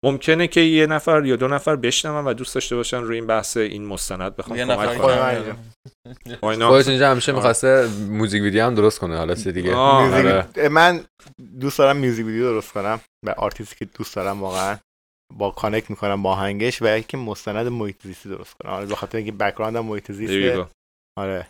[0.04, 3.56] ممکنه که یه نفر یا دو نفر بشنون و دوست داشته باشن روی این بحث
[3.56, 5.56] این مستند بخوام کمک کنم
[6.68, 9.74] خودت اینجا همیشه می‌خواسته music video هم درست کنه حالا چه دیگه.
[9.74, 10.68] آره.
[10.70, 11.04] من
[11.60, 14.76] دوست دارم music video درست کنم و آرتیستی که دوست دارم واقعا
[15.34, 18.72] با connect می‌کنم با آهنگش و یکی مستند محیط زیستی درست کنم.
[18.72, 20.66] آره بخاطر اینکه background هم محیط زیسته.
[21.18, 21.46] آره.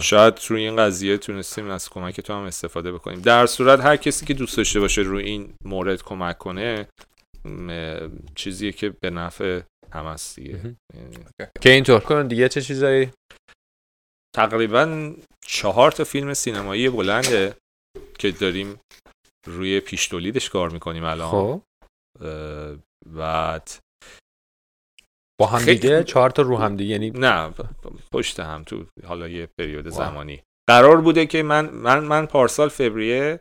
[0.00, 3.20] شاید روی این قضیه تونستیم از کمک تو هم استفاده بکنیم.
[3.20, 6.86] در صورت هر کسی که دوست داشته باشه روی این مورد کمک کنه
[8.34, 9.60] چیزیه که به نفع
[9.92, 10.76] هم هست دیگه.
[11.60, 12.00] که اینطور.
[12.00, 13.10] کن دیگه چه چیزایی؟
[14.36, 15.14] تقریبا
[15.46, 17.56] چهار تا فیلم سینمایی بلنده
[18.18, 18.80] که داریم
[19.46, 21.30] روی پیش تولیدش کار می‌کنیم الان.
[21.30, 21.62] خب.
[23.06, 23.70] بعد
[25.40, 27.54] با هم دیگه؟ چهار تا رو هم دیگه؟ یعنی نه
[28.12, 30.42] پشت هم تو حالا یه پریود زمانی.
[30.68, 33.40] قرار بوده که من من من پارسال فوریه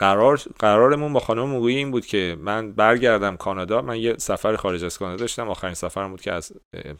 [0.00, 3.82] قرار قرارمون با خانم موگوی این بود که من برگردم کانادا.
[3.82, 5.48] من یه سفر خارج از کانادا داشتم.
[5.48, 6.52] آخرین سفرم بود که از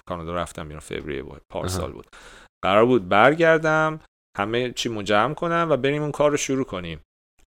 [0.09, 0.81] کانادا رفتم بیرون.
[0.81, 2.07] فوریه بود پارسال بود.
[2.65, 4.01] قرار بود برگردم
[4.39, 7.01] همه چی مجمع کنم و بریم اون کار رو شروع کنیم.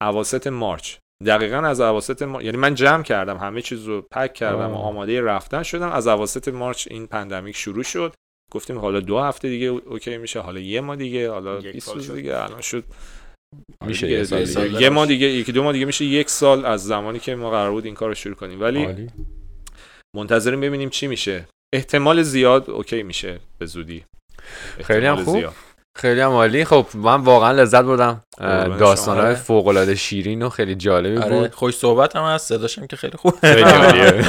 [0.01, 0.97] اواسط March.
[1.25, 3.37] دقیقا از اواسط March یعنی من جمع کردم.
[3.37, 5.91] همه چیز رو pack کردم و آماده رفتن شدم.
[5.91, 8.13] از اواسط March این pandemic شروع شد.
[8.51, 10.39] گفتیم حالا دو هفته دیگه okay میشه.
[10.39, 11.31] حالا یه ماه دیگه.
[11.31, 12.37] حالا 20 روز دیگه.
[12.37, 12.83] الان شد
[13.85, 14.63] میشه یه, یه سال دیگه.
[14.67, 14.81] دیگه.
[14.81, 17.71] یه ما دیگه یکی دو ما دیگه میشه یک سال از زمانی که ما قرار
[17.71, 19.09] بود این کار رو شروع کنیم ولی عالی.
[20.15, 24.03] منتظریم ببینیم چی میشه احتمال زیاد اوکی میشه به زودی
[24.83, 25.37] خیلی هم خوب.
[25.39, 25.53] زیاد.
[25.97, 28.21] خیلی هم عالی خب من واقعا لذت بردم
[28.79, 29.43] داستان های شما.
[29.43, 33.17] فوق العاده شیرین و خیلی جالبی آره بود خوش صحبت هم هست صداشم که خیلی
[33.17, 34.25] خوب خیلی عالیه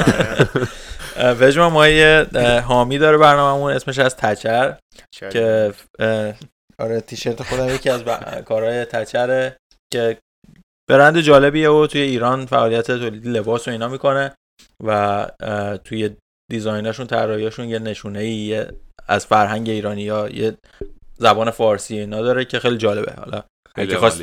[1.39, 2.27] وجما ما یه
[2.67, 4.77] حامی داره برنامه‌مون اسمش از تچر.
[5.31, 5.73] که
[6.79, 9.57] آره تیشرت خودم یکی از ب- کارهای تچره
[9.93, 10.17] که
[10.89, 14.35] برند جالبیه و توی ایران فعالیت تولید لباس و اینا می‌کنه
[14.83, 15.27] و
[15.83, 16.15] توی
[16.51, 18.65] دیزایناشون طراحیاشون یه نشونه ای
[19.07, 20.57] از فرهنگ ایرانی ها یه
[21.17, 23.13] زبان فارسی اینا داره که خیلی جالبه.
[23.13, 23.43] حالا
[23.75, 24.21] اگه خواست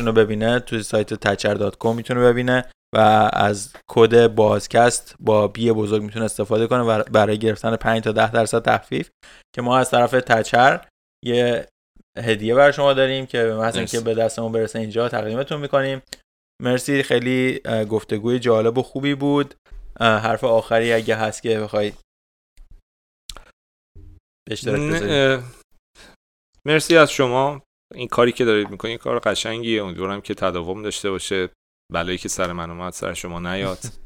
[0.00, 2.64] رو ببینه توی سایت تچر.com می‌تونه ببینه
[2.94, 8.12] و از کد بازکست با بی بزرگ می‌تونه استفاده کنه و برای گرفتن 5 تا
[8.12, 9.10] 10 درصد تخفیف
[9.54, 10.86] که ما از طرف تچر
[11.24, 11.68] یه
[12.18, 13.76] هدیه برای شما داریم که به محض.
[13.76, 16.02] اینکه به دستمون برسه اینجا تقدیمتون می‌کنیم.
[16.62, 19.54] مرسی خیلی گفتگوی جالب و خوبی بود.
[20.00, 21.92] حرف آخری اگه هست که بخوای
[24.48, 25.42] به
[26.66, 27.62] مرسی از شما.
[27.94, 29.82] این کاری که دارید می‌کنید کار قشنگیه.
[29.82, 31.48] امیدوارم که تداوم داشته باشه.
[31.92, 33.78] بلایی که سر من اومد سر شما نیاد.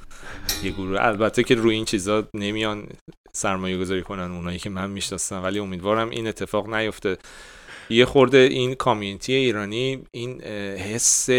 [0.63, 1.01] یه گروه.
[1.01, 2.89] البته که روی این چیزا نمیان
[3.33, 7.19] سرمایه گذاری کنن اونایی که من می‌شناسم ولی امیدوارم این اتفاق نیفته.
[7.91, 11.31] یه خورده این کامیونیتی ایرانی این حس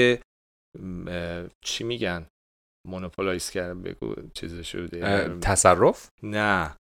[1.65, 2.27] چی میگن؟
[2.87, 5.29] مونوپولایز کرد بگو چیز شده.
[5.41, 6.75] تصرف؟ نه.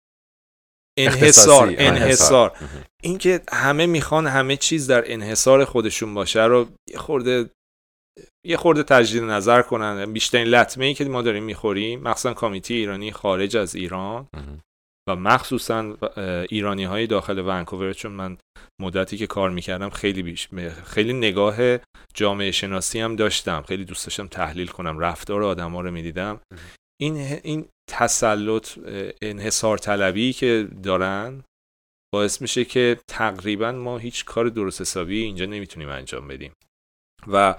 [0.98, 2.58] انحصار انحصار.
[3.02, 7.50] اینکه همه می‌خوان همه چیز در انحصار خودشون باشه رو یه خورده
[8.46, 10.12] یه خورده تجدید نظر کنن.
[10.12, 14.28] بیشترین لطمه ای که ما داریم می‌خوریم مخصوصا کامیتی ایرانی خارج از ایران.
[15.08, 15.96] و مخصوصا
[16.50, 18.38] ایرانی های داخل ونکوور چون من
[18.80, 20.48] مدتی که کار می‌کردم خیلی بیش
[20.84, 21.56] خیلی نگاه
[22.14, 23.62] جامعه شناسی هم داشتم.
[23.62, 24.98] خیلی دوست داشتم تحلیل کنم.
[24.98, 26.40] رفتار آدما رو می‌دیدم.
[27.00, 28.78] این این تسلط
[29.22, 31.44] انحصار طلبی که دارن
[32.14, 36.52] باعث میشه که تقریبا ما هیچ کار درست حسابی اینجا نمی‌تونیم انجام بدیم.
[37.26, 37.54] و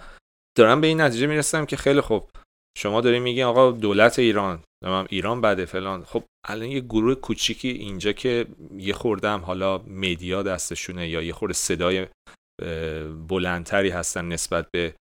[0.57, 2.29] دارم به این نتیجه می‌رسم که خیلی خوب
[2.77, 4.63] شما داریم میگین آقا دولت ایران
[5.09, 6.03] ایران بده فلان.
[6.03, 8.45] خب الان یه گروه کوچیکی اینجا که
[8.77, 12.07] یه خوردم حالا مدیا دستشونه یا یه خورده صدای
[13.27, 14.93] بلندتری هستن نسبت به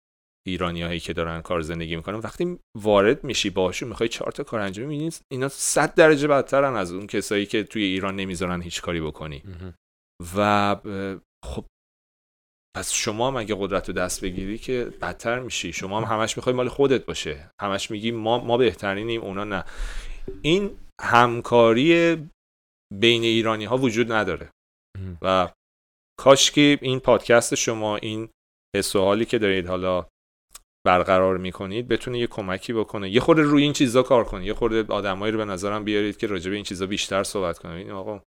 [0.47, 2.19] ایرانی هایی که دارن کار زندگی می‌کنن.
[2.19, 6.91] وقتی وارد میشی باشون می‌خوای چهار تا کار انجام میدین اینا صد درجه بدترن از
[6.91, 9.43] اون کسایی که توی ایران نمی‌ذارن هیچ کاری بکنی.
[10.37, 10.75] و
[11.45, 11.65] خب
[12.75, 15.73] پس شما هم اگه قدرت رو دست بگیری که بدتر میشی.
[15.73, 17.51] شما هم همش می‌خوای مال خودت باشه.
[17.61, 19.65] همش میگی ما ما بهترینیم اونا نه.
[20.41, 22.15] این همکاری
[22.93, 24.49] بین ایرانی ها وجود نداره.
[25.21, 25.49] و
[26.19, 28.29] کاش که این پادکست شما این
[28.75, 30.05] حس و حالی که دارید حالا
[30.85, 33.09] برقرار می‌کنید بتونه یه کمکی بکنه.
[33.09, 34.47] یه خورده روی این چیزا کار کنید.
[34.47, 37.89] یه خورده آدمایی رو به نظرم بیارید که راجع به این چیزا بیشتر صحبت کنید.
[37.89, 38.21] آقا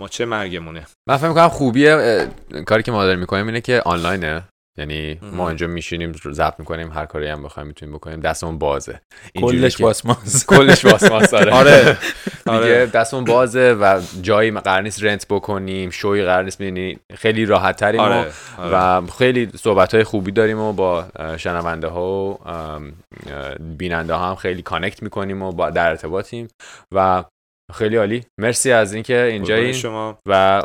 [0.00, 2.26] ما چه مرگمونه؟ من فکر می‌کنم خوبی اه،
[2.66, 4.42] کاری که ما داریم می‌کنیم اینه که آنلاینه.
[4.78, 5.48] یعنی ما.
[5.48, 8.20] اینجا میشینیم ضبط می‌کنیم هر کاری هم بخوایم می‌تونیم بکنیم.
[8.20, 9.00] دستمون بازه.
[9.40, 10.46] کلش باسماس.
[10.46, 11.52] کلش واسماس آره.
[11.60, 11.98] آره.
[12.44, 12.86] دیگه آره.
[12.86, 16.62] دستمون بازه و جایی قرار نیست رنت بکنیم شوی قرار نیست
[17.14, 19.00] خیلی راحت تریم آره, آره.
[19.02, 21.04] و خیلی صحبت های خوبی داریم و با
[21.36, 22.80] شنونده ها و
[23.60, 26.48] بیننده ها هم خیلی کانکت می‌کنیم و با در ارتباطیم.
[26.94, 27.24] و
[27.74, 28.24] خیلی عالی.
[28.40, 30.18] مرسی از اینکه قربان اینجایین شما.
[30.28, 30.62] و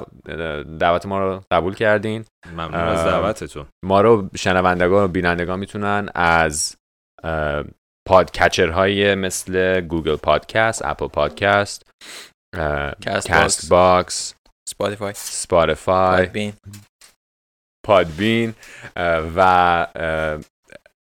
[0.79, 2.25] دعوت ما رو قبول کردین.
[2.51, 3.65] ممنون از دعوتتون.
[3.85, 6.75] ما رو شنوندگان و بینندگان می‌تونن از
[8.07, 11.91] podcatcher های مثل Google Podcast Apple Podcast
[13.01, 14.35] Cast Castbox
[14.69, 16.53] Spotify Spotify بین
[17.85, 18.53] Podbean
[19.35, 19.87] و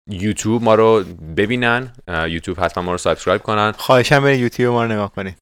[0.10, 1.04] یوتیوب ما رو
[1.38, 1.94] ببینن.
[2.08, 3.72] یوتیوب حتما ما رو subscribe کنن.
[3.72, 5.38] خواهشم برید یوتیوب ما رو نگاه کنید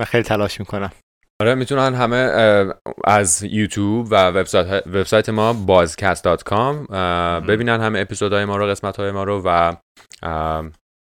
[0.00, 0.92] من خیلی تلاش می‌کنم.
[1.42, 2.16] آره می‌تونن همه
[3.04, 6.92] از یوتیوب و وبسایت وبسایت ما بازکست.com
[7.48, 9.76] ببینن همه اپیزودهای ما رو قسمت های ما رو و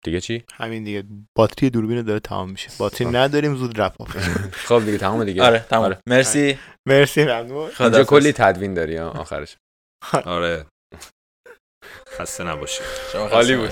[0.06, 1.04] دیگه چی؟ همین دیگه.
[1.38, 2.70] باتری دوربین داره تمام میشه.
[2.80, 3.94] باتری نداریم زود wrap
[4.68, 5.44] خب دیگه تمام دیگه.
[5.44, 6.58] آره تمام مرسی.
[6.88, 7.70] مرسی ممنون.
[7.80, 8.04] اینجا.
[8.04, 9.58] کلی تدوین داری آخرش.
[10.26, 10.66] آره.
[12.10, 12.86] خسته نباشید.
[13.16, 13.70] عالی خسته بود.